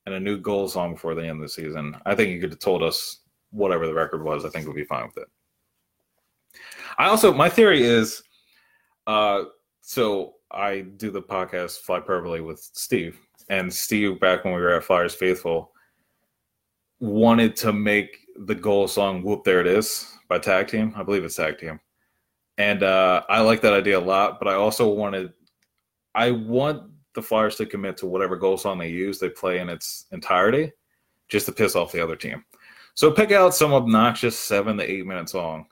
and 0.05 0.15
a 0.15 0.19
new 0.19 0.37
goal 0.37 0.67
song 0.67 0.93
before 0.93 1.15
the 1.15 1.21
end 1.21 1.31
of 1.31 1.41
the 1.41 1.49
season, 1.49 1.95
I 2.05 2.15
think 2.15 2.31
you 2.31 2.39
could 2.39 2.51
have 2.51 2.59
told 2.59 2.83
us 2.83 3.19
whatever 3.51 3.85
the 3.85 3.93
record 3.93 4.23
was. 4.23 4.45
I 4.45 4.49
think 4.49 4.67
we'd 4.67 4.75
be 4.75 4.83
fine 4.83 5.05
with 5.07 5.17
it. 5.17 5.27
I 6.97 7.07
also, 7.07 7.33
my 7.33 7.49
theory 7.49 7.83
is, 7.83 8.21
uh, 9.07 9.43
so 9.81 10.35
I 10.51 10.81
do 10.81 11.11
the 11.11 11.21
podcast 11.21 11.79
Fly 11.79 11.99
Purpley 11.99 12.43
with 12.45 12.59
Steve, 12.59 13.19
and 13.49 13.73
Steve 13.73 14.19
back 14.19 14.43
when 14.43 14.53
we 14.53 14.61
were 14.61 14.73
at 14.73 14.83
Flyers 14.83 15.15
Faithful 15.15 15.71
wanted 16.99 17.55
to 17.55 17.71
make 17.71 18.17
the 18.45 18.55
goal 18.55 18.87
song 18.87 19.23
"Whoop 19.23 19.43
There 19.43 19.61
It 19.61 19.67
Is" 19.67 20.11
by 20.27 20.39
Tag 20.39 20.67
Team. 20.67 20.93
I 20.95 21.03
believe 21.03 21.23
it's 21.23 21.35
Tag 21.35 21.57
Team, 21.57 21.79
and 22.57 22.83
uh, 22.83 23.23
I 23.29 23.41
like 23.41 23.61
that 23.61 23.73
idea 23.73 23.99
a 23.99 24.01
lot. 24.01 24.39
But 24.39 24.47
I 24.47 24.55
also 24.55 24.89
wanted, 24.89 25.31
I 26.13 26.31
want 26.31 26.91
the 27.19 27.27
Flyers 27.27 27.55
to 27.57 27.65
commit 27.65 27.97
to 27.97 28.07
whatever 28.07 28.35
goal 28.35 28.57
song 28.57 28.77
they 28.77 28.89
use, 28.89 29.19
they 29.19 29.29
play 29.29 29.59
in 29.59 29.69
its 29.69 30.05
entirety, 30.11 30.71
just 31.27 31.45
to 31.45 31.51
piss 31.51 31.75
off 31.75 31.91
the 31.91 32.03
other 32.03 32.15
team. 32.15 32.43
So 32.93 33.11
pick 33.11 33.31
out 33.31 33.53
some 33.53 33.73
obnoxious 33.73 34.37
seven 34.37 34.77
to 34.77 34.89
eight 34.89 35.05
minute 35.05 35.29
song, 35.29 35.67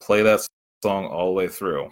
play 0.00 0.22
that 0.22 0.46
song 0.82 1.06
all 1.06 1.26
the 1.26 1.32
way 1.32 1.48
through, 1.48 1.90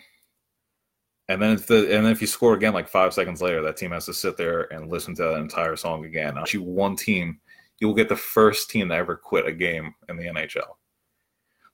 and 1.29 1.41
then 1.41 1.53
if 1.53 1.67
the 1.67 1.95
and 1.95 2.05
then 2.05 2.13
if 2.13 2.21
you 2.21 2.27
score 2.27 2.55
again 2.55 2.75
like 2.75 2.89
five 2.89 3.15
seconds 3.15 3.41
later, 3.41 3.63
that 3.63 3.77
team 3.77 3.93
has 3.93 4.07
to 4.07 4.15
sit 4.15 4.37
there 4.37 4.73
and 4.73 4.91
listen 4.91 5.15
to 5.17 5.23
that 5.23 5.39
entire 5.39 5.77
song 5.77 6.05
again. 6.05 6.37
Actually, 6.37 6.65
one 6.65 6.97
team, 6.97 7.41
you 7.79 7.87
will 7.87 7.95
get 7.95 8.11
the 8.11 8.17
first 8.17 8.69
team 8.69 8.89
to 8.91 8.95
ever 8.95 9.17
quit 9.17 9.47
a 9.47 9.53
game 9.53 9.95
in 10.09 10.17
the 10.17 10.25
NHL. 10.25 10.77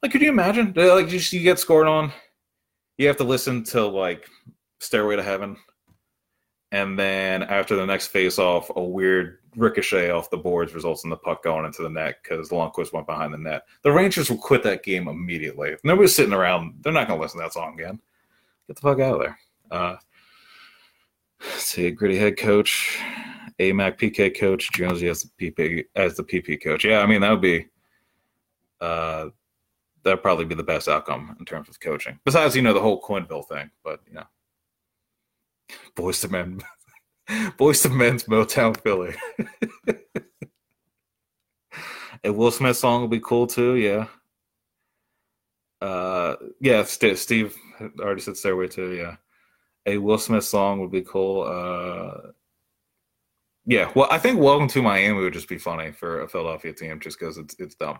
Like, 0.02 0.12
could 0.12 0.22
you 0.22 0.28
imagine? 0.28 0.72
Like, 0.76 1.09
just 1.09 1.33
you 1.33 1.42
get 1.42 1.59
scored 1.59 1.88
on, 1.88 2.12
you 2.96 3.09
have 3.09 3.16
to 3.16 3.24
listen 3.24 3.64
to 3.64 3.85
like 3.85 4.28
"Stairway 4.78 5.16
to 5.16 5.22
Heaven" 5.22 5.56
and 6.72 6.98
then 6.98 7.42
after 7.42 7.74
the 7.74 7.87
next 7.87 8.09
face 8.09 8.38
off, 8.38 8.70
a 8.76 8.83
weird 8.83 9.38
ricochet 9.56 10.11
off 10.11 10.30
the 10.30 10.37
boards 10.37 10.72
results 10.74 11.02
in 11.02 11.11
the 11.11 11.16
puck 11.16 11.42
going 11.42 11.64
into 11.64 11.83
the 11.83 11.90
net 11.90 12.18
because 12.22 12.50
Lundqvist 12.50 12.92
went 12.92 13.06
behind 13.06 13.35
the 13.35 13.38
net. 13.38 13.62
The 13.83 13.90
Rangers 13.90 14.30
will 14.30 14.38
quit 14.38 14.62
that 14.62 14.85
game 14.85 15.09
immediately. 15.09 15.70
If 15.70 15.83
nobody's 15.83 16.14
sitting 16.14 16.33
around, 16.33 16.74
they're 16.80 16.92
not 16.92 17.09
going 17.09 17.18
to 17.18 17.22
listen 17.22 17.40
to 17.40 17.44
that 17.44 17.52
song 17.52 17.74
again. 17.74 18.00
Get 18.68 18.76
the 18.76 18.83
fuck 18.83 19.00
out 19.00 19.14
of 19.14 19.20
there. 19.20 19.38
Uh, 19.70 19.96
see, 21.56 21.90
gritty 21.90 22.16
head 22.16 22.37
coach, 22.37 23.00
AMAC 23.59 23.98
PK 23.98 24.38
coach, 24.38 24.70
Jonesy 24.72 25.09
as 25.09 25.22
the 25.22 25.50
PP 25.50 25.85
as 25.96 26.16
the 26.16 26.24
PP 26.24 26.62
coach. 26.62 26.85
Yeah, 26.85 27.00
I 27.00 27.06
mean 27.06 27.20
that 27.22 27.30
would 27.30 27.40
be 27.40 27.66
uh, 28.80 29.30
that'd 30.04 30.22
probably 30.22 30.44
be 30.44 30.54
the 30.54 30.62
best 30.62 30.88
outcome 30.88 31.37
in 31.38 31.44
terms 31.44 31.68
of 31.68 31.80
coaching. 31.80 32.18
Besides, 32.24 32.54
you 32.54 32.62
know, 32.62 32.72
the 32.72 32.80
whole 32.80 33.02
Quenneville 33.02 33.48
thing, 33.48 33.70
but 33.83 34.00
you 34.06 34.14
know. 34.14 34.24
Boyz 35.96 36.24
II 36.24 36.30
Men, 36.30 36.61
Boyz 37.56 37.88
II 37.88 37.96
Men's 37.96 38.24
Motown 38.24 38.76
Philly. 38.80 39.14
a 42.24 42.33
Will 42.33 42.50
Smith 42.50 42.76
song 42.76 43.02
would 43.02 43.11
be 43.11 43.20
cool 43.20 43.46
too. 43.46 43.76
Yeah. 43.76 44.06
Uh, 45.80 46.37
yeah. 46.61 46.83
St- 46.85 47.18
Steve 47.18 47.56
already 48.00 48.20
said 48.20 48.37
Stairway 48.37 48.68
too. 48.68 48.92
Yeah. 48.92 49.16
A 49.87 49.98
Will 49.98 50.18
Smith 50.18 50.44
song 50.44 50.80
would 50.80 50.90
be 50.90 51.02
cool. 51.02 51.42
Uh, 51.42 52.33
yeah. 53.64 53.90
Well, 53.94 54.09
I 54.11 54.18
think 54.18 54.40
Welcome 54.40 54.68
to 54.68 54.83
Miami 54.83 55.20
would 55.20 55.33
just 55.33 55.48
be 55.48 55.59
funny 55.59 55.92
for 55.92 56.22
a 56.22 56.28
Philadelphia 56.28 56.72
team, 56.72 57.00
just 57.00 57.18
because 57.18 57.38
it's 57.38 57.54
it's 57.59 57.74
dumb. 57.76 57.98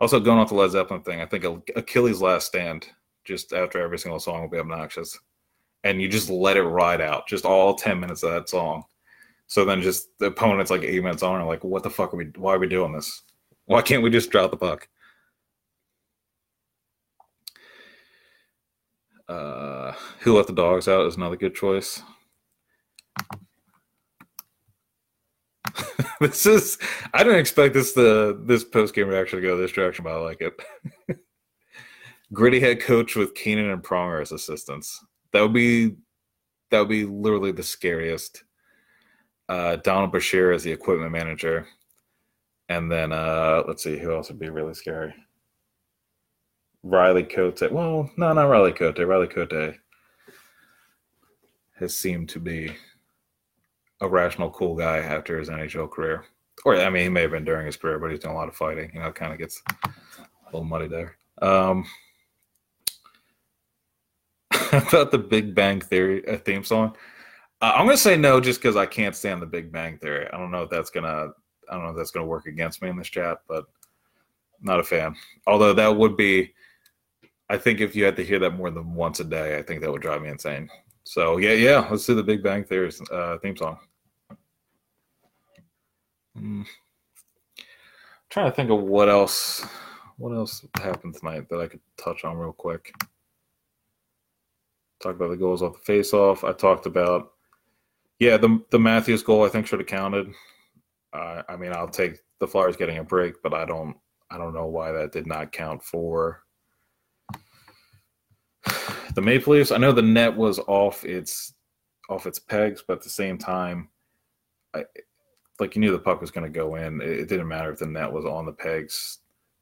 Also, 0.00 0.20
going 0.20 0.38
off 0.38 0.48
the 0.48 0.54
Led 0.54 0.70
Zeppelin 0.70 1.02
thing, 1.02 1.20
I 1.20 1.26
think 1.26 1.44
Achilles' 1.74 2.20
Last 2.20 2.48
Stand, 2.48 2.88
just 3.24 3.52
after 3.52 3.80
every 3.80 3.98
single 3.98 4.20
song, 4.20 4.42
will 4.42 4.48
be 4.48 4.58
obnoxious 4.58 5.18
and 5.86 6.02
you 6.02 6.08
just 6.08 6.28
let 6.28 6.56
it 6.56 6.62
ride 6.62 7.00
out, 7.00 7.28
just 7.28 7.44
all 7.44 7.74
10 7.74 8.00
minutes 8.00 8.24
of 8.24 8.32
that 8.32 8.48
song. 8.48 8.82
So 9.46 9.64
then 9.64 9.80
just 9.82 10.08
the 10.18 10.26
opponent's 10.26 10.70
like 10.70 10.82
eight 10.82 11.02
minutes 11.02 11.22
on, 11.22 11.38
and 11.38 11.46
like, 11.46 11.62
what 11.62 11.84
the 11.84 11.90
fuck 11.90 12.12
are 12.12 12.16
we, 12.16 12.26
why 12.36 12.54
are 12.54 12.58
we 12.58 12.66
doing 12.66 12.92
this? 12.92 13.22
Why 13.66 13.82
can't 13.82 14.02
we 14.02 14.10
just 14.10 14.30
drop 14.30 14.50
the 14.50 14.56
puck? 14.56 14.88
Uh, 19.28 19.92
who 20.20 20.36
let 20.36 20.48
the 20.48 20.52
dogs 20.52 20.88
out 20.88 21.06
is 21.06 21.16
another 21.16 21.36
good 21.36 21.54
choice. 21.54 22.02
this 26.20 26.46
is 26.46 26.78
I 27.12 27.22
didn't 27.24 27.40
expect 27.40 27.74
this 27.74 27.92
the 27.92 28.40
this 28.44 28.62
post 28.64 28.94
game 28.94 29.08
reaction 29.08 29.40
to 29.40 29.46
go 29.46 29.56
this 29.56 29.72
direction, 29.72 30.04
but 30.04 30.12
I 30.12 30.18
like 30.18 30.40
it. 30.40 31.18
Gritty 32.32 32.60
head 32.60 32.80
coach 32.80 33.16
with 33.16 33.34
Keenan 33.34 33.70
and 33.70 33.82
Pronger 33.82 34.22
as 34.22 34.32
assistants. 34.32 35.04
That 35.36 35.42
would 35.42 35.52
be 35.52 35.94
that 36.70 36.78
would 36.78 36.88
be 36.88 37.04
literally 37.04 37.52
the 37.52 37.62
scariest. 37.62 38.42
Uh, 39.50 39.76
Donald 39.76 40.10
Brashear 40.10 40.50
as 40.50 40.62
the 40.62 40.72
equipment 40.72 41.12
manager, 41.12 41.68
and 42.70 42.90
then 42.90 43.12
uh, 43.12 43.62
let's 43.68 43.84
see 43.84 43.98
who 43.98 44.14
else 44.14 44.30
would 44.30 44.38
be 44.38 44.48
really 44.48 44.72
scary. 44.72 45.14
Riley 46.82 47.22
Cote. 47.22 47.70
Well, 47.70 48.10
no, 48.16 48.32
not 48.32 48.48
Riley 48.48 48.72
Cote. 48.72 48.98
Riley 48.98 49.26
Cote 49.26 49.74
has 51.78 51.94
seemed 51.94 52.30
to 52.30 52.40
be 52.40 52.74
a 54.00 54.08
rational, 54.08 54.50
cool 54.50 54.74
guy 54.74 55.00
after 55.00 55.38
his 55.38 55.50
NHL 55.50 55.90
career. 55.90 56.24
Or, 56.64 56.80
I 56.80 56.88
mean, 56.88 57.02
he 57.02 57.08
may 57.10 57.20
have 57.20 57.32
been 57.32 57.44
during 57.44 57.66
his 57.66 57.76
career, 57.76 57.98
but 57.98 58.10
he's 58.10 58.20
doing 58.20 58.34
a 58.34 58.38
lot 58.38 58.48
of 58.48 58.56
fighting. 58.56 58.90
You 58.94 59.00
know, 59.00 59.12
kind 59.12 59.34
of 59.34 59.38
gets 59.38 59.60
a 59.84 59.90
little 60.46 60.64
muddy 60.64 60.88
there. 60.88 61.18
Um, 61.42 61.84
about 64.88 65.10
the 65.10 65.18
Big 65.18 65.54
Bang 65.54 65.80
Theory 65.80 66.26
uh, 66.28 66.38
theme 66.38 66.64
song. 66.64 66.96
Uh, 67.60 67.72
I'm 67.74 67.86
gonna 67.86 67.96
say 67.96 68.16
no, 68.16 68.40
just 68.40 68.60
because 68.60 68.76
I 68.76 68.86
can't 68.86 69.16
stand 69.16 69.40
the 69.40 69.46
Big 69.46 69.72
Bang 69.72 69.98
Theory. 69.98 70.28
I 70.32 70.36
don't 70.36 70.50
know 70.50 70.62
if 70.62 70.70
that's 70.70 70.90
gonna, 70.90 71.30
I 71.68 71.74
don't 71.74 71.84
know 71.84 71.90
if 71.90 71.96
that's 71.96 72.10
gonna 72.10 72.26
work 72.26 72.46
against 72.46 72.82
me 72.82 72.88
in 72.88 72.96
this 72.96 73.08
chat, 73.08 73.38
but 73.48 73.64
not 74.60 74.80
a 74.80 74.84
fan. 74.84 75.14
Although 75.46 75.72
that 75.72 75.96
would 75.96 76.16
be, 76.16 76.52
I 77.48 77.56
think 77.56 77.80
if 77.80 77.96
you 77.96 78.04
had 78.04 78.16
to 78.16 78.24
hear 78.24 78.38
that 78.40 78.50
more 78.50 78.70
than 78.70 78.94
once 78.94 79.20
a 79.20 79.24
day, 79.24 79.58
I 79.58 79.62
think 79.62 79.80
that 79.80 79.90
would 79.90 80.02
drive 80.02 80.22
me 80.22 80.28
insane. 80.28 80.68
So 81.04 81.38
yeah, 81.38 81.52
yeah, 81.52 81.86
let's 81.90 82.04
do 82.04 82.14
the 82.14 82.22
Big 82.22 82.42
Bang 82.42 82.64
Theory 82.64 82.92
uh, 83.10 83.38
theme 83.38 83.56
song. 83.56 83.78
Mm. 86.36 86.66
Trying 88.28 88.50
to 88.50 88.56
think 88.56 88.70
of 88.70 88.82
what 88.82 89.08
else, 89.08 89.64
what 90.18 90.32
else 90.32 90.66
happened 90.76 91.14
tonight 91.14 91.48
that 91.48 91.60
I 91.60 91.68
could 91.68 91.80
touch 91.96 92.24
on 92.24 92.36
real 92.36 92.52
quick. 92.52 92.92
Talk 95.02 95.16
about 95.16 95.30
the 95.30 95.36
goals 95.36 95.62
off 95.62 95.74
the 95.74 95.80
face-off. 95.80 96.44
I 96.44 96.52
talked 96.52 96.86
about, 96.86 97.32
yeah, 98.18 98.36
the 98.36 98.62
the 98.70 98.78
Matthews 98.78 99.22
goal. 99.22 99.44
I 99.44 99.48
think 99.48 99.66
should 99.66 99.80
have 99.80 99.88
counted. 99.88 100.32
Uh, 101.12 101.42
I 101.48 101.56
mean, 101.56 101.72
I'll 101.72 101.88
take 101.88 102.18
the 102.40 102.46
Flyers 102.46 102.76
getting 102.76 102.98
a 102.98 103.04
break, 103.04 103.42
but 103.42 103.54
I 103.54 103.64
don't, 103.64 103.96
I 104.30 104.38
don't 104.38 104.54
know 104.54 104.66
why 104.66 104.92
that 104.92 105.12
did 105.12 105.26
not 105.26 105.52
count 105.52 105.82
for 105.82 106.42
the 109.14 109.22
Maple 109.22 109.54
Leafs. 109.54 109.70
I 109.70 109.78
know 109.78 109.92
the 109.92 110.02
net 110.02 110.36
was 110.36 110.58
off 110.60 111.04
its 111.04 111.54
off 112.08 112.26
its 112.26 112.38
pegs, 112.38 112.84
but 112.86 112.98
at 112.98 113.02
the 113.02 113.10
same 113.10 113.38
time, 113.38 113.88
I 114.74 114.84
like 115.58 115.74
you 115.74 115.80
knew 115.80 115.92
the 115.92 115.98
puck 115.98 116.20
was 116.20 116.30
going 116.30 116.50
to 116.50 116.58
go 116.58 116.76
in. 116.76 117.00
It, 117.00 117.08
it, 117.08 117.28
didn't 117.28 117.48
matter 117.48 117.72
if 117.72 117.78
the 117.78 117.86
net 117.86 118.12
was 118.12 118.24
on 118.24 118.46
the 118.46 118.52
pegs 118.52 119.18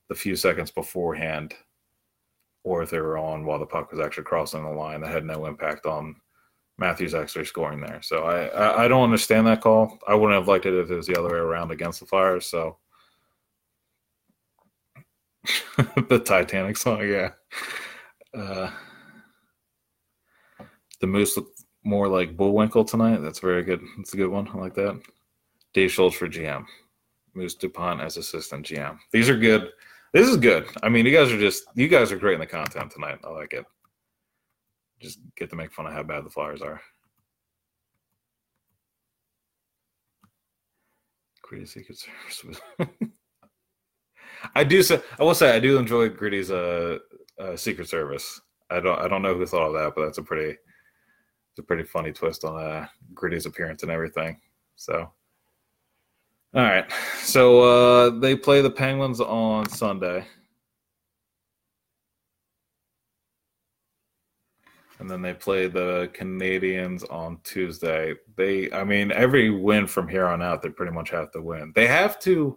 the 0.08 0.14
few 0.14 0.36
seconds 0.36 0.70
beforehand, 0.70 1.54
or 2.64 2.82
if 2.82 2.90
they 2.90 2.98
were 3.00 3.18
on 3.18 3.44
while 3.44 3.58
the 3.58 3.66
puck 3.66 3.90
was 3.90 4.00
actually 4.00 4.24
crossing 4.24 4.64
the 4.64 4.70
line. 4.70 5.00
That 5.00 5.12
had 5.12 5.24
no 5.24 5.46
impact 5.46 5.86
on 5.86 6.16
Matthews 6.78 7.14
actually 7.14 7.44
scoring 7.44 7.80
there. 7.80 8.00
So 8.02 8.24
I, 8.24 8.46
I, 8.46 8.84
I 8.84 8.88
don't 8.88 9.04
understand 9.04 9.46
that 9.46 9.60
call. 9.60 9.98
I 10.08 10.14
wouldn't 10.14 10.38
have 10.38 10.48
liked 10.48 10.66
it 10.66 10.74
if 10.74 10.90
it 10.90 10.96
was 10.96 11.06
the 11.06 11.18
other 11.18 11.28
way 11.28 11.38
around 11.38 11.70
against 11.70 12.00
the 12.00 12.06
Flyers. 12.06 12.46
So 12.46 12.78
the 16.08 16.18
Titanic 16.18 16.76
song, 16.76 17.06
yeah. 17.06 17.30
Uh, 18.32 18.70
the 21.00 21.06
Moose 21.06 21.36
look 21.36 21.48
more 21.84 22.08
like 22.08 22.36
Bullwinkle 22.36 22.84
tonight. 22.84 23.18
That's 23.18 23.40
very 23.40 23.62
good. 23.62 23.80
That's 23.98 24.14
a 24.14 24.16
good 24.16 24.30
one. 24.30 24.48
I 24.48 24.56
like 24.56 24.74
that. 24.74 25.00
Dave 25.74 25.92
Schultz 25.92 26.16
for 26.16 26.28
GM. 26.28 26.64
Moose 27.34 27.54
Dupont 27.54 28.00
as 28.00 28.16
assistant 28.16 28.66
GM. 28.66 28.98
These 29.12 29.28
are 29.28 29.36
good. 29.36 29.70
This 30.14 30.28
is 30.28 30.36
good. 30.36 30.68
I 30.80 30.88
mean, 30.88 31.04
you 31.04 31.12
guys 31.12 31.32
are 31.32 31.38
just 31.38 31.64
you 31.74 31.88
guys 31.88 32.12
are 32.12 32.16
great 32.16 32.34
in 32.34 32.40
the 32.40 32.46
content 32.46 32.92
tonight. 32.92 33.18
I 33.24 33.30
like 33.30 33.52
it. 33.52 33.64
Just 35.00 35.18
get 35.36 35.50
to 35.50 35.56
make 35.56 35.72
fun 35.72 35.86
of 35.86 35.92
how 35.92 36.04
bad 36.04 36.24
the 36.24 36.30
Flyers 36.30 36.62
are. 36.62 36.80
Gritty 41.42 41.66
Secret 41.66 41.98
Service. 42.30 42.60
I 44.54 44.62
do 44.62 44.84
say 44.84 45.00
I 45.18 45.24
will 45.24 45.34
say 45.34 45.50
I 45.54 45.58
do 45.58 45.78
enjoy 45.78 46.10
Gritty's 46.10 46.52
uh, 46.52 46.98
uh, 47.40 47.56
Secret 47.56 47.88
Service. 47.88 48.40
I 48.70 48.78
don't 48.78 49.00
I 49.00 49.08
don't 49.08 49.22
know 49.22 49.34
who 49.34 49.44
thought 49.44 49.66
of 49.66 49.72
that, 49.72 49.94
but 49.96 50.04
that's 50.04 50.18
a 50.18 50.22
pretty 50.22 50.50
it's 50.50 51.58
a 51.58 51.62
pretty 51.64 51.82
funny 51.82 52.12
twist 52.12 52.44
on 52.44 52.62
uh, 52.62 52.86
Gritty's 53.14 53.46
appearance 53.46 53.82
and 53.82 53.90
everything. 53.90 54.40
So, 54.76 55.12
all 56.54 56.62
right. 56.62 56.90
So 57.18 57.60
uh, 57.60 58.10
they 58.20 58.36
play 58.36 58.60
the 58.62 58.70
Penguins 58.70 59.20
on 59.20 59.68
Sunday. 59.68 60.26
And 65.00 65.10
then 65.10 65.20
they 65.20 65.34
play 65.34 65.66
the 65.66 66.10
Canadiens 66.14 67.04
on 67.12 67.38
Tuesday. 67.44 68.14
They, 68.36 68.70
I 68.72 68.84
mean, 68.84 69.10
every 69.12 69.50
win 69.50 69.86
from 69.86 70.08
here 70.08 70.26
on 70.26 70.40
out, 70.40 70.62
they 70.62 70.70
pretty 70.70 70.92
much 70.92 71.10
have 71.10 71.32
to 71.32 71.42
win. 71.42 71.72
They 71.74 71.86
have 71.86 72.18
to. 72.20 72.56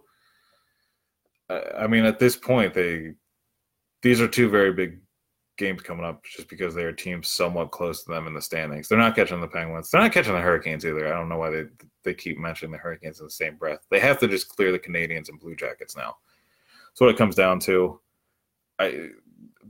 I 1.50 1.86
mean, 1.86 2.04
at 2.04 2.18
this 2.18 2.36
point, 2.36 2.74
they 2.74 3.14
these 4.02 4.20
are 4.20 4.28
two 4.28 4.48
very 4.48 4.72
big 4.72 5.00
games 5.56 5.82
coming 5.82 6.04
up 6.04 6.22
just 6.24 6.48
because 6.48 6.74
they 6.74 6.84
are 6.84 6.92
teams 6.92 7.28
somewhat 7.28 7.70
close 7.70 8.04
to 8.04 8.12
them 8.12 8.26
in 8.26 8.34
the 8.34 8.40
standings. 8.40 8.88
They're 8.88 8.98
not 8.98 9.16
catching 9.16 9.40
the 9.40 9.48
Penguins. 9.48 9.90
They're 9.90 10.00
not 10.00 10.12
catching 10.12 10.34
the 10.34 10.40
Hurricanes 10.40 10.86
either. 10.86 11.12
I 11.12 11.16
don't 11.18 11.28
know 11.28 11.38
why 11.38 11.50
they 11.50 11.64
they 12.08 12.14
keep 12.14 12.38
mentioning 12.38 12.72
the 12.72 12.78
Hurricanes 12.78 13.20
in 13.20 13.26
the 13.26 13.30
same 13.30 13.56
breath. 13.56 13.86
They 13.90 14.00
have 14.00 14.18
to 14.20 14.28
just 14.28 14.48
clear 14.48 14.72
the 14.72 14.78
Canadiens 14.78 15.28
and 15.28 15.38
Blue 15.38 15.54
Jackets 15.54 15.94
now. 15.94 16.16
So 16.94 17.04
what 17.04 17.14
it 17.14 17.18
comes 17.18 17.34
down 17.34 17.60
to. 17.60 18.00
I 18.78 19.10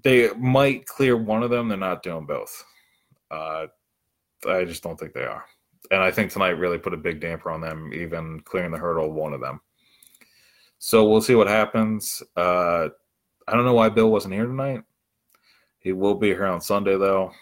they 0.04 0.32
might 0.34 0.86
clear 0.86 1.16
one 1.16 1.42
of 1.42 1.50
them. 1.50 1.68
They're 1.68 1.76
not 1.76 2.04
doing 2.04 2.26
both. 2.26 2.64
Uh, 3.30 3.66
I 4.48 4.64
just 4.64 4.84
don't 4.84 4.98
think 4.98 5.12
they 5.12 5.24
are. 5.24 5.44
And 5.90 6.00
I 6.00 6.12
think 6.12 6.30
tonight 6.30 6.50
really 6.50 6.78
put 6.78 6.94
a 6.94 6.98
big 6.98 7.20
damper 7.20 7.50
on 7.50 7.60
them, 7.60 7.92
even 7.92 8.40
clearing 8.40 8.70
the 8.70 8.78
hurdle 8.78 9.10
one 9.10 9.32
of 9.32 9.40
them. 9.40 9.60
So 10.78 11.08
we'll 11.08 11.22
see 11.22 11.34
what 11.34 11.48
happens. 11.48 12.22
Uh, 12.36 12.88
I 13.48 13.52
don't 13.52 13.64
know 13.64 13.74
why 13.74 13.88
Bill 13.88 14.10
wasn't 14.10 14.34
here 14.34 14.46
tonight. 14.46 14.82
He 15.80 15.92
will 15.92 16.14
be 16.14 16.28
here 16.28 16.46
on 16.46 16.60
Sunday, 16.60 16.96
though. 16.96 17.32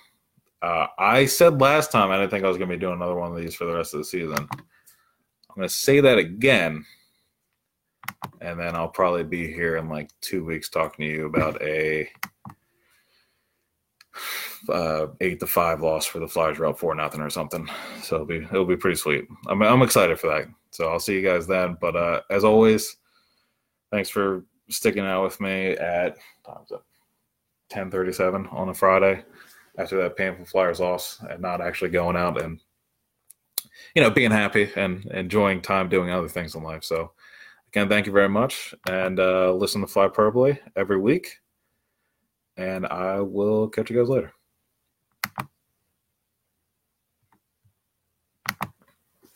Uh, 0.62 0.86
I 0.98 1.26
said 1.26 1.60
last 1.60 1.92
time 1.92 2.10
I 2.10 2.16
didn't 2.16 2.30
think 2.30 2.44
I 2.44 2.48
was 2.48 2.56
going 2.56 2.70
to 2.70 2.76
be 2.76 2.80
doing 2.80 2.94
another 2.94 3.14
one 3.14 3.30
of 3.30 3.36
these 3.36 3.54
for 3.54 3.66
the 3.66 3.74
rest 3.74 3.92
of 3.92 3.98
the 3.98 4.04
season. 4.04 4.48
I'm 5.56 5.60
going 5.60 5.68
to 5.70 5.74
say 5.74 6.00
that 6.00 6.18
again, 6.18 6.84
and 8.42 8.60
then 8.60 8.76
I'll 8.76 8.88
probably 8.88 9.24
be 9.24 9.50
here 9.50 9.78
in 9.78 9.88
like 9.88 10.10
two 10.20 10.44
weeks 10.44 10.68
talking 10.68 11.06
to 11.06 11.10
you 11.10 11.24
about 11.24 11.62
a 11.62 12.10
uh, 14.68 15.06
eight 15.22 15.40
to 15.40 15.46
five 15.46 15.80
loss 15.80 16.04
for 16.04 16.18
the 16.18 16.28
Flyers. 16.28 16.58
We're 16.58 16.74
four 16.74 16.94
nothing 16.94 17.22
or 17.22 17.30
something. 17.30 17.66
So 18.02 18.16
it'll 18.16 18.26
be 18.26 18.36
it'll 18.36 18.66
be 18.66 18.76
pretty 18.76 18.98
sweet. 18.98 19.26
I'm 19.46 19.62
I'm 19.62 19.80
excited 19.80 20.20
for 20.20 20.26
that. 20.26 20.48
So 20.72 20.88
I'll 20.88 21.00
see 21.00 21.14
you 21.14 21.22
guys 21.22 21.46
then. 21.46 21.78
But 21.80 21.96
uh, 21.96 22.20
as 22.28 22.44
always, 22.44 22.94
thanks 23.90 24.10
for 24.10 24.44
sticking 24.68 25.06
out 25.06 25.24
with 25.24 25.40
me 25.40 25.70
at 25.70 26.18
time's 26.44 26.70
up. 26.70 26.84
10:37 27.72 28.52
on 28.52 28.68
a 28.68 28.74
Friday 28.74 29.24
after 29.78 29.96
that 30.02 30.16
painful 30.16 30.44
Flyers 30.44 30.80
loss 30.80 31.18
and 31.30 31.40
not 31.40 31.62
actually 31.62 31.90
going 31.90 32.16
out 32.16 32.42
and 32.42 32.60
you 33.94 34.02
know 34.02 34.10
being 34.10 34.30
happy 34.30 34.70
and 34.76 35.04
enjoying 35.06 35.62
time 35.62 35.88
doing 35.88 36.10
other 36.10 36.28
things 36.28 36.54
in 36.54 36.62
life. 36.62 36.84
So 36.84 37.12
again, 37.68 37.88
thank 37.88 38.06
you 38.06 38.12
very 38.12 38.28
much 38.28 38.74
and 38.88 39.20
uh, 39.20 39.52
listen 39.52 39.80
to 39.80 39.86
Fly 39.86 40.08
Purpley 40.08 40.58
every 40.76 40.98
week. 40.98 41.38
And 42.56 42.86
I 42.86 43.20
will 43.20 43.68
catch 43.68 43.90
you 43.90 43.98
guys 43.98 44.08
later. 44.08 44.32